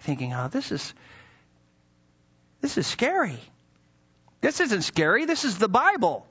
Thinking, 0.00 0.32
oh, 0.32 0.48
this 0.48 0.72
is, 0.72 0.92
this 2.60 2.76
is 2.76 2.86
scary. 2.86 3.38
This 4.40 4.60
isn't 4.60 4.82
scary. 4.82 5.24
This 5.24 5.44
is 5.44 5.58
the 5.58 5.68
Bible. 5.68 6.26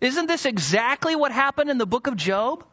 Isn't 0.00 0.26
this 0.26 0.44
exactly 0.44 1.16
what 1.16 1.32
happened 1.32 1.70
in 1.70 1.78
the 1.78 1.86
book 1.86 2.06
of 2.06 2.16
Job? 2.16 2.64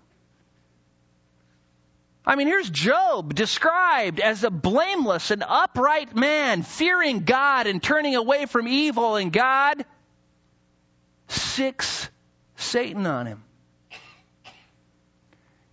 I 2.25 2.35
mean, 2.35 2.47
here's 2.47 2.69
Job 2.69 3.33
described 3.33 4.19
as 4.19 4.43
a 4.43 4.49
blameless 4.49 5.31
and 5.31 5.43
upright 5.47 6.13
man, 6.13 6.63
fearing 6.63 7.23
God 7.23 7.67
and 7.67 7.81
turning 7.81 8.15
away 8.15 8.47
from 8.47 8.67
evil, 8.67 9.15
and 9.15 9.31
God 9.31 9.85
sicks 11.27 12.09
Satan 12.55 13.05
on 13.05 13.25
him. 13.25 13.43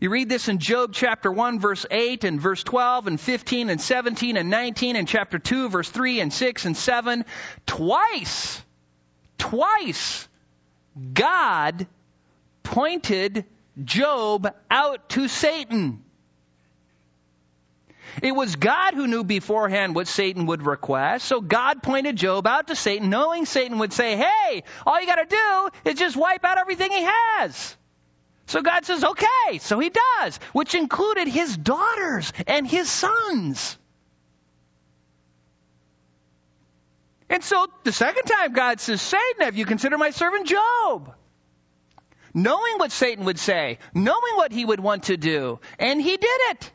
You 0.01 0.11
read 0.11 0.29
this 0.29 0.49
in 0.49 0.59
Job 0.59 0.93
chapter 0.93 1.33
1 1.33 1.61
verse 1.61 1.87
8 1.91 2.25
and 2.25 2.39
verse 2.39 2.63
12 2.63 3.07
and 3.07 3.19
15 3.19 3.71
and 3.71 3.81
17 3.81 4.37
and 4.37 4.51
19 4.51 4.97
and 4.97 5.09
chapter 5.09 5.39
2 5.39 5.71
verse 5.71 5.89
3 5.89 6.21
and 6.21 6.33
6 6.33 6.65
and 6.67 6.77
7. 6.77 7.25
Twice, 7.65 8.63
twice, 9.39 10.29
God 11.15 11.87
pointed 12.63 13.47
Job 13.83 14.55
out 14.71 15.09
to 15.11 15.27
Satan. 15.27 16.04
It 18.23 18.33
was 18.33 18.57
God 18.57 18.95
who 18.95 19.07
knew 19.07 19.25
beforehand 19.25 19.95
what 19.95 20.07
Satan 20.07 20.47
would 20.47 20.65
request. 20.65 21.27
So 21.27 21.41
God 21.41 21.83
pointed 21.83 22.17
Job 22.17 22.47
out 22.47 22.69
to 22.69 22.77
Satan, 22.77 23.11
knowing 23.11 23.47
Satan 23.47 23.79
would 23.79 23.93
say, 23.93 24.17
Hey, 24.17 24.63
all 24.87 25.01
you 25.01 25.07
got 25.07 25.17
to 25.17 25.27
do 25.27 25.91
is 25.91 25.99
just 25.99 26.17
wipe 26.17 26.45
out 26.45 26.59
everything 26.59 26.91
he 26.93 27.03
has. 27.03 27.77
So 28.47 28.63
God 28.63 28.85
says, 28.85 29.05
Okay. 29.05 29.59
So 29.59 29.79
he 29.79 29.91
does, 29.91 30.39
which 30.53 30.75
included 30.75 31.29
his 31.29 31.57
daughters 31.57 32.33
and 32.47 32.67
his 32.67 32.91
sons. 32.91 33.79
And 37.29 37.43
so 37.43 37.67
the 37.83 37.93
second 37.93 38.25
time 38.27 38.53
God 38.53 38.81
says, 38.81 39.03
Satan, 39.03 39.43
have 39.43 39.57
you 39.57 39.65
considered 39.65 39.99
my 39.99 40.11
servant 40.11 40.47
Job? 40.47 41.15
Knowing 42.33 42.79
what 42.79 42.93
Satan 42.93 43.25
would 43.25 43.39
say, 43.39 43.79
knowing 43.95 44.37
what 44.37 44.53
he 44.53 44.65
would 44.65 44.81
want 44.81 45.05
to 45.05 45.17
do, 45.17 45.61
and 45.79 46.01
he 46.03 46.17
did 46.17 46.41
it. 46.51 46.73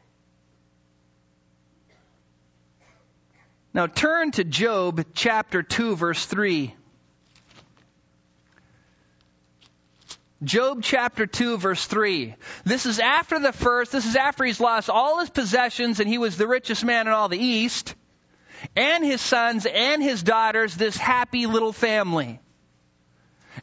Now 3.80 3.88
turn 3.88 4.32
to 4.32 4.44
Job 4.44 5.06
chapter 5.14 5.64
2 5.64 5.96
verse 5.96 6.26
3. 6.26 6.76
Job 10.44 10.84
chapter 10.84 11.26
2 11.26 11.58
verse 11.58 11.86
3. 11.86 12.36
This 12.66 12.86
is 12.86 13.00
after 13.00 13.40
the 13.40 13.54
first, 13.54 13.94
this 13.94 14.06
is 14.06 14.18
after 14.18 14.44
he's 14.44 14.60
lost 14.60 14.90
all 14.90 15.22
his 15.22 15.30
possessions 15.30 16.02
and 16.02 16.10
he 16.10 16.18
was 16.18 16.36
the 16.36 16.46
richest 16.46 16.84
man 16.84 17.08
in 17.08 17.14
all 17.14 17.30
the 17.30 17.38
east, 17.38 17.96
and 18.76 19.06
his 19.06 19.22
sons 19.22 19.66
and 19.66 20.04
his 20.04 20.24
daughters, 20.24 20.76
this 20.76 20.98
happy 20.98 21.46
little 21.46 21.72
family. 21.72 22.42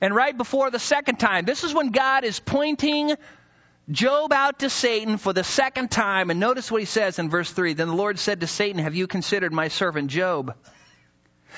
And 0.00 0.14
right 0.14 0.34
before 0.34 0.70
the 0.70 0.78
second 0.78 1.16
time, 1.16 1.44
this 1.44 1.62
is 1.62 1.74
when 1.74 1.90
God 1.90 2.24
is 2.24 2.40
pointing 2.40 3.14
Job 3.90 4.32
out 4.32 4.60
to 4.60 4.70
Satan 4.70 5.16
for 5.16 5.32
the 5.32 5.44
second 5.44 5.92
time, 5.92 6.30
and 6.30 6.40
notice 6.40 6.72
what 6.72 6.82
he 6.82 6.86
says 6.86 7.20
in 7.20 7.30
verse 7.30 7.50
3. 7.50 7.74
Then 7.74 7.88
the 7.88 7.94
Lord 7.94 8.18
said 8.18 8.40
to 8.40 8.48
Satan, 8.48 8.82
Have 8.82 8.96
you 8.96 9.06
considered 9.06 9.52
my 9.52 9.68
servant 9.68 10.10
Job? 10.10 10.56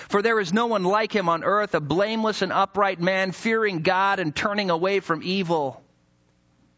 For 0.09 0.21
there 0.21 0.39
is 0.39 0.53
no 0.53 0.67
one 0.67 0.85
like 0.85 1.11
him 1.13 1.31
on 1.31 1.43
earth, 1.43 1.75
a 1.75 1.81
blameless 1.81 2.43
and 2.43 2.53
upright 2.53 3.01
man, 3.01 3.33
fearing 3.33 3.81
God 3.81 4.21
and 4.21 4.37
turning 4.37 4.69
away 4.69 5.01
from 5.01 5.23
evil. 5.23 5.83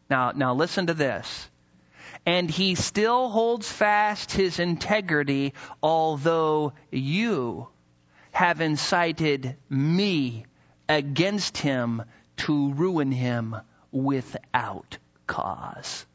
Now, 0.09 0.31
now 0.31 0.53
listen 0.53 0.87
to 0.87 0.93
this. 0.93 1.49
And 2.25 2.49
he 2.49 2.75
still 2.75 3.29
holds 3.29 3.69
fast 3.69 4.31
his 4.31 4.57
integrity, 4.59 5.53
although 5.83 6.73
you 6.91 7.67
have 8.31 8.61
incited 8.61 9.57
me 9.69 10.45
against 10.87 11.57
him 11.57 12.03
to 12.37 12.73
ruin 12.73 13.11
him 13.11 13.55
without 13.91 14.97
cause. 15.31 16.05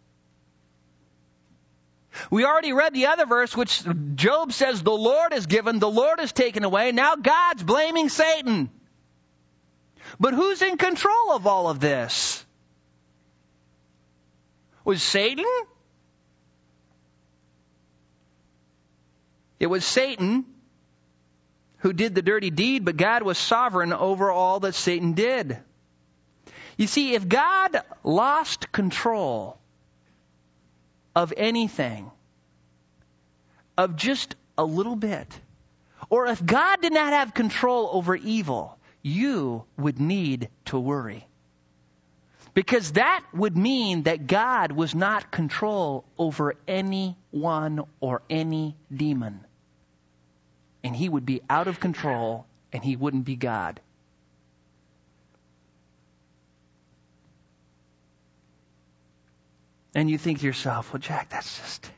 We 2.31 2.45
already 2.45 2.73
read 2.73 2.95
the 2.95 3.07
other 3.07 3.27
verse, 3.27 3.57
which 3.57 3.83
Job 4.15 4.53
says 4.53 4.83
the 4.83 4.91
Lord 4.91 5.33
is 5.33 5.47
given, 5.47 5.79
the 5.79 5.91
Lord 5.91 6.21
is 6.21 6.33
taken 6.33 6.65
away. 6.65 6.93
Now 6.93 7.17
God's 7.17 7.63
blaming 7.63 8.09
Satan. 8.09 8.71
But 10.21 10.35
who's 10.35 10.63
in 10.63 10.77
control 10.79 11.33
of 11.33 11.47
all 11.47 11.69
of 11.69 11.81
this? 11.81 12.45
Was 14.85 15.03
Satan? 15.03 15.45
It 19.59 19.67
was 19.67 19.85
Satan 19.85 20.45
who 21.79 21.93
did 21.93 22.15
the 22.15 22.23
dirty 22.23 22.51
deed, 22.51 22.85
but 22.85 22.97
God 22.97 23.23
was 23.23 23.39
sovereign 23.39 23.93
over 23.93 24.31
all 24.31 24.61
that 24.61 24.75
Satan 24.75 25.13
did. 25.13 25.59
You 26.77 26.87
see, 26.87 27.15
if 27.15 27.27
God 27.29 27.81
lost 28.05 28.71
control 28.71 29.59
of 31.15 31.33
anything, 31.37 32.11
of 33.79 33.97
just 33.97 34.35
a 34.59 34.65
little 34.65 34.97
bit, 34.97 35.29
or 36.11 36.27
if 36.27 36.45
God 36.45 36.83
did 36.83 36.93
not 36.93 37.13
have 37.13 37.35
control 37.35 37.89
over 37.93 38.15
evil, 38.15 38.79
you 39.03 39.65
would 39.79 40.01
need 40.01 40.51
to 40.67 40.79
worry. 40.79 41.27
Because 42.53 42.93
that 42.93 43.25
would 43.35 43.57
mean 43.57 44.05
that 44.05 44.27
God 44.27 44.73
was 44.73 44.95
not 44.95 45.31
control 45.31 46.05
over 46.19 46.55
anyone 46.67 47.85
or 48.01 48.23
any 48.31 48.77
demon. 48.95 49.41
And 50.83 50.97
he 50.97 51.09
would 51.09 51.27
be 51.27 51.43
out 51.51 51.69
of 51.69 51.81
control 51.81 52.47
and 52.73 52.83
he 52.83 52.97
wouldn't 52.97 53.25
be 53.25 53.37
God. 53.37 53.81
And 59.97 60.11
you 60.11 60.19
think 60.19 60.41
to 60.41 60.45
yourself, 60.45 60.93
well, 60.93 61.01
Jack, 61.01 61.31
that's 61.31 61.59
just, 61.59 61.91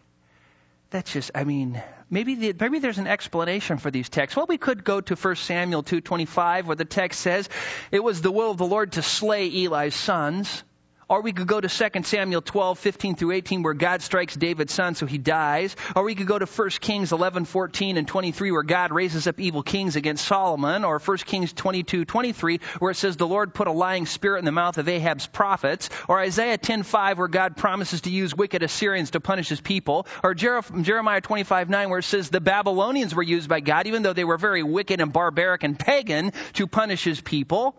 that's 0.90 1.12
just, 1.12 1.32
I 1.34 1.42
mean, 1.42 1.82
maybe, 2.08 2.36
the, 2.36 2.54
maybe 2.60 2.78
there's 2.78 2.98
an 2.98 3.08
explanation 3.08 3.78
for 3.78 3.90
these 3.90 4.08
texts. 4.08 4.36
Well, 4.36 4.46
we 4.48 4.56
could 4.56 4.84
go 4.84 5.00
to 5.00 5.16
1 5.16 5.34
Samuel 5.34 5.82
2.25 5.82 6.66
where 6.66 6.76
the 6.76 6.84
text 6.84 7.18
says, 7.18 7.48
it 7.90 7.98
was 7.98 8.22
the 8.22 8.30
will 8.30 8.52
of 8.52 8.56
the 8.56 8.66
Lord 8.66 8.92
to 8.92 9.02
slay 9.02 9.48
Eli's 9.48 9.96
sons. 9.96 10.62
Or 11.08 11.22
we 11.22 11.32
could 11.32 11.46
go 11.46 11.58
to 11.58 11.68
2 11.68 12.02
Samuel 12.02 12.42
12, 12.42 12.78
15 12.78 13.16
through 13.16 13.32
18, 13.32 13.62
where 13.62 13.72
God 13.72 14.02
strikes 14.02 14.36
David's 14.36 14.74
son 14.74 14.94
so 14.94 15.06
he 15.06 15.16
dies. 15.16 15.74
Or 15.96 16.04
we 16.04 16.14
could 16.14 16.26
go 16.26 16.38
to 16.38 16.44
1 16.44 16.68
Kings 16.80 17.12
11, 17.12 17.46
14 17.46 17.96
and 17.96 18.06
23, 18.06 18.52
where 18.52 18.62
God 18.62 18.92
raises 18.92 19.26
up 19.26 19.40
evil 19.40 19.62
kings 19.62 19.96
against 19.96 20.26
Solomon. 20.26 20.84
Or 20.84 20.98
1 20.98 21.16
Kings 21.18 21.54
22, 21.54 22.04
23, 22.04 22.60
where 22.78 22.90
it 22.90 22.96
says 22.96 23.16
the 23.16 23.26
Lord 23.26 23.54
put 23.54 23.68
a 23.68 23.72
lying 23.72 24.04
spirit 24.04 24.40
in 24.40 24.44
the 24.44 24.52
mouth 24.52 24.76
of 24.76 24.86
Ahab's 24.86 25.26
prophets. 25.26 25.88
Or 26.08 26.20
Isaiah 26.20 26.58
10, 26.58 26.82
5, 26.82 27.18
where 27.18 27.28
God 27.28 27.56
promises 27.56 28.02
to 28.02 28.10
use 28.10 28.34
wicked 28.34 28.62
Assyrians 28.62 29.12
to 29.12 29.20
punish 29.20 29.48
his 29.48 29.62
people. 29.62 30.06
Or 30.22 30.34
Jeremiah 30.34 31.22
25, 31.22 31.70
9, 31.70 31.88
where 31.88 32.00
it 32.00 32.04
says 32.04 32.28
the 32.28 32.42
Babylonians 32.42 33.14
were 33.14 33.22
used 33.22 33.48
by 33.48 33.60
God, 33.60 33.86
even 33.86 34.02
though 34.02 34.12
they 34.12 34.24
were 34.24 34.36
very 34.36 34.62
wicked 34.62 35.00
and 35.00 35.10
barbaric 35.10 35.62
and 35.62 35.78
pagan, 35.78 36.32
to 36.52 36.66
punish 36.66 37.02
his 37.02 37.18
people. 37.18 37.74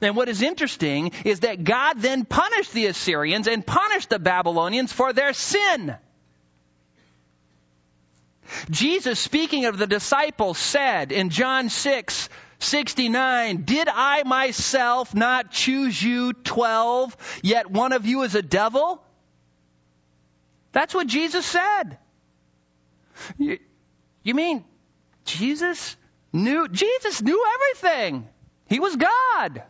And 0.00 0.16
what 0.16 0.28
is 0.28 0.42
interesting 0.42 1.12
is 1.24 1.40
that 1.40 1.64
God 1.64 1.94
then 1.98 2.24
punished 2.24 2.72
the 2.72 2.86
Assyrians 2.86 3.46
and 3.46 3.66
punished 3.66 4.10
the 4.10 4.18
Babylonians 4.18 4.92
for 4.92 5.12
their 5.12 5.32
sin. 5.32 5.96
Jesus, 8.70 9.18
speaking 9.18 9.66
of 9.66 9.78
the 9.78 9.86
disciples, 9.86 10.58
said 10.58 11.12
in 11.12 11.30
John 11.30 11.68
6, 11.68 12.28
69, 12.58 13.62
Did 13.64 13.88
I 13.88 14.22
myself 14.24 15.14
not 15.14 15.50
choose 15.50 16.02
you 16.02 16.32
twelve, 16.32 17.16
yet 17.42 17.70
one 17.70 17.92
of 17.92 18.06
you 18.06 18.22
is 18.22 18.34
a 18.34 18.42
devil? 18.42 19.02
That's 20.72 20.94
what 20.94 21.06
Jesus 21.06 21.44
said. 21.44 21.98
You, 23.38 23.58
you 24.22 24.34
mean 24.34 24.64
Jesus 25.24 25.96
knew, 26.32 26.68
Jesus 26.68 27.20
knew 27.20 27.44
everything. 27.54 28.28
He 28.66 28.80
was 28.80 28.96
God. 28.96 29.62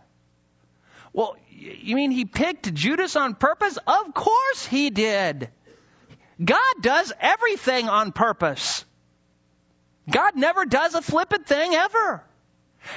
Well, 1.13 1.37
you 1.51 1.97
mean 1.97 2.11
he 2.11 2.25
picked 2.25 2.73
Judas 2.73 3.17
on 3.17 3.35
purpose? 3.35 3.79
Of 3.87 4.15
course 4.15 4.67
he 4.67 4.91
did. 4.91 5.51
God 6.43 6.75
does 6.81 7.13
everything 7.21 7.89
on 7.89 8.13
purpose. 8.13 8.85
God 10.11 10.35
never 10.37 10.65
does 10.65 10.95
a 10.95 11.03
flippant 11.03 11.47
thing 11.47 11.75
ever. 11.75 12.25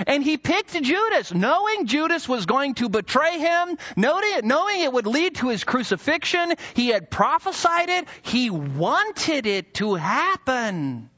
And 0.07 0.23
he 0.23 0.37
picked 0.37 0.81
Judas, 0.81 1.31
knowing 1.31 1.85
Judas 1.85 2.27
was 2.27 2.47
going 2.47 2.73
to 2.75 2.89
betray 2.89 3.37
him, 3.37 3.77
knowing 3.95 4.81
it 4.81 4.91
would 4.91 5.05
lead 5.05 5.35
to 5.35 5.49
his 5.49 5.63
crucifixion. 5.63 6.55
He 6.73 6.87
had 6.87 7.11
prophesied 7.11 7.89
it. 7.89 8.07
He 8.23 8.49
wanted 8.49 9.45
it 9.45 9.75
to 9.75 9.93
happen. 9.93 11.11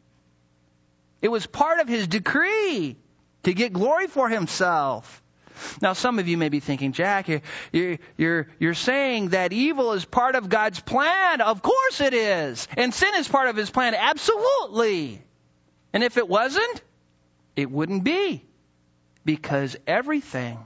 It 1.22 1.30
was 1.30 1.48
part 1.48 1.80
of 1.80 1.88
his 1.88 2.08
decree 2.10 2.98
to 3.44 3.54
get 3.54 3.72
glory 3.72 4.08
for 4.08 4.28
himself. 4.28 5.24
Now, 5.82 5.94
some 5.94 6.20
of 6.20 6.28
you 6.28 6.38
may 6.38 6.50
be 6.50 6.60
thinking, 6.60 6.92
Jack, 6.92 7.28
you're, 7.72 7.98
you're, 8.18 8.48
you're 8.60 8.74
saying 8.74 9.30
that 9.30 9.54
evil 9.54 9.94
is 9.94 10.06
part 10.06 10.36
of 10.36 10.50
God's 10.50 10.80
plan. 10.80 11.42
Of 11.42 11.62
course 11.62 12.02
it 12.02 12.14
is. 12.14 12.68
And 12.76 12.94
sin 12.94 13.16
is 13.16 13.28
part 13.28 13.50
of 13.50 13.56
his 13.56 13.70
plan. 13.70 13.96
Absolutely. 13.96 15.22
And 15.94 16.04
if 16.04 16.18
it 16.18 16.28
wasn't, 16.28 16.82
it 17.56 17.72
wouldn't 17.72 18.04
be. 18.04 18.44
Because 19.26 19.76
everything 19.86 20.58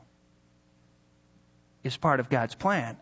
is 1.84 1.98
part 1.98 2.20
of 2.20 2.30
God's 2.30 2.56
plan. 2.56 2.98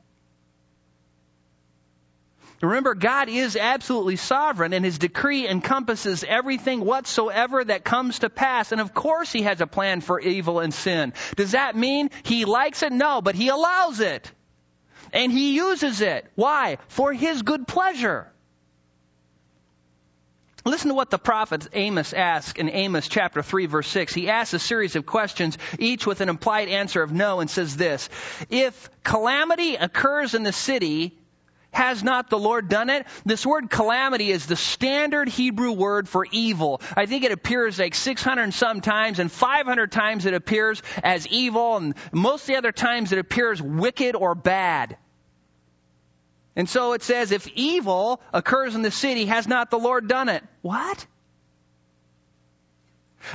Remember, 2.61 2.93
God 2.93 3.29
is 3.29 3.55
absolutely 3.55 4.17
sovereign 4.17 4.73
and 4.73 4.83
his 4.83 4.97
decree 4.97 5.47
encompasses 5.47 6.25
everything 6.27 6.81
whatsoever 6.81 7.63
that 7.63 7.85
comes 7.85 8.19
to 8.19 8.29
pass. 8.29 8.71
And 8.71 8.81
of 8.81 8.93
course 8.93 9.31
he 9.31 9.43
has 9.43 9.61
a 9.61 9.67
plan 9.67 10.01
for 10.01 10.19
evil 10.19 10.59
and 10.59 10.73
sin. 10.73 11.13
Does 11.37 11.51
that 11.51 11.77
mean 11.77 12.09
he 12.23 12.43
likes 12.45 12.83
it? 12.83 12.91
No, 12.91 13.21
but 13.21 13.35
he 13.35 13.47
allows 13.47 14.01
it. 14.01 14.29
And 15.13 15.31
he 15.31 15.55
uses 15.55 16.01
it. 16.01 16.25
Why? 16.35 16.77
For 16.89 17.13
his 17.13 17.41
good 17.43 17.65
pleasure. 17.65 18.31
Listen 20.65 20.89
to 20.89 20.95
what 20.95 21.09
the 21.09 21.17
prophet 21.17 21.67
Amos 21.73 22.13
asks 22.13 22.59
in 22.59 22.69
Amos 22.69 23.07
chapter 23.07 23.41
3 23.41 23.67
verse 23.67 23.87
6. 23.87 24.13
He 24.13 24.29
asks 24.29 24.53
a 24.53 24.59
series 24.59 24.97
of 24.97 25.05
questions, 25.05 25.57
each 25.79 26.05
with 26.05 26.19
an 26.19 26.27
implied 26.27 26.67
answer 26.67 27.01
of 27.01 27.11
no, 27.13 27.39
and 27.39 27.49
says 27.49 27.77
this, 27.77 28.09
If 28.49 28.89
calamity 29.03 29.75
occurs 29.75 30.33
in 30.33 30.43
the 30.43 30.51
city, 30.51 31.17
has 31.71 32.03
not 32.03 32.29
the 32.29 32.39
Lord 32.39 32.69
done 32.69 32.89
it? 32.89 33.05
This 33.25 33.45
word 33.45 33.69
calamity 33.69 34.31
is 34.31 34.45
the 34.45 34.55
standard 34.55 35.29
Hebrew 35.29 35.71
word 35.71 36.09
for 36.09 36.25
evil. 36.31 36.81
I 36.95 37.05
think 37.05 37.23
it 37.23 37.31
appears 37.31 37.79
like 37.79 37.95
600 37.95 38.41
and 38.41 38.53
some 38.53 38.81
times, 38.81 39.19
and 39.19 39.31
500 39.31 39.91
times 39.91 40.25
it 40.25 40.33
appears 40.33 40.81
as 41.03 41.27
evil, 41.27 41.77
and 41.77 41.95
most 42.11 42.43
of 42.43 42.47
the 42.47 42.57
other 42.57 42.71
times 42.71 43.11
it 43.11 43.19
appears 43.19 43.61
wicked 43.61 44.15
or 44.15 44.35
bad. 44.35 44.97
And 46.55 46.67
so 46.67 46.93
it 46.93 47.03
says, 47.03 47.31
if 47.31 47.47
evil 47.55 48.21
occurs 48.33 48.75
in 48.75 48.81
the 48.81 48.91
city, 48.91 49.25
has 49.25 49.47
not 49.47 49.71
the 49.71 49.79
Lord 49.79 50.07
done 50.07 50.27
it? 50.27 50.43
What? 50.61 51.05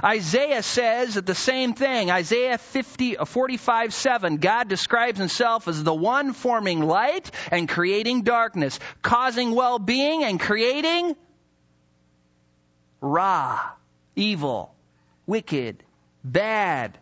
Isaiah 0.03 0.63
says 0.63 1.15
the 1.15 1.35
same 1.35 1.75
thing. 1.75 2.11
Isaiah 2.11 2.59
50, 2.59 3.19
uh, 3.19 3.25
45, 3.25 3.95
7. 3.95 4.37
God 4.39 4.69
describes 4.69 5.19
himself 5.19 5.69
as 5.69 5.83
the 5.83 5.95
one 5.95 6.33
forming 6.33 6.83
light 6.83 7.31
and 7.51 7.69
creating 7.69 8.23
darkness, 8.23 8.79
causing 9.03 9.55
well-being 9.55 10.25
and 10.25 10.41
creating 10.41 11.17
ra, 13.01 13.61
evil, 14.17 14.75
wicked, 15.27 15.83
bad. 16.25 16.99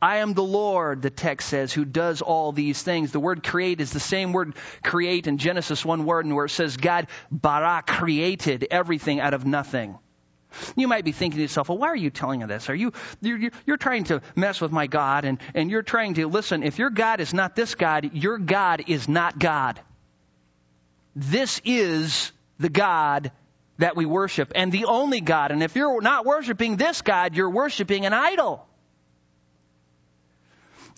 I 0.00 0.18
am 0.18 0.34
the 0.34 0.44
Lord, 0.44 1.02
the 1.02 1.10
text 1.10 1.48
says, 1.48 1.72
who 1.72 1.84
does 1.84 2.22
all 2.22 2.52
these 2.52 2.80
things. 2.80 3.10
The 3.10 3.18
word 3.18 3.42
create 3.42 3.80
is 3.80 3.90
the 3.90 3.98
same 3.98 4.32
word 4.32 4.54
create 4.84 5.26
in 5.26 5.38
Genesis 5.38 5.84
1 5.84 6.04
word, 6.04 6.24
and 6.24 6.36
where 6.36 6.44
it 6.44 6.50
says 6.50 6.76
God 6.76 7.08
bara 7.32 7.82
created 7.84 8.68
everything 8.70 9.18
out 9.18 9.34
of 9.34 9.44
nothing. 9.44 9.98
You 10.76 10.88
might 10.88 11.04
be 11.04 11.12
thinking 11.12 11.38
to 11.38 11.42
yourself, 11.42 11.68
well, 11.68 11.78
why 11.78 11.88
are 11.88 11.96
you 11.96 12.10
telling 12.10 12.40
me 12.40 12.46
this? 12.46 12.70
Are 12.70 12.74
you, 12.74 12.92
you're, 13.20 13.50
you're 13.66 13.76
trying 13.76 14.04
to 14.04 14.22
mess 14.34 14.60
with 14.60 14.72
my 14.72 14.86
God 14.86 15.24
and, 15.24 15.38
and 15.54 15.70
you're 15.70 15.82
trying 15.82 16.14
to, 16.14 16.26
listen, 16.26 16.62
if 16.62 16.78
your 16.78 16.90
God 16.90 17.20
is 17.20 17.34
not 17.34 17.54
this 17.54 17.74
God, 17.74 18.14
your 18.14 18.38
God 18.38 18.84
is 18.86 19.08
not 19.08 19.38
God. 19.38 19.80
This 21.14 21.60
is 21.64 22.32
the 22.58 22.68
God 22.68 23.30
that 23.78 23.96
we 23.96 24.06
worship 24.06 24.52
and 24.54 24.72
the 24.72 24.86
only 24.86 25.20
God. 25.20 25.50
And 25.52 25.62
if 25.62 25.76
you're 25.76 26.00
not 26.00 26.26
worshiping 26.26 26.76
this 26.76 27.02
God, 27.02 27.34
you're 27.34 27.50
worshiping 27.50 28.06
an 28.06 28.12
idol. 28.12 28.66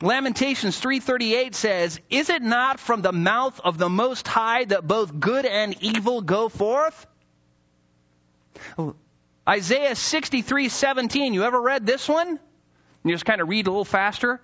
Lamentations 0.03 0.78
3:38 0.80 1.55
says, 1.55 2.01
"Is 2.09 2.30
it 2.30 2.40
not 2.40 2.80
from 2.80 3.03
the 3.03 3.12
mouth 3.12 3.61
of 3.61 3.76
the 3.76 3.90
most 3.90 4.26
high 4.26 4.64
that 4.64 4.86
both 4.86 5.20
good 5.20 5.44
and 5.44 5.76
evil 5.82 6.22
go 6.22 6.48
forth?" 6.48 7.07
Isaiah 9.51 9.96
63:17. 9.96 11.34
You 11.34 11.42
ever 11.42 11.61
read 11.61 11.84
this 11.84 12.09
one? 12.09 12.38
You 13.03 13.12
just 13.12 13.24
kind 13.24 13.40
of 13.40 13.48
read 13.48 13.66
a 13.66 13.70
little 13.70 13.84
faster. 13.84 14.40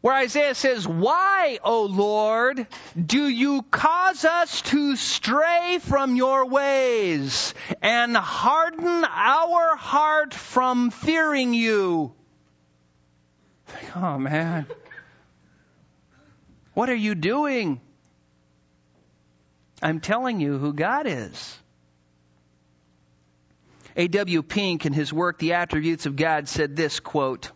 Where 0.00 0.14
Isaiah 0.14 0.54
says, 0.54 0.86
Why, 0.86 1.58
O 1.62 1.84
Lord, 1.84 2.66
do 2.96 3.28
you 3.28 3.62
cause 3.62 4.24
us 4.24 4.62
to 4.62 4.96
stray 4.96 5.78
from 5.80 6.16
your 6.16 6.46
ways 6.46 7.54
and 7.82 8.16
harden 8.16 9.04
our 9.04 9.76
heart 9.76 10.34
from 10.34 10.90
fearing 10.90 11.54
you? 11.54 12.14
Oh, 13.94 14.18
man. 14.18 14.66
What 16.74 16.88
are 16.88 16.94
you 16.94 17.14
doing? 17.14 17.80
I'm 19.82 20.00
telling 20.00 20.40
you 20.40 20.58
who 20.58 20.72
God 20.72 21.06
is. 21.06 21.58
A.W. 23.98 24.42
Pink, 24.44 24.86
in 24.86 24.92
his 24.92 25.12
work, 25.12 25.38
The 25.38 25.54
Attributes 25.54 26.06
of 26.06 26.16
God, 26.16 26.48
said 26.48 26.76
this 26.76 27.00
quote, 27.00 27.50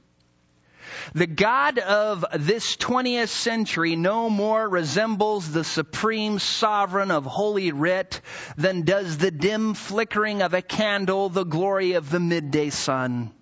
the 1.15 1.27
God 1.27 1.79
of 1.79 2.25
this 2.37 2.77
20th 2.77 3.29
century 3.29 3.97
no 3.97 4.29
more 4.29 4.69
resembles 4.69 5.51
the 5.51 5.65
supreme 5.65 6.39
sovereign 6.39 7.11
of 7.11 7.25
Holy 7.25 7.73
Writ 7.73 8.21
than 8.57 8.83
does 8.83 9.19
the 9.19 9.31
dim 9.31 9.75
flickering 9.75 10.43
of 10.43 10.53
a 10.55 10.63
candle 10.63 11.29
the 11.29 11.45
glory 11.45 11.95
of 11.95 12.11
the 12.11 12.21
midday 12.21 12.71
sun. 12.71 13.33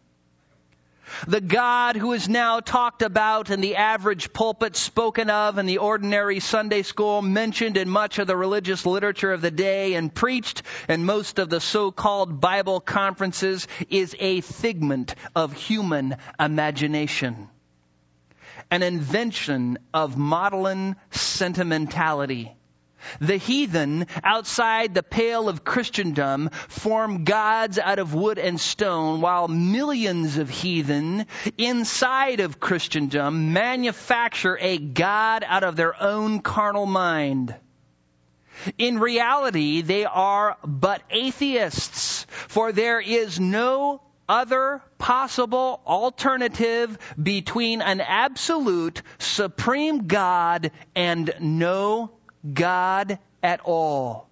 The 1.26 1.40
God 1.40 1.96
who 1.96 2.12
is 2.12 2.28
now 2.28 2.60
talked 2.60 3.02
about 3.02 3.50
in 3.50 3.60
the 3.60 3.76
average 3.76 4.32
pulpit, 4.32 4.76
spoken 4.76 5.30
of 5.30 5.58
in 5.58 5.66
the 5.66 5.78
ordinary 5.78 6.40
Sunday 6.40 6.82
school, 6.82 7.22
mentioned 7.22 7.76
in 7.76 7.88
much 7.88 8.18
of 8.18 8.26
the 8.26 8.36
religious 8.36 8.86
literature 8.86 9.32
of 9.32 9.40
the 9.40 9.50
day, 9.50 9.94
and 9.94 10.14
preached 10.14 10.62
in 10.88 11.04
most 11.04 11.38
of 11.38 11.50
the 11.50 11.60
so-called 11.60 12.40
Bible 12.40 12.80
conferences 12.80 13.66
is 13.88 14.14
a 14.18 14.40
figment 14.40 15.14
of 15.34 15.52
human 15.52 16.16
imagination. 16.38 17.48
An 18.70 18.82
invention 18.82 19.78
of 19.92 20.16
maudlin 20.16 20.96
sentimentality 21.10 22.56
the 23.20 23.36
heathen 23.36 24.06
outside 24.22 24.94
the 24.94 25.02
pale 25.02 25.48
of 25.48 25.64
Christendom 25.64 26.50
form 26.68 27.24
gods 27.24 27.78
out 27.78 27.98
of 27.98 28.14
wood 28.14 28.38
and 28.38 28.60
stone, 28.60 29.20
while 29.20 29.48
millions 29.48 30.36
of 30.36 30.50
heathen 30.50 31.26
inside 31.58 32.40
of 32.40 32.60
Christendom 32.60 33.52
manufacture 33.52 34.58
a 34.60 34.78
God 34.78 35.44
out 35.46 35.64
of 35.64 35.76
their 35.76 36.00
own 36.02 36.40
carnal 36.40 36.86
mind. 36.86 37.54
In 38.76 38.98
reality, 38.98 39.80
they 39.80 40.04
are 40.04 40.56
but 40.64 41.02
atheists, 41.10 42.26
for 42.30 42.72
there 42.72 43.00
is 43.00 43.40
no 43.40 44.02
other 44.28 44.80
possible 44.96 45.80
alternative 45.84 46.96
between 47.20 47.82
an 47.82 48.00
absolute 48.00 49.02
supreme 49.18 50.06
God 50.06 50.70
and 50.94 51.34
no 51.40 52.12
God 52.52 53.18
at 53.42 53.60
all. 53.60 54.30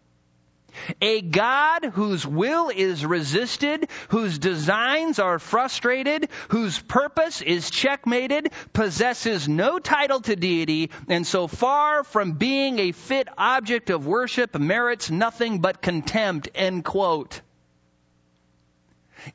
A 1.00 1.20
God 1.20 1.86
whose 1.86 2.26
will 2.26 2.70
is 2.74 3.04
resisted, 3.04 3.88
whose 4.08 4.38
designs 4.38 5.18
are 5.18 5.38
frustrated, 5.38 6.28
whose 6.48 6.78
purpose 6.78 7.42
is 7.42 7.70
checkmated, 7.70 8.52
possesses 8.72 9.48
no 9.48 9.78
title 9.78 10.20
to 10.20 10.36
deity, 10.36 10.90
and 11.08 11.26
so 11.26 11.46
far 11.46 12.04
from 12.04 12.32
being 12.32 12.78
a 12.78 12.92
fit 12.92 13.28
object 13.36 13.90
of 13.90 14.06
worship 14.06 14.58
merits 14.58 15.10
nothing 15.10 15.60
but 15.60 15.82
contempt, 15.82 16.48
end 16.54 16.84
quote. 16.84 17.40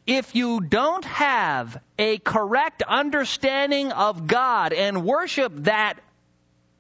If 0.08 0.34
you 0.36 0.62
don't 0.62 1.06
have 1.06 1.78
a 2.00 2.18
correct 2.20 2.84
understanding 2.84 3.92
of 3.92 4.28
God 4.28 4.72
and 4.72 5.04
worship 5.04 5.52
that 5.64 6.00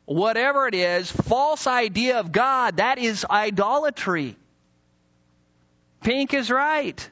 whatever 0.06 0.68
it 0.68 0.76
is, 0.76 1.12
false 1.12 1.68
idea 1.68 2.20
of 2.20 2.32
God, 2.32 2.78
that 2.78 2.97
is 2.97 3.26
idolatry. 3.30 4.36
Pink 6.01 6.34
is 6.34 6.51
right. 6.51 7.10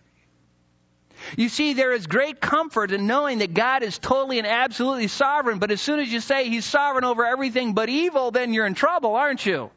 You 1.38 1.50
see, 1.50 1.74
there 1.74 1.94
is 1.94 2.08
great 2.08 2.42
comfort 2.42 2.92
in 2.92 3.08
knowing 3.08 3.40
that 3.40 3.54
God 3.54 3.84
is 3.84 3.98
totally 4.00 4.40
and 4.40 4.48
absolutely 4.48 5.08
sovereign, 5.08 5.60
but 5.60 5.72
as 5.72 5.80
soon 5.80 6.00
as 6.00 6.12
you 6.12 6.20
say 6.20 6.50
He's 6.50 6.66
sovereign 6.66 7.06
over 7.06 7.26
everything 7.26 7.74
but 7.74 7.90
evil, 7.90 8.32
then 8.32 8.54
you're 8.54 8.66
in 8.66 8.74
trouble, 8.74 9.16
aren't 9.16 9.46
you? 9.46 9.70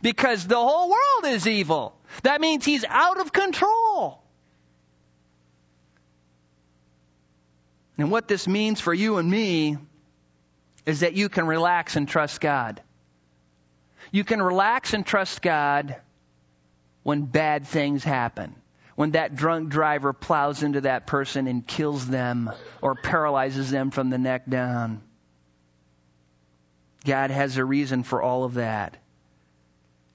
Because 0.00 0.46
the 0.46 0.56
whole 0.56 0.90
world 0.90 1.34
is 1.34 1.46
evil. 1.46 1.96
That 2.22 2.40
means 2.40 2.64
He's 2.64 2.84
out 2.84 3.18
of 3.18 3.32
control. 3.32 4.22
And 7.98 8.10
what 8.10 8.28
this 8.28 8.46
means 8.46 8.80
for 8.80 8.92
you 8.92 9.18
and 9.18 9.30
me 9.30 9.78
is 10.86 11.00
that 11.00 11.14
you 11.14 11.28
can 11.28 11.46
relax 11.46 11.96
and 11.96 12.08
trust 12.08 12.40
God. 12.40 12.80
You 14.10 14.24
can 14.24 14.42
relax 14.42 14.94
and 14.94 15.06
trust 15.06 15.42
God 15.42 15.96
when 17.02 17.22
bad 17.22 17.66
things 17.66 18.04
happen. 18.04 18.54
When 18.94 19.12
that 19.12 19.34
drunk 19.34 19.70
driver 19.70 20.12
plows 20.12 20.62
into 20.62 20.82
that 20.82 21.06
person 21.06 21.46
and 21.46 21.66
kills 21.66 22.06
them 22.06 22.50
or 22.82 22.94
paralyzes 22.94 23.70
them 23.70 23.90
from 23.90 24.10
the 24.10 24.18
neck 24.18 24.42
down. 24.48 25.02
God 27.04 27.30
has 27.30 27.56
a 27.56 27.64
reason 27.64 28.02
for 28.02 28.20
all 28.22 28.44
of 28.44 28.54
that. 28.54 28.96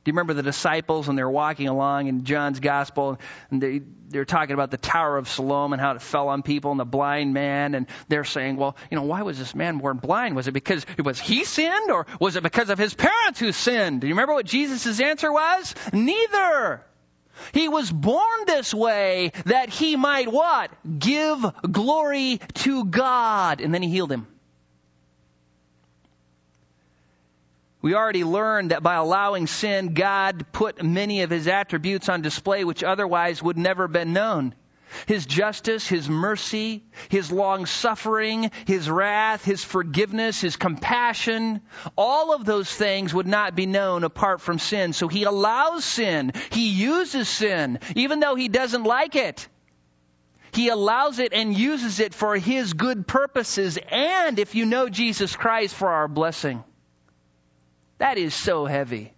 Do 0.08 0.12
you 0.12 0.14
remember 0.14 0.36
the 0.36 0.44
disciples 0.44 1.06
when 1.08 1.18
they're 1.18 1.30
walking 1.30 1.68
along 1.68 2.08
in 2.08 2.24
John's 2.24 2.62
gospel 2.62 3.20
and 3.52 3.62
they, 3.62 3.82
they're 4.08 4.24
talking 4.24 4.54
about 4.54 4.72
the 4.72 4.78
Tower 4.78 5.18
of 5.18 5.28
Siloam 5.28 5.74
and 5.74 5.82
how 5.82 5.96
it 5.96 6.02
fell 6.02 6.30
on 6.30 6.44
people 6.44 6.72
and 6.72 6.80
the 6.80 6.86
blind 6.86 7.34
man 7.34 7.76
and 7.76 7.88
they're 8.08 8.24
saying, 8.24 8.56
well, 8.56 8.78
you 8.90 8.96
know, 8.96 9.04
why 9.04 9.24
was 9.24 9.38
this 9.38 9.54
man 9.54 9.80
born 9.80 9.98
blind? 9.98 10.38
Was 10.38 10.48
it 10.48 10.54
because 10.54 10.86
it 10.98 11.04
was 11.04 11.20
he 11.20 11.44
sinned 11.44 11.92
or 11.92 12.08
was 12.22 12.38
it 12.38 12.44
because 12.44 12.70
of 12.70 12.78
his 12.78 12.94
parents 12.94 13.42
who 13.42 13.52
sinned? 13.52 14.00
Do 14.00 14.08
you 14.08 14.14
remember 14.14 14.34
what 14.34 14.46
Jesus' 14.46 15.02
answer 15.02 15.30
was? 15.30 15.76
Neither. 15.92 16.86
He 17.52 17.68
was 17.68 17.92
born 17.92 18.46
this 18.46 18.74
way 18.74 19.34
that 19.48 19.68
he 19.68 19.98
might 19.98 20.32
what? 20.32 20.72
Give 20.98 21.46
glory 21.70 22.40
to 22.54 22.86
God. 22.86 23.60
And 23.60 23.74
then 23.74 23.82
he 23.82 23.90
healed 23.90 24.14
him. 24.14 24.26
We 27.88 27.96
already 27.96 28.26
learned 28.26 28.72
that 28.72 28.84
by 28.84 28.96
allowing 28.96 29.48
sin, 29.48 29.94
God 29.94 30.48
put 30.52 30.84
many 30.84 31.22
of 31.22 31.30
his 31.30 31.48
attributes 31.48 32.10
on 32.10 32.22
display 32.22 32.66
which 32.66 32.84
otherwise 32.84 33.42
would 33.42 33.58
never 33.58 33.84
have 33.84 33.94
been 33.94 34.12
known. 34.12 34.56
His 35.06 35.26
justice, 35.26 35.88
His 35.88 36.10
mercy, 36.10 36.84
His 37.08 37.32
long 37.32 37.66
suffering, 37.66 38.52
His 38.66 38.90
wrath, 38.90 39.46
His 39.46 39.64
forgiveness, 39.64 40.42
His 40.42 40.58
compassion, 40.58 41.62
all 41.98 42.34
of 42.34 42.44
those 42.44 42.70
things 42.70 43.14
would 43.14 43.26
not 43.26 43.56
be 43.56 43.66
known 43.66 44.04
apart 44.04 44.42
from 44.42 44.60
sin. 44.60 44.92
So 44.92 45.08
He 45.08 45.24
allows 45.24 45.86
sin. 45.86 46.34
He 46.52 46.72
uses 46.72 47.30
sin, 47.30 47.80
even 47.96 48.20
though 48.20 48.36
He 48.36 48.50
doesn't 48.50 48.84
like 48.84 49.16
it. 49.16 49.48
He 50.52 50.68
allows 50.68 51.20
it 51.20 51.32
and 51.32 51.58
uses 51.58 52.02
it 52.02 52.14
for 52.14 52.36
His 52.36 52.74
good 52.74 53.08
purposes 53.08 53.80
and, 53.90 54.40
if 54.40 54.56
you 54.56 54.66
know 54.66 54.90
Jesus 54.90 55.38
Christ, 55.38 55.74
for 55.74 55.88
our 55.88 56.10
blessing. 56.10 56.66
That 57.98 58.18
is 58.18 58.34
so 58.34 58.66
heavy. 58.66 59.14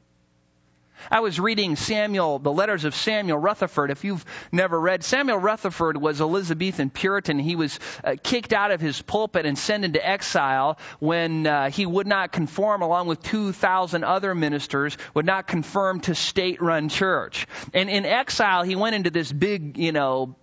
I 1.09 1.21
was 1.21 1.39
reading 1.39 1.75
Samuel, 1.75 2.39
the 2.39 2.51
letters 2.51 2.83
of 2.83 2.93
Samuel 2.93 3.37
Rutherford. 3.37 3.91
If 3.91 4.03
you've 4.03 4.25
never 4.51 4.79
read, 4.79 5.03
Samuel 5.03 5.37
Rutherford 5.37 5.97
was 5.97 6.19
Elizabethan 6.19 6.89
Puritan. 6.89 7.39
He 7.39 7.55
was 7.55 7.79
uh, 8.03 8.15
kicked 8.21 8.53
out 8.53 8.71
of 8.71 8.81
his 8.81 9.01
pulpit 9.01 9.45
and 9.45 9.57
sent 9.57 9.85
into 9.85 10.05
exile 10.05 10.77
when 10.99 11.47
uh, 11.47 11.69
he 11.69 11.85
would 11.85 12.07
not 12.07 12.31
conform, 12.31 12.81
along 12.81 13.07
with 13.07 13.21
2,000 13.23 14.03
other 14.03 14.35
ministers, 14.35 14.97
would 15.13 15.25
not 15.25 15.47
conform 15.47 16.01
to 16.01 16.15
state-run 16.15 16.89
church. 16.89 17.47
And 17.73 17.89
in 17.89 18.05
exile, 18.05 18.63
he 18.63 18.75
went 18.75 18.95
into 18.95 19.09
this 19.09 19.31
big, 19.31 19.77
you 19.77 19.91
know, 19.91 20.35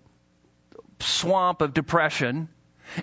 swamp 1.01 1.61
of 1.61 1.75
depression 1.75 2.49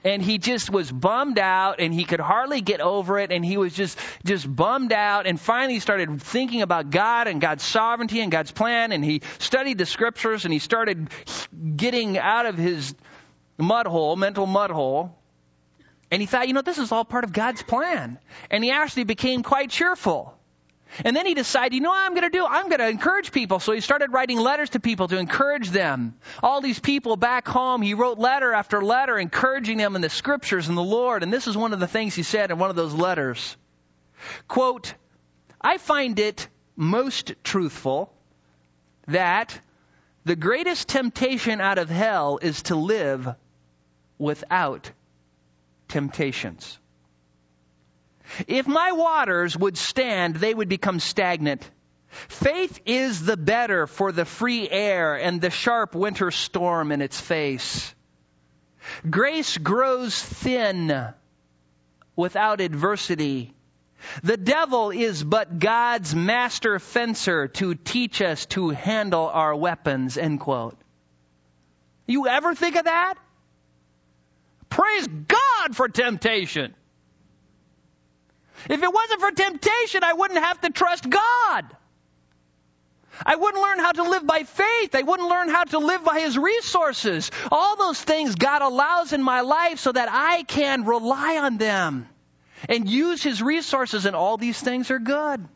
and 0.04 0.22
he 0.22 0.38
just 0.38 0.70
was 0.70 0.92
bummed 0.92 1.40
out 1.40 1.80
and 1.80 1.94
he 1.94 2.04
could 2.04 2.20
hardly 2.20 2.62
get 2.62 2.82
over 2.82 3.20
it 3.20 3.32
and 3.32 3.46
he 3.46 3.58
was 3.58 3.74
just 3.74 3.98
just 4.26 4.54
bummed 4.54 4.94
out 4.94 5.28
and 5.28 5.40
finally 5.40 5.80
started 5.80 6.22
thinking 6.22 6.62
about 6.62 6.90
God 6.90 7.28
and 7.28 7.42
God's 7.42 7.64
sovereignty 7.64 8.20
and 8.20 8.32
God's 8.32 8.52
plan 8.52 8.92
and 8.92 9.04
he 9.04 9.22
studied 9.40 9.78
the 9.78 9.86
scriptures 9.86 10.46
and 10.46 10.54
he 10.54 10.60
started 10.60 11.10
getting 11.76 12.18
out 12.18 12.46
of 12.46 12.58
his 12.58 12.96
mud 13.58 13.88
hole, 13.88 14.16
mental 14.16 14.46
mud 14.46 14.72
hole. 14.72 15.18
And 16.12 16.22
he 16.22 16.28
thought, 16.28 16.48
you 16.48 16.54
know, 16.54 16.62
this 16.62 16.78
is 16.78 16.92
all 16.92 17.06
part 17.06 17.24
of 17.24 17.34
God's 17.34 17.64
plan. 17.64 18.20
And 18.52 18.64
he 18.64 18.72
actually 18.72 19.06
became 19.06 19.42
quite 19.42 19.72
cheerful. 19.72 20.38
And 21.04 21.16
then 21.16 21.26
he 21.26 21.34
decided, 21.34 21.74
you 21.74 21.82
know 21.82 21.90
what 21.90 22.06
I'm 22.06 22.12
going 22.12 22.24
to 22.24 22.30
do? 22.30 22.46
I'm 22.46 22.68
going 22.70 22.80
to 22.80 22.90
encourage 22.90 23.32
people. 23.32 23.60
So 23.60 23.72
he 23.72 23.82
started 23.82 24.12
writing 24.12 24.40
letters 24.40 24.72
to 24.72 24.80
people 24.80 25.08
to 25.08 25.18
encourage 25.18 25.70
them. 25.70 26.16
All 26.42 26.62
these 26.62 26.80
people 26.80 27.16
back 27.16 27.48
home, 27.48 27.82
he 27.82 27.94
wrote 27.94 28.20
letter 28.20 28.54
after 28.54 28.82
letter 28.82 29.18
encouraging 29.18 29.78
them 29.78 29.96
in 29.96 30.02
the 30.02 30.10
scriptures 30.10 30.68
and 30.68 30.78
the 30.78 30.84
Lord. 30.84 31.24
And 31.24 31.34
this 31.34 31.48
is 31.48 31.58
one 31.58 31.74
of 31.74 31.80
the 31.80 31.88
things 31.88 32.16
he 32.16 32.24
said 32.24 32.52
in 32.52 32.58
one 32.58 32.70
of 32.70 32.76
those 32.76 32.94
letters. 32.94 33.58
Quote, 34.48 34.94
I 35.60 35.78
find 35.78 36.20
it 36.20 36.48
most 36.76 37.34
truthful 37.44 38.14
that 39.08 39.60
the 40.26 40.36
greatest 40.36 40.88
temptation 40.88 41.60
out 41.60 41.78
of 41.78 41.90
hell 41.90 42.40
is 42.42 42.64
to 42.64 42.76
live 42.76 43.36
without 44.18 44.92
temptations. 45.88 46.80
If 48.48 48.68
my 48.68 48.92
waters 48.92 49.58
would 49.58 49.78
stand, 49.78 50.36
they 50.36 50.54
would 50.54 50.70
become 50.70 51.00
stagnant. 51.00 51.70
Faith 52.08 52.80
is 52.86 53.26
the 53.26 53.38
better 53.38 53.88
for 53.88 54.12
the 54.12 54.26
free 54.26 54.70
air 54.70 55.16
and 55.16 55.42
the 55.42 55.50
sharp 55.50 55.96
winter 55.96 56.32
storm 56.32 56.92
in 56.92 57.02
its 57.02 57.20
face. 57.20 57.94
Grace 59.10 59.58
grows 59.58 60.22
thin 60.22 61.14
without 62.16 62.62
adversity. 62.62 63.54
The 64.22 64.38
devil 64.38 64.92
is 64.92 65.24
but 65.24 65.60
God's 65.60 66.14
master 66.14 66.78
fencer 66.80 67.48
to 67.48 67.76
teach 67.76 68.22
us 68.22 68.46
to 68.48 68.70
handle 68.70 69.28
our 69.28 69.56
weapons, 69.56 70.18
end 70.18 70.40
quote. 70.40 70.78
You 72.06 72.28
ever 72.28 72.54
think 72.54 72.76
of 72.76 72.86
that? 72.86 73.16
Praise 74.70 75.08
God 75.08 75.76
for 75.76 75.88
temptation. 75.88 76.76
If 78.70 78.82
it 78.82 78.94
wasn't 78.94 79.20
for 79.20 79.32
temptation, 79.32 80.04
I 80.04 80.14
wouldn't 80.14 80.44
have 80.44 80.62
to 80.62 80.70
trust 80.70 81.10
God. 81.10 81.66
I 83.26 83.36
wouldn't 83.36 83.62
learn 83.62 83.80
how 83.80 83.92
to 83.92 84.04
live 84.04 84.26
by 84.26 84.44
faith. 84.44 84.96
I 84.96 85.02
wouldn't 85.02 85.30
learn 85.30 85.50
how 85.50 85.64
to 85.66 85.80
live 85.80 86.04
by 86.04 86.20
His 86.20 86.38
resources. 86.38 87.30
All 87.52 87.76
those 87.76 88.02
things 88.02 88.36
God 88.36 88.62
allows 88.62 89.14
in 89.14 89.22
my 89.22 89.42
life 89.42 89.80
so 89.80 89.92
that 89.92 90.10
I 90.12 90.44
can 90.44 90.86
rely 90.86 91.38
on 91.38 91.58
them 91.58 92.08
and 92.68 92.90
use 92.90 93.22
His 93.22 93.42
resources, 93.42 94.06
and 94.06 94.16
all 94.16 94.38
these 94.38 94.60
things 94.60 94.90
are 94.90 95.00
good. 95.00 95.48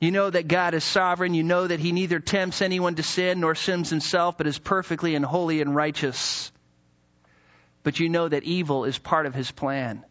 You 0.00 0.10
know 0.10 0.30
that 0.30 0.48
God 0.48 0.72
is 0.72 0.84
sovereign. 0.84 1.34
You 1.34 1.42
know 1.42 1.66
that 1.66 1.80
He 1.80 1.92
neither 1.92 2.20
tempts 2.20 2.62
anyone 2.62 2.94
to 2.94 3.02
sin 3.02 3.40
nor 3.40 3.54
sins 3.54 3.90
Himself, 3.90 4.38
but 4.38 4.46
is 4.46 4.58
perfectly 4.58 5.14
and 5.14 5.24
holy 5.24 5.60
and 5.60 5.74
righteous 5.74 6.50
but 7.82 8.00
you 8.00 8.08
know 8.08 8.28
that 8.28 8.44
evil 8.44 8.84
is 8.84 8.98
part 8.98 9.26
of 9.26 9.34
his 9.34 9.50
plan. 9.50 10.04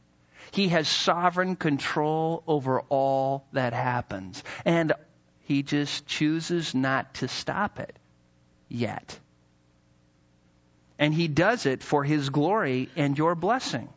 He 0.51 0.69
has 0.69 0.87
sovereign 0.87 1.55
control 1.55 2.43
over 2.47 2.81
all 2.81 3.45
that 3.53 3.73
happens. 3.73 4.43
And 4.65 4.93
he 5.41 5.63
just 5.63 6.07
chooses 6.07 6.73
not 6.73 7.13
to 7.15 7.27
stop 7.27 7.79
it 7.79 7.97
yet. 8.67 9.19
And 10.97 11.13
he 11.13 11.27
does 11.27 11.65
it 11.65 11.83
for 11.83 12.03
his 12.03 12.29
glory 12.29 12.89
and 12.95 13.17
your 13.17 13.35
blessing. 13.35 13.89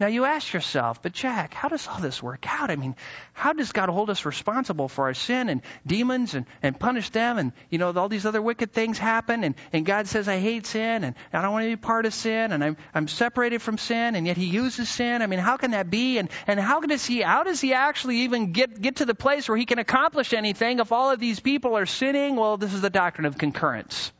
Now 0.00 0.06
you 0.06 0.24
ask 0.26 0.52
yourself, 0.52 1.02
but 1.02 1.12
Jack, 1.12 1.52
how 1.52 1.68
does 1.68 1.88
all 1.88 1.98
this 1.98 2.22
work 2.22 2.46
out? 2.46 2.70
I 2.70 2.76
mean, 2.76 2.94
how 3.32 3.52
does 3.52 3.72
God 3.72 3.88
hold 3.88 4.10
us 4.10 4.24
responsible 4.24 4.88
for 4.88 5.06
our 5.06 5.14
sin 5.14 5.48
and 5.48 5.60
demons 5.84 6.34
and, 6.34 6.46
and 6.62 6.78
punish 6.78 7.10
them 7.10 7.36
and, 7.36 7.52
you 7.68 7.78
know, 7.78 7.92
all 7.92 8.08
these 8.08 8.24
other 8.24 8.40
wicked 8.40 8.72
things 8.72 8.96
happen 8.96 9.42
and, 9.42 9.56
and 9.72 9.84
God 9.84 10.06
says 10.06 10.28
I 10.28 10.38
hate 10.38 10.66
sin 10.66 11.02
and 11.02 11.16
I 11.32 11.42
don't 11.42 11.50
want 11.50 11.64
to 11.64 11.70
be 11.70 11.76
part 11.76 12.06
of 12.06 12.14
sin 12.14 12.52
and 12.52 12.62
I'm, 12.62 12.76
I'm 12.94 13.08
separated 13.08 13.60
from 13.60 13.76
sin 13.76 14.14
and 14.14 14.24
yet 14.24 14.36
He 14.36 14.44
uses 14.44 14.88
sin. 14.88 15.20
I 15.20 15.26
mean, 15.26 15.40
how 15.40 15.56
can 15.56 15.72
that 15.72 15.90
be? 15.90 16.18
And, 16.18 16.30
and 16.46 16.60
how 16.60 16.78
does 16.80 17.04
He, 17.04 17.20
how 17.20 17.42
does 17.42 17.60
He 17.60 17.74
actually 17.74 18.18
even 18.18 18.52
get, 18.52 18.80
get 18.80 18.96
to 18.96 19.04
the 19.04 19.16
place 19.16 19.48
where 19.48 19.58
He 19.58 19.66
can 19.66 19.80
accomplish 19.80 20.32
anything 20.32 20.78
if 20.78 20.92
all 20.92 21.10
of 21.10 21.18
these 21.18 21.40
people 21.40 21.76
are 21.76 21.86
sinning? 21.86 22.36
Well, 22.36 22.56
this 22.56 22.72
is 22.72 22.82
the 22.82 22.90
doctrine 22.90 23.26
of 23.26 23.36
concurrence. 23.36 24.12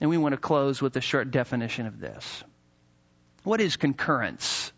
And 0.00 0.10
we 0.10 0.18
want 0.18 0.32
to 0.32 0.40
close 0.40 0.82
with 0.82 0.96
a 0.96 1.00
short 1.00 1.30
definition 1.30 1.86
of 1.86 2.00
this. 2.00 2.42
What 3.44 3.60
is 3.60 3.76
concurrence? 3.76 4.72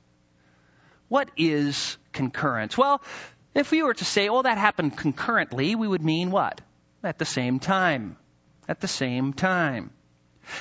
What 1.10 1.28
is 1.36 1.98
concurrence? 2.12 2.78
Well, 2.78 3.02
if 3.52 3.72
we 3.72 3.82
were 3.82 3.94
to 3.94 4.04
say, 4.04 4.28
oh, 4.28 4.42
that 4.42 4.58
happened 4.58 4.96
concurrently, 4.96 5.74
we 5.74 5.88
would 5.88 6.04
mean 6.04 6.30
what? 6.30 6.60
At 7.02 7.18
the 7.18 7.24
same 7.24 7.58
time. 7.58 8.16
At 8.68 8.80
the 8.80 8.86
same 8.86 9.32
time. 9.32 9.90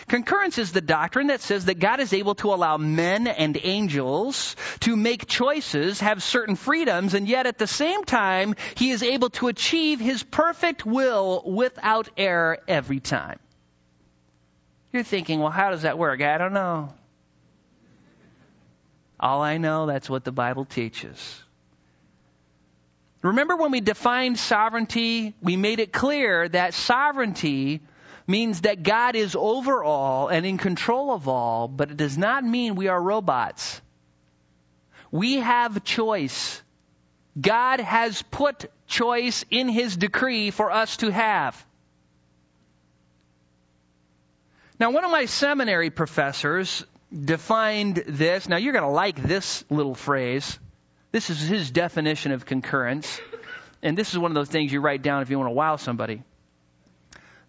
Concurrence 0.08 0.58
is 0.58 0.72
the 0.72 0.82
doctrine 0.82 1.28
that 1.28 1.41
says 1.41 1.66
that 1.66 1.78
God 1.78 2.00
is 2.00 2.14
able 2.14 2.34
to 2.36 2.52
allow 2.52 2.78
men 2.78 3.28
and 3.28 3.60
angels 3.62 4.56
to 4.80 4.95
make 4.95 5.28
choices, 5.28 6.00
have 6.00 6.24
certain 6.24 6.56
freedoms, 6.56 7.14
and 7.14 7.28
yet 7.28 7.45
at 7.45 7.60
the 7.60 7.68
same 7.68 8.04
time, 8.04 8.56
He 8.74 8.89
is 8.89 9.04
able 9.04 9.30
to 9.32 9.50
achieve 9.50 10.00
His 10.00 10.24
perfect 10.24 10.84
will 10.84 11.43
without 11.45 12.10
error 12.18 12.58
every 12.68 13.00
time. 13.00 13.38
You're 14.91 15.04
thinking, 15.04 15.41
well, 15.41 15.52
how 15.52 15.70
does 15.70 15.84
that 15.84 16.00
work? 16.00 16.24
I 16.24 16.39
don't 16.39 16.54
know. 16.54 16.91
All 19.20 19.42
I 19.42 19.58
know, 19.58 19.86
that's 19.86 20.10
what 20.10 20.24
the 20.24 20.32
Bible 20.32 20.66
teaches. 20.66 21.44
Remember 23.22 23.58
when 23.58 23.72
we 23.72 23.82
defined 23.82 24.40
sovereignty, 24.40 25.36
we 25.42 25.58
made 25.58 25.80
it 25.80 25.92
clear 25.92 26.48
that 26.50 26.74
sovereignty 26.74 27.82
means 28.28 28.62
that 28.62 28.84
God 28.84 29.16
is 29.16 29.36
over 29.36 29.84
all 29.84 30.30
and 30.30 30.46
in 30.46 30.58
control 30.58 31.12
of 31.12 31.28
all, 31.28 31.68
but 31.68 31.92
it 31.92 31.98
does 31.98 32.18
not 32.18 32.46
mean 32.46 32.76
we 32.76 32.88
are 32.88 33.02
robots. 33.02 33.82
We 35.12 35.38
have 35.38 35.84
choice. 35.84 36.62
God 37.40 37.82
has 37.82 38.22
put 38.22 38.72
choice 38.88 39.44
in 39.50 39.68
His 39.68 39.98
decree 39.98 40.52
for 40.52 40.72
us 40.72 40.98
to 40.98 41.12
have. 41.12 41.66
Now, 44.80 44.92
one 44.92 45.04
of 45.04 45.12
my 45.12 45.26
seminary 45.26 45.90
professors 45.90 46.86
defined 47.14 48.03
this. 48.07 48.47
Now, 48.47 48.57
you're 48.57 48.74
going 48.74 48.84
to 48.84 48.89
like 48.89 49.22
this 49.22 49.64
little 49.70 49.95
phrase. 49.95 50.60
This 51.12 51.30
is 51.30 51.39
his 51.39 51.72
definition 51.72 52.32
of 52.32 52.45
concurrence. 52.45 53.20
And 53.82 53.97
this 53.97 54.12
is 54.12 54.20
one 54.20 54.32
of 54.32 54.36
those 54.36 54.49
things 54.49 54.72
you 54.72 54.82
write 54.82 55.01
down 55.01 55.22
if 55.22 55.30
you 55.30 55.38
want 55.38 55.49
to 55.49 55.53
wow 55.53 55.78
somebody. 55.78 56.22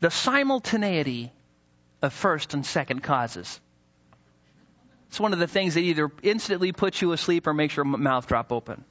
The 0.00 0.10
simultaneity 0.10 1.32
of 2.00 2.12
first 2.12 2.54
and 2.54 2.64
second 2.64 3.02
causes. 3.02 3.60
It's 5.08 5.20
one 5.20 5.32
of 5.32 5.40
the 5.40 5.48
things 5.48 5.74
that 5.74 5.80
either 5.80 6.10
instantly 6.22 6.72
puts 6.72 7.02
you 7.02 7.12
asleep 7.12 7.46
or 7.46 7.52
makes 7.52 7.76
your 7.76 7.84
mouth 7.84 8.26
drop 8.26 8.52
open. 8.52 8.84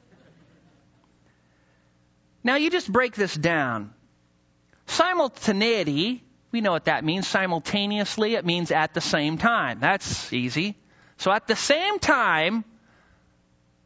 Now, 2.44 2.56
you 2.56 2.70
just 2.70 2.92
break 2.92 3.16
this 3.16 3.34
down. 3.34 3.94
Simultaneity 4.86 6.24
we 6.52 6.62
know 6.62 6.72
what 6.72 6.86
that 6.86 7.04
means. 7.04 7.28
Simultaneously, 7.28 8.36
it 8.36 8.46
means 8.46 8.72
at 8.72 8.94
the 8.94 9.02
same 9.02 9.38
time. 9.38 9.80
That's 9.80 10.34
easy. 10.34 10.76
So 11.18 11.32
at 11.32 11.48
the 11.48 11.56
same 11.56 12.00
time, 12.00 12.64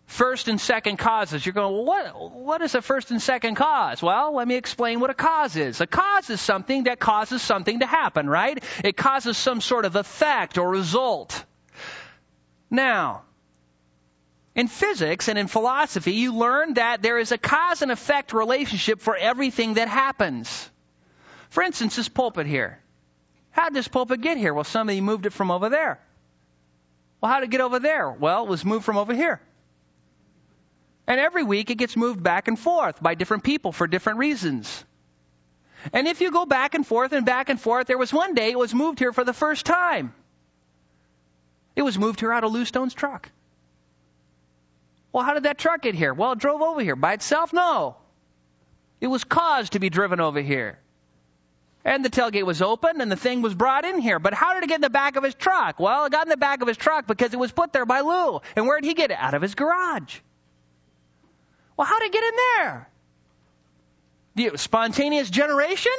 first 0.06 0.48
and 0.48 0.62
second 0.62 0.98
causes. 0.98 1.46
You're 1.46 1.54
going, 1.54 1.74
well, 1.74 1.86
what, 1.86 2.32
what 2.32 2.62
is 2.62 2.76
a 2.76 2.82
first 2.82 3.12
and 3.12 3.22
second 3.22 3.56
cause? 3.56 4.02
Well, 4.02 4.36
let 4.36 4.48
me 4.48 4.56
explain 4.56 5.00
what 5.00 5.10
a 5.10 5.16
cause 5.16 5.56
is. 5.56 5.82
A 5.82 5.88
cause 5.88 6.30
is 6.30 6.40
something 6.40 6.84
that 6.84 7.00
causes 7.00 7.42
something 7.42 7.80
to 7.80 7.86
happen, 7.86 8.30
right? 8.30 8.64
It 8.84 8.96
causes 8.96 9.38
some 9.38 9.60
sort 9.60 9.86
of 9.86 9.96
effect 9.96 10.58
or 10.58 10.70
result. 10.70 11.44
Now, 12.70 13.24
in 14.56 14.68
physics 14.68 15.28
and 15.28 15.38
in 15.38 15.48
philosophy, 15.48 16.14
you 16.14 16.36
learn 16.36 16.76
that 16.76 17.02
there 17.02 17.18
is 17.18 17.32
a 17.32 17.38
cause 17.38 17.82
and 17.82 17.92
effect 17.92 18.34
relationship 18.34 19.02
for 19.02 19.16
everything 19.16 19.76
that 19.76 19.88
happens. 19.88 20.70
For 21.54 21.62
instance, 21.62 21.98
this 21.98 22.10
pulpit 22.10 22.48
here. 22.48 22.80
How 23.52 23.66
did 23.66 23.76
this 23.76 23.88
pulpit 23.88 24.22
get 24.22 24.38
here? 24.38 24.56
Well, 24.56 24.64
somebody 24.64 25.02
moved 25.02 25.28
it 25.28 25.34
from 25.34 25.52
over 25.52 25.70
there. 25.70 26.00
Well, 27.22 27.32
how 27.32 27.42
did 27.42 27.50
it 27.50 27.52
get 27.52 27.62
over 27.62 27.78
there? 27.78 28.10
Well, 28.10 28.46
it 28.46 28.50
was 28.50 28.66
moved 28.66 28.86
from 28.86 28.98
over 28.98 29.14
here. 29.14 29.40
And 31.06 31.20
every 31.20 31.44
week 31.44 31.70
it 31.70 31.76
gets 31.76 31.96
moved 31.96 32.24
back 32.24 32.48
and 32.48 32.58
forth 32.58 33.04
by 33.04 33.14
different 33.14 33.44
people 33.44 33.72
for 33.72 33.86
different 33.86 34.18
reasons. 34.18 34.84
And 35.94 36.08
if 36.08 36.22
you 36.22 36.32
go 36.32 36.48
back 36.48 36.74
and 36.74 36.88
forth 36.88 37.12
and 37.12 37.24
back 37.24 37.50
and 37.50 37.62
forth, 37.62 37.86
there 37.86 38.00
was 38.00 38.12
one 38.12 38.34
day 38.34 38.50
it 38.50 38.58
was 38.58 38.74
moved 38.74 38.98
here 38.98 39.14
for 39.14 39.24
the 39.24 39.32
first 39.32 39.64
time. 39.64 40.12
It 41.76 41.84
was 41.84 42.00
moved 42.00 42.20
here 42.20 42.34
out 42.34 42.44
of 42.44 42.52
Lou 42.52 42.66
Stone's 42.66 42.96
truck. 42.96 43.30
Well, 45.12 45.24
how 45.24 45.36
did 45.36 45.44
that 45.44 45.60
truck 45.60 45.84
get 45.84 45.94
here? 45.94 46.16
Well, 46.16 46.32
it 46.32 46.40
drove 46.40 46.64
over 46.64 46.82
here 46.82 46.96
by 46.96 47.14
itself? 47.14 47.54
No. 47.54 47.98
It 49.00 49.06
was 49.06 49.24
caused 49.24 49.74
to 49.74 49.80
be 49.80 49.92
driven 49.92 50.20
over 50.20 50.42
here. 50.42 50.80
And 51.86 52.04
the 52.04 52.10
tailgate 52.10 52.46
was 52.46 52.62
open 52.62 53.02
and 53.02 53.12
the 53.12 53.18
thing 53.18 53.42
was 53.42 53.54
brought 53.54 53.84
in 53.84 54.00
here. 54.00 54.18
But 54.18 54.34
how 54.34 54.54
did 54.54 54.64
it 54.64 54.68
get 54.68 54.76
in 54.76 54.82
the 54.82 54.90
back 54.90 55.18
of 55.18 55.24
his 55.24 55.36
truck? 55.36 55.80
Well, 55.80 56.06
it 56.06 56.12
got 56.12 56.26
in 56.26 56.30
the 56.30 56.38
back 56.38 56.62
of 56.62 56.68
his 56.68 56.78
truck 56.78 57.08
because 57.08 57.34
it 57.34 57.40
was 57.40 57.52
put 57.52 57.74
there 57.74 57.86
by 57.86 58.02
Lou. 58.02 58.40
And 58.56 58.68
where 58.68 58.80
did 58.80 58.88
he 58.88 58.94
get 58.94 59.12
it? 59.12 59.18
Out 59.20 59.34
of 59.34 59.42
his 59.42 59.56
garage. 59.56 60.20
Well, 61.76 61.86
how 61.86 62.00
did 62.00 62.06
it 62.06 62.14
get 62.14 62.24
in 62.24 62.34
there? 62.36 62.90
The 64.36 64.58
spontaneous 64.58 65.30
generation? 65.30 65.92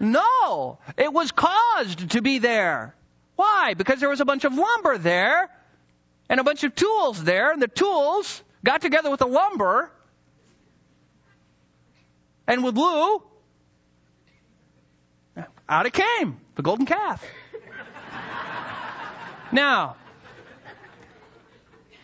No. 0.00 0.78
It 0.96 1.12
was 1.12 1.32
caused 1.32 2.10
to 2.12 2.22
be 2.22 2.38
there. 2.38 2.94
Why? 3.36 3.74
Because 3.74 4.00
there 4.00 4.08
was 4.08 4.20
a 4.20 4.24
bunch 4.24 4.44
of 4.44 4.54
lumber 4.54 4.96
there 4.96 5.50
and 6.28 6.40
a 6.40 6.44
bunch 6.44 6.64
of 6.64 6.74
tools 6.74 7.22
there, 7.22 7.52
and 7.52 7.60
the 7.62 7.68
tools 7.68 8.42
got 8.64 8.80
together 8.80 9.10
with 9.10 9.20
the 9.20 9.26
lumber 9.26 9.90
and 12.46 12.64
with 12.64 12.76
Lou 12.76 13.22
out 15.68 15.86
it 15.86 15.92
came, 15.92 16.40
the 16.54 16.62
golden 16.62 16.86
calf. 16.86 17.24
now, 19.52 19.96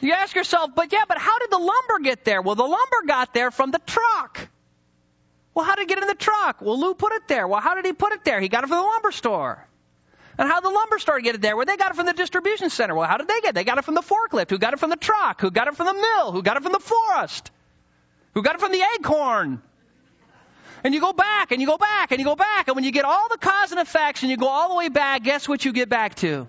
you 0.00 0.12
ask 0.12 0.34
yourself, 0.36 0.70
but 0.74 0.92
yeah, 0.92 1.04
but 1.08 1.18
how 1.18 1.38
did 1.38 1.50
the 1.50 1.58
lumber 1.58 1.98
get 2.02 2.24
there? 2.24 2.42
Well, 2.42 2.56
the 2.56 2.62
lumber 2.62 3.06
got 3.06 3.32
there 3.32 3.50
from 3.50 3.70
the 3.70 3.80
truck. 3.86 4.48
Well, 5.54 5.64
how 5.64 5.76
did 5.76 5.82
it 5.82 5.88
get 5.88 6.02
in 6.02 6.08
the 6.08 6.14
truck? 6.14 6.60
Well, 6.60 6.78
Lou 6.78 6.94
put 6.94 7.12
it 7.12 7.28
there. 7.28 7.46
Well, 7.46 7.60
how 7.60 7.74
did 7.74 7.86
he 7.86 7.92
put 7.92 8.12
it 8.12 8.24
there? 8.24 8.40
He 8.40 8.48
got 8.48 8.64
it 8.64 8.66
from 8.66 8.78
the 8.78 8.82
lumber 8.82 9.12
store. 9.12 9.66
And 10.36 10.48
how 10.48 10.60
did 10.60 10.64
the 10.68 10.74
lumber 10.74 10.98
store 10.98 11.20
get 11.20 11.36
it 11.36 11.40
there? 11.40 11.56
Well, 11.56 11.64
they 11.64 11.76
got 11.76 11.92
it 11.92 11.96
from 11.96 12.06
the 12.06 12.12
distribution 12.12 12.70
center. 12.70 12.94
Well, 12.94 13.08
how 13.08 13.18
did 13.18 13.28
they 13.28 13.40
get 13.40 13.50
it? 13.50 13.54
They 13.54 13.64
got 13.64 13.78
it 13.78 13.84
from 13.84 13.94
the 13.94 14.02
forklift. 14.02 14.50
Who 14.50 14.58
got 14.58 14.72
it 14.72 14.80
from 14.80 14.90
the 14.90 14.96
truck? 14.96 15.40
Who 15.40 15.50
got 15.50 15.68
it 15.68 15.76
from 15.76 15.86
the 15.86 15.94
mill? 15.94 16.32
Who 16.32 16.42
got 16.42 16.56
it 16.56 16.64
from 16.64 16.72
the 16.72 16.80
forest? 16.80 17.52
Who 18.34 18.42
got 18.42 18.56
it 18.56 18.60
from 18.60 18.72
the 18.72 18.82
acorn? 18.98 19.62
And 20.84 20.92
you 20.92 21.00
go 21.00 21.14
back 21.14 21.50
and 21.50 21.62
you 21.62 21.66
go 21.66 21.78
back 21.78 22.12
and 22.12 22.20
you 22.20 22.26
go 22.26 22.36
back. 22.36 22.68
And 22.68 22.76
when 22.76 22.84
you 22.84 22.92
get 22.92 23.06
all 23.06 23.28
the 23.30 23.38
cause 23.38 23.72
and 23.72 23.80
effects 23.80 24.22
and 24.22 24.30
you 24.30 24.36
go 24.36 24.48
all 24.48 24.68
the 24.68 24.74
way 24.74 24.90
back, 24.90 25.24
guess 25.24 25.48
what 25.48 25.64
you 25.64 25.72
get 25.72 25.88
back 25.88 26.14
to? 26.16 26.46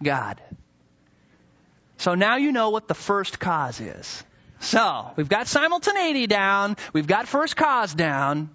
God. 0.00 0.40
So 1.98 2.14
now 2.14 2.36
you 2.36 2.52
know 2.52 2.70
what 2.70 2.86
the 2.86 2.94
first 2.94 3.40
cause 3.40 3.80
is. 3.80 4.22
So, 4.58 5.10
we've 5.16 5.28
got 5.28 5.48
simultaneity 5.48 6.26
down, 6.26 6.76
we've 6.94 7.06
got 7.06 7.28
first 7.28 7.56
cause 7.56 7.94
down. 7.94 8.50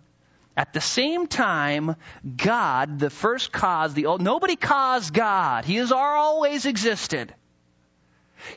At 0.58 0.74
the 0.74 0.82
same 0.82 1.28
time, 1.28 1.96
God, 2.36 3.00
the 3.00 3.10
first 3.10 3.52
cause, 3.52 3.94
the 3.94 4.18
nobody 4.20 4.56
caused 4.56 5.14
God. 5.14 5.64
He 5.64 5.76
has 5.76 5.92
always 5.92 6.66
existed. 6.66 7.34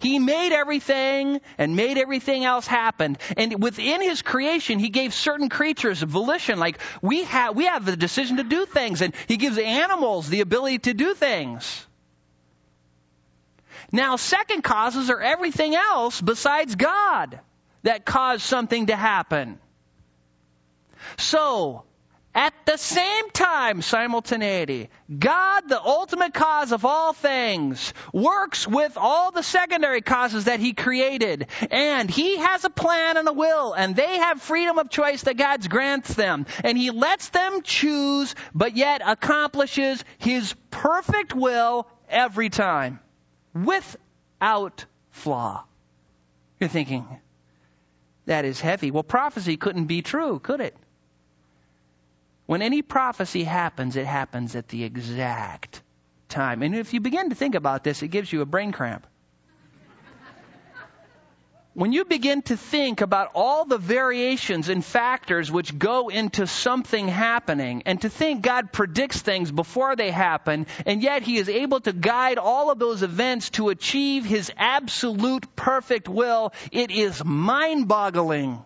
He 0.01 0.18
made 0.18 0.53
everything 0.53 1.41
and 1.59 1.76
made 1.76 1.99
everything 1.99 2.45
else 2.45 2.66
happen. 2.66 3.16
And 3.37 3.62
within 3.62 4.03
his 4.03 4.22
creation, 4.22 4.78
he 4.78 4.91
gave 4.91 5.14
certain 5.14 5.49
creatures 5.49 6.03
volition. 6.03 6.59
Like 6.59 6.78
we 7.03 7.24
have, 7.24 7.57
we 7.57 7.66
have 7.66 7.85
the 7.85 7.97
decision 7.97 8.39
to 8.39 8.45
do 8.45 8.66
things 8.66 9.03
and 9.03 9.14
he 9.26 9.37
gives 9.37 9.59
animals 9.59 10.28
the 10.28 10.41
ability 10.41 10.78
to 10.80 10.95
do 10.95 11.14
things. 11.14 11.87
Now, 13.93 14.16
second 14.16 14.62
causes 14.62 15.11
are 15.11 15.20
everything 15.20 15.74
else 15.74 16.20
besides 16.20 16.74
God 16.74 17.39
that 17.82 18.05
caused 18.05 18.43
something 18.43 18.87
to 18.87 18.97
happen. 18.97 19.59
So, 21.16 21.85
at 22.35 22.53
the 22.66 22.76
same 22.76 23.30
time, 23.30 23.80
simultaneity, 23.80 24.91
God, 25.16 25.68
the 25.68 25.80
ultimate 25.80 26.35
cause 26.35 26.72
of 26.72 26.85
all 26.85 27.12
things, 27.12 27.95
works 28.12 28.66
with 28.66 28.97
all 28.97 29.30
the 29.30 29.43
secondary 29.43 30.01
causes 30.01 30.47
that 30.47 30.59
He 30.59 30.72
created. 30.72 31.47
And 31.70 32.11
He 32.11 32.39
has 32.39 32.64
a 32.64 32.70
plan 32.70 33.16
and 33.16 33.28
a 33.28 33.32
will, 33.32 33.72
and 33.72 33.95
they 33.95 34.18
have 34.18 34.43
freedom 34.43 34.78
of 34.78 34.91
choice 34.91 35.22
that 35.22 35.37
God 35.37 35.68
grants 35.68 36.14
them. 36.14 36.47
And 36.64 36.76
He 36.76 36.91
lets 36.91 37.28
them 37.28 37.62
choose, 37.62 38.35
but 38.53 38.76
yet 38.76 39.01
accomplishes 39.05 40.05
His 40.18 40.55
perfect 40.70 41.35
will 41.35 41.87
every 42.09 42.51
time, 42.51 42.99
without 43.55 44.85
flaw. 45.11 45.64
You're 46.59 46.68
thinking, 46.68 47.07
that 48.26 48.45
is 48.45 48.61
heavy. 48.61 48.91
Well, 48.91 49.03
prophecy 49.03 49.57
couldn't 49.57 49.85
be 49.85 50.03
true, 50.03 50.41
could 50.41 50.61
it? 50.61 50.76
When 52.47 52.61
any 52.61 52.82
prophecy 52.82 53.45
happens, 53.45 53.97
it 53.97 54.07
happens 54.07 54.55
at 54.55 54.68
the 54.68 54.84
exact 54.84 55.82
time. 56.28 56.62
And 56.62 56.74
if 56.74 56.92
you 56.92 57.01
begin 57.01 57.30
to 57.30 57.34
think 57.34 57.55
about 57.55 57.84
this, 57.84 58.03
it 58.03 58.09
gives 58.09 58.32
you 58.32 58.42
a 58.42 58.47
brain 58.47 58.72
cramp. 58.72 59.07
when 61.72 61.92
you 61.92 62.05
begin 62.05 62.42
to 62.42 62.57
think 62.57 63.01
about 63.01 63.30
all 63.34 63.64
the 63.64 63.78
variations 63.78 64.68
and 64.68 64.84
factors 64.84 65.51
which 65.51 65.76
go 65.76 66.09
into 66.09 66.47
something 66.47 67.09
happening, 67.09 67.82
and 67.86 68.01
to 68.03 68.11
think 68.11 68.42
God 68.42 68.72
predicts 68.72 69.20
things 69.22 69.51
before 69.51 69.97
they 69.97 70.11
happen, 70.11 70.66
and 70.84 71.03
yet 71.03 71.22
He 71.22 71.38
is 71.38 71.49
able 71.49 71.80
to 71.80 71.92
guide 71.92 72.38
all 72.38 72.70
of 72.70 72.78
those 72.78 73.03
events 73.03 73.51
to 73.51 73.70
achieve 73.70 74.24
His 74.24 74.53
absolute 74.57 75.57
perfect 75.57 76.09
will, 76.09 76.53
it 76.70 76.90
is 76.90 77.24
mind 77.24 77.88
boggling. 77.88 78.62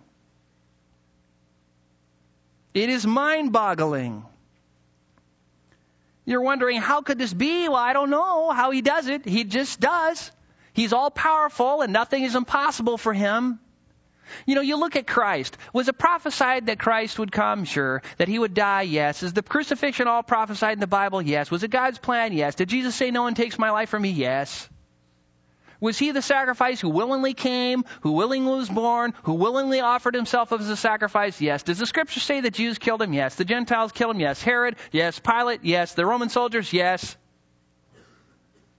It 2.83 2.91
is 2.91 3.07
mind 3.07 3.53
boggling. 3.53 4.25
You're 6.25 6.43
wondering, 6.43 6.81
how 6.81 7.01
could 7.01 7.19
this 7.19 7.33
be? 7.33 7.69
Well, 7.69 7.77
I 7.77 7.93
don't 7.93 8.11
know 8.11 8.51
how 8.51 8.71
he 8.71 8.83
does 8.83 9.09
it. 9.09 9.25
He 9.25 9.45
just 9.45 9.81
does. 9.81 10.31
He's 10.75 10.93
all 10.93 11.11
powerful 11.11 11.83
and 11.83 11.93
nothing 11.93 12.23
is 12.23 12.37
impossible 12.37 12.99
for 12.99 13.13
him. 13.13 13.59
You 14.47 14.55
know, 14.55 14.61
you 14.61 14.77
look 14.77 14.95
at 14.95 15.07
Christ. 15.07 15.57
Was 15.73 15.89
it 15.89 15.99
prophesied 15.99 16.67
that 16.67 16.79
Christ 16.79 17.19
would 17.19 17.33
come? 17.33 17.65
Sure. 17.65 18.03
That 18.19 18.29
he 18.29 18.39
would 18.39 18.55
die? 18.55 18.83
Yes. 18.83 19.23
Is 19.23 19.33
the 19.33 19.43
crucifixion 19.43 20.07
all 20.07 20.23
prophesied 20.23 20.75
in 20.75 20.81
the 20.81 20.87
Bible? 20.87 21.23
Yes. 21.23 21.51
Was 21.51 21.63
it 21.63 21.71
God's 21.71 21.99
plan? 21.99 22.33
Yes. 22.33 22.55
Did 22.55 22.69
Jesus 22.69 22.95
say, 22.95 23.11
No 23.11 23.23
one 23.23 23.35
takes 23.35 23.59
my 23.59 23.71
life 23.71 23.89
from 23.89 24.03
me? 24.03 24.11
Yes. 24.11 24.69
Was 25.81 25.99
he 25.99 26.11
the 26.11 26.23
sacrifice 26.23 26.81
who 26.81 26.89
willingly 26.89 27.35
came, 27.35 27.85
who 28.01 28.13
willingly 28.13 28.57
was 28.57 28.69
born, 28.69 29.15
who 29.23 29.35
willingly 29.35 29.81
offered 29.81 30.15
himself 30.15 30.53
as 30.53 30.69
a 30.69 30.77
sacrifice? 30.77 31.41
Yes. 31.41 31.63
Does 31.63 31.79
the 31.79 31.87
scripture 31.87 32.21
say 32.21 32.41
the 32.41 32.51
Jews 32.51 32.79
killed 32.79 33.01
him? 33.01 33.13
Yes. 33.13 33.37
The 33.37 33.45
Gentiles 33.45 33.93
killed 33.93 34.17
him? 34.17 34.21
Yes. 34.21 34.43
Herod? 34.43 34.77
Yes. 34.91 35.21
Pilate? 35.21 35.61
Yes. 35.63 35.95
The 35.95 36.05
Roman 36.05 36.31
soldiers? 36.31 36.73
Yes. 36.73 37.17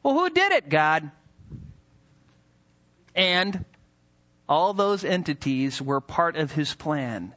Well, 0.04 0.14
who 0.14 0.30
did 0.30 0.52
it? 0.52 0.70
God. 0.70 1.10
And 3.16 3.64
all 4.48 4.74
those 4.74 5.06
entities 5.06 5.82
were 5.82 6.02
part 6.02 6.36
of 6.36 6.52
his 6.52 6.74
plan 6.74 7.34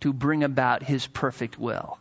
to 0.00 0.12
bring 0.12 0.42
about 0.42 0.82
his 0.82 1.06
perfect 1.06 1.58
will. 1.58 1.98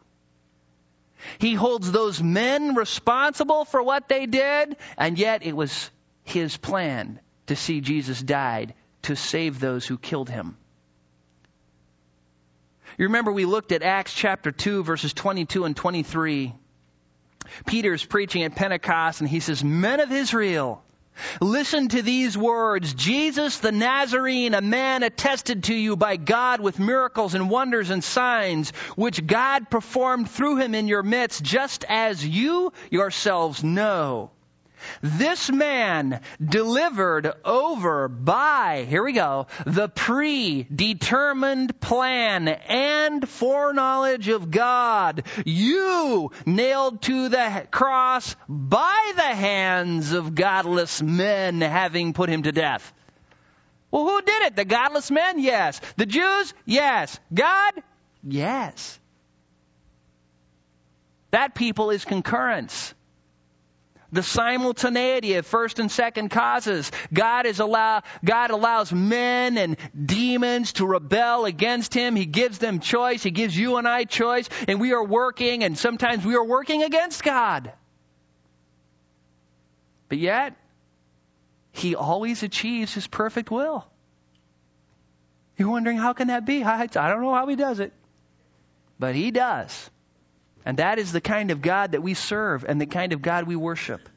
He 1.38 1.54
holds 1.54 1.92
those 1.92 2.24
men 2.24 2.76
responsible 2.76 3.66
for 3.66 3.84
what 3.84 4.08
they 4.08 4.26
did, 4.26 4.78
and 4.98 5.18
yet 5.18 5.46
it 5.46 5.56
was 5.56 5.92
his 6.30 6.58
plan 6.58 7.20
to 7.48 7.56
see 7.56 7.82
Jesus 7.82 8.22
died 8.22 8.74
to 9.04 9.16
save 9.16 9.60
those 9.60 9.86
who 9.86 9.98
killed 9.98 10.30
him. 10.30 10.58
You 12.98 13.06
remember 13.06 13.32
we 13.32 13.46
looked 13.46 13.72
at 13.72 13.82
Acts 13.82 14.14
chapter 14.14 14.52
2 14.52 14.84
verses 14.84 15.14
22 15.14 15.66
and 15.66 15.76
23. 15.76 16.54
Peter's 17.66 18.06
preaching 18.06 18.44
at 18.44 18.56
Pentecost 18.56 19.22
and 19.22 19.30
he 19.30 19.40
says, 19.40 19.64
Men 19.64 20.00
of 20.00 20.12
Israel, 20.12 20.84
Listen 21.42 21.90
to 21.90 22.02
these 22.02 22.38
words. 22.38 22.94
Jesus 22.94 23.60
the 23.60 23.72
Nazarene, 23.72 24.54
a 24.54 24.62
man 24.62 25.04
attested 25.04 25.66
to 25.66 25.74
you 25.74 25.96
by 25.96 26.16
God 26.16 26.62
with 26.62 26.80
miracles 26.80 27.34
and 27.34 27.50
wonders 27.50 27.90
and 27.90 28.04
signs, 28.04 28.72
which 28.96 29.26
God 29.26 29.70
performed 29.70 30.30
through 30.30 30.58
him 30.58 30.76
in 30.76 30.88
your 30.88 31.04
midst, 31.04 31.44
just 31.44 31.84
as 31.88 32.26
you 32.26 32.72
yourselves 32.90 33.64
know. 33.64 34.32
This 35.02 35.50
man 35.52 36.22
delivered 36.44 37.32
over 37.46 38.08
by, 38.08 38.86
here 38.88 39.04
we 39.04 39.14
go, 39.14 39.48
the 39.66 39.90
predetermined 39.90 41.80
plan 41.80 42.48
and 42.48 43.28
foreknowledge 43.28 44.28
of 44.28 44.52
God. 44.52 45.24
You 45.46 46.32
nailed 46.46 47.02
to 47.04 47.30
the 47.30 47.68
cross 47.72 48.36
by 48.48 49.12
the 49.16 49.22
hands 49.22 50.12
of 50.12 50.36
godless 50.36 51.02
men 51.02 51.62
having 51.62 52.14
put 52.14 52.30
him 52.30 52.44
to 52.44 52.52
death. 52.52 52.94
Well, 53.92 54.04
who 54.04 54.22
did 54.22 54.44
it? 54.44 54.56
The 54.56 54.66
godless 54.66 55.10
men? 55.10 55.40
Yes. 55.40 55.82
The 55.98 56.06
Jews? 56.06 56.54
Yes. 56.66 57.20
God? 57.34 57.74
Yes. 58.24 59.00
That 61.32 61.56
people 61.56 61.90
is 61.92 62.06
concurrence 62.06 62.94
the 64.12 64.24
simultaneity 64.24 65.36
of 65.36 65.46
first 65.46 65.80
and 65.80 65.92
second 65.92 66.30
causes. 66.30 66.92
God 67.14 67.46
is 67.46 67.60
allow, 67.60 68.02
God 68.24 68.52
allows 68.52 68.92
men 68.92 69.58
and 69.58 69.78
demons 69.96 70.74
to 70.74 70.86
rebel 70.86 71.46
against 71.46 71.94
Him. 71.94 72.16
He 72.16 72.26
gives 72.26 72.58
them 72.58 72.80
choice. 72.80 73.24
He 73.24 73.32
gives 73.32 73.58
you 73.58 73.78
and 73.78 73.88
I 73.88 74.06
choice. 74.06 74.50
And 74.68 74.80
we 74.80 74.94
are 74.94 75.04
working, 75.04 75.64
and 75.64 75.78
sometimes 75.78 76.26
we 76.26 76.36
are 76.36 76.44
working 76.44 76.84
against 76.84 77.24
God. 77.24 77.72
But 80.08 80.18
yet, 80.18 80.56
He 81.72 81.96
always 81.96 82.42
achieves 82.42 82.94
His 82.94 83.08
perfect 83.08 83.52
will. 83.52 83.86
You're 85.58 85.70
wondering, 85.70 85.98
how 85.98 86.14
can 86.14 86.30
that 86.30 86.46
be? 86.46 86.64
I, 86.64 86.82
I 86.82 86.88
don't 86.88 87.22
know 87.22 87.34
how 87.34 87.48
He 87.48 87.56
does 87.56 87.80
it. 87.80 87.94
But 88.98 89.14
He 89.14 89.30
does. 89.32 89.90
And 90.66 90.78
that 90.78 91.00
is 91.00 91.12
the 91.12 91.22
kind 91.22 91.52
of 91.52 91.62
God 91.62 91.94
that 91.94 92.04
we 92.04 92.14
serve 92.14 92.66
and 92.68 92.80
the 92.80 92.86
kind 92.86 93.14
of 93.14 93.22
God 93.22 93.48
we 93.48 93.56
worship. 93.56 94.08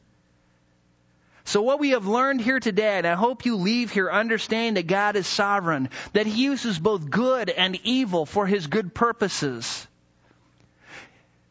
So 1.45 1.61
what 1.61 1.79
we 1.79 1.89
have 1.89 2.07
learned 2.07 2.39
here 2.39 2.59
today, 2.59 2.97
and 2.97 3.07
I 3.07 3.15
hope 3.15 3.45
you 3.45 3.57
leave 3.57 3.91
here 3.91 4.09
understanding 4.09 4.75
that 4.75 4.87
God 4.87 5.15
is 5.17 5.27
sovereign, 5.27 5.89
that 6.13 6.25
He 6.25 6.43
uses 6.43 6.79
both 6.79 7.09
good 7.09 7.49
and 7.49 7.77
evil 7.83 8.25
for 8.25 8.47
His 8.47 8.67
good 8.67 8.93
purposes. 8.93 9.85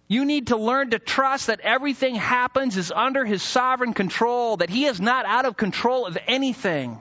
You 0.09 0.25
need 0.25 0.49
to 0.49 0.57
learn 0.57 0.91
to 0.91 0.99
trust 0.99 1.49
that 1.49 1.61
everything 1.61 2.15
happens 2.15 2.77
is 2.77 2.91
under 2.91 3.25
His 3.25 3.43
sovereign 3.43 3.93
control, 3.93 4.59
that 4.59 4.71
He 4.71 4.87
is 4.87 5.01
not 5.01 5.27
out 5.27 5.45
of 5.45 5.57
control 5.59 6.07
of 6.07 6.17
anything. 6.27 7.01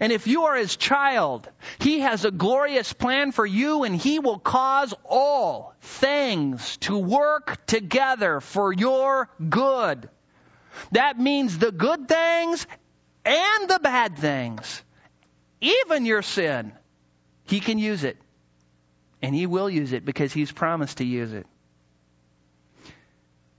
And 0.00 0.12
if 0.12 0.26
you 0.26 0.44
are 0.44 0.56
his 0.56 0.76
child, 0.76 1.48
he 1.78 2.00
has 2.00 2.24
a 2.24 2.30
glorious 2.30 2.92
plan 2.92 3.32
for 3.32 3.46
you 3.46 3.84
and 3.84 3.96
he 3.96 4.18
will 4.18 4.38
cause 4.38 4.94
all 5.04 5.74
things 5.80 6.76
to 6.78 6.98
work 6.98 7.64
together 7.66 8.40
for 8.40 8.72
your 8.72 9.28
good. 9.48 10.08
That 10.92 11.18
means 11.18 11.58
the 11.58 11.72
good 11.72 12.08
things 12.08 12.66
and 13.24 13.68
the 13.68 13.78
bad 13.78 14.18
things. 14.18 14.82
Even 15.60 16.04
your 16.04 16.22
sin. 16.22 16.72
He 17.44 17.60
can 17.60 17.78
use 17.78 18.04
it. 18.04 18.18
And 19.22 19.34
he 19.34 19.46
will 19.46 19.70
use 19.70 19.92
it 19.92 20.04
because 20.04 20.32
he's 20.32 20.52
promised 20.52 20.98
to 20.98 21.04
use 21.04 21.32
it. 21.32 21.46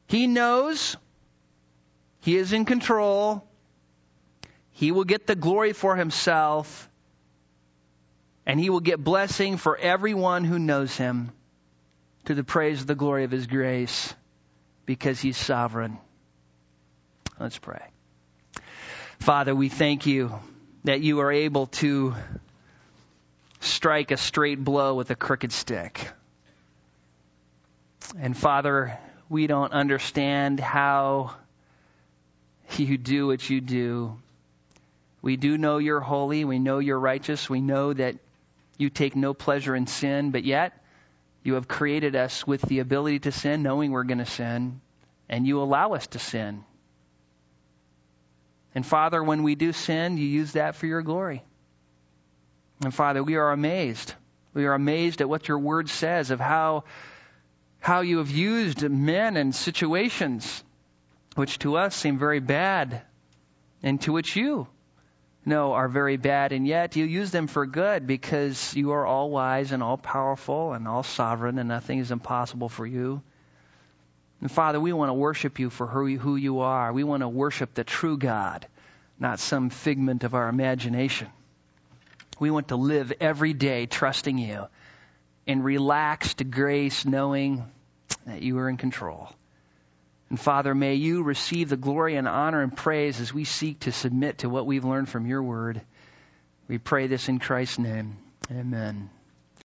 He 0.08 0.28
knows 0.28 0.96
he 2.22 2.38
is 2.38 2.54
in 2.54 2.66
control 2.66 3.47
he 4.78 4.92
will 4.92 5.06
get 5.06 5.26
the 5.26 5.36
glory 5.36 5.74
for 5.74 5.96
himself, 5.96 6.88
and 8.46 8.60
he 8.60 8.70
will 8.70 8.80
get 8.80 9.04
blessing 9.04 9.58
for 9.58 9.76
everyone 9.76 10.44
who 10.44 10.60
knows 10.60 10.96
him 10.96 11.32
to 12.26 12.36
the 12.36 12.44
praise 12.44 12.82
of 12.82 12.86
the 12.86 12.94
glory 12.94 13.24
of 13.24 13.32
his 13.32 13.48
grace 13.48 14.14
because 14.86 15.20
he's 15.20 15.36
sovereign. 15.36 15.98
Let's 17.40 17.58
pray. 17.58 17.82
Father, 19.18 19.56
we 19.56 19.70
thank 19.70 20.06
you 20.06 20.38
that 20.84 21.02
you 21.02 21.22
are 21.22 21.32
able 21.32 21.66
to 21.82 22.14
strike 23.62 24.12
a 24.12 24.18
straight 24.18 24.64
blow 24.64 24.94
with 24.94 25.10
a 25.10 25.16
crooked 25.16 25.52
stick. 25.52 26.08
And 28.20 28.38
Father, 28.38 28.96
we 29.28 29.48
don't 29.48 29.74
understand 29.74 30.60
how 30.60 31.34
you 32.78 33.00
do 33.00 33.26
what 33.26 33.50
you 33.50 33.60
do. 33.60 34.20
We 35.22 35.36
do 35.36 35.58
know 35.58 35.78
you're 35.78 36.00
holy. 36.00 36.46
We 36.46 36.60
know 36.60 36.80
you're 36.80 37.00
righteous. 37.00 37.50
We 37.50 37.62
know 37.62 37.94
that 37.94 38.16
you 38.78 38.90
take 38.90 39.16
no 39.16 39.34
pleasure 39.34 39.76
in 39.76 39.88
sin, 39.88 40.32
but 40.32 40.44
yet 40.44 40.74
you 41.44 41.56
have 41.56 41.68
created 41.68 42.16
us 42.16 42.46
with 42.46 42.62
the 42.62 42.80
ability 42.80 43.20
to 43.20 43.32
sin, 43.32 43.64
knowing 43.64 43.92
we're 43.92 44.04
going 44.04 44.20
to 44.20 44.26
sin, 44.26 44.82
and 45.30 45.48
you 45.48 45.62
allow 45.62 45.94
us 45.94 46.08
to 46.08 46.20
sin. 46.20 46.64
And 48.76 48.86
Father, 48.86 49.24
when 49.24 49.44
we 49.44 49.56
do 49.56 49.74
sin, 49.74 50.18
you 50.18 50.26
use 50.26 50.54
that 50.54 50.76
for 50.76 50.86
your 50.86 51.02
glory. 51.02 51.44
And 52.84 52.94
Father, 52.94 53.24
we 53.24 53.36
are 53.36 53.52
amazed. 53.52 54.14
We 54.54 54.66
are 54.66 54.74
amazed 54.74 55.22
at 55.22 55.30
what 55.30 55.48
your 55.48 55.58
word 55.58 55.90
says 55.90 56.30
of 56.30 56.40
how, 56.40 56.84
how 57.80 58.02
you 58.02 58.20
have 58.20 58.30
used 58.30 58.88
men 58.88 59.36
and 59.38 59.54
situations 59.56 60.64
which 61.36 61.60
to 61.60 61.78
us 61.78 61.96
seem 61.96 62.18
very 62.20 62.40
bad 62.40 63.02
and 63.84 64.02
to 64.02 64.12
which 64.12 64.36
you 64.36 64.68
know 65.48 65.74
are 65.74 65.88
very 65.88 66.18
bad, 66.18 66.52
and 66.52 66.68
yet 66.68 66.96
you 66.96 67.06
use 67.06 67.32
them 67.32 67.48
for 67.48 67.66
good 67.66 68.06
because 68.06 68.76
you 68.76 68.92
are 68.92 69.06
all 69.06 69.30
wise 69.30 69.72
and 69.72 69.82
all 69.82 69.98
powerful 69.98 70.74
and 70.74 70.88
all 70.88 71.04
sovereign, 71.04 71.58
and 71.58 71.70
nothing 71.70 72.00
is 72.00 72.12
impossible 72.12 72.70
for 72.70 72.86
you. 72.86 73.22
And 74.42 74.52
Father, 74.52 74.80
we 74.80 74.94
want 74.94 75.10
to 75.10 75.16
worship 75.16 75.58
you 75.58 75.70
for 75.70 75.88
who 75.88 76.36
you 76.36 76.60
are. 76.60 76.94
We 76.94 77.04
want 77.04 77.22
to 77.22 77.30
worship 77.30 77.74
the 77.74 77.84
true 77.84 78.18
God, 78.18 78.68
not 79.20 79.40
some 79.40 79.70
figment 79.70 80.24
of 80.24 80.36
our 80.36 80.48
imagination. 80.48 81.30
We 82.40 82.52
want 82.52 82.68
to 82.68 82.76
live 82.76 83.12
every 83.20 83.54
day 83.54 83.88
trusting 83.88 84.38
you 84.38 84.68
in 85.48 85.64
relaxed 85.64 86.52
grace, 86.52 87.06
knowing 87.06 87.66
that 88.28 88.44
you 88.44 88.60
are 88.60 88.70
in 88.70 88.78
control. 88.78 89.30
And 90.30 90.40
Father, 90.40 90.76
may 90.76 90.96
you 90.96 91.24
receive 91.24 91.70
the 91.70 91.78
glory 91.78 92.16
and 92.16 92.28
honor 92.28 92.62
and 92.62 92.76
praise 92.76 93.22
as 93.22 93.34
we 93.34 93.46
seek 93.46 93.82
to 93.82 93.92
submit 93.92 94.40
to 94.40 94.50
what 94.50 94.66
we've 94.66 94.86
learned 94.86 95.10
from 95.10 95.26
your 95.26 95.42
word. 95.42 95.82
We 96.68 96.78
pray 96.78 97.08
this 97.08 97.30
in 97.30 97.40
Christ's 97.40 97.80
name. 97.80 98.18
Amen. 98.52 99.10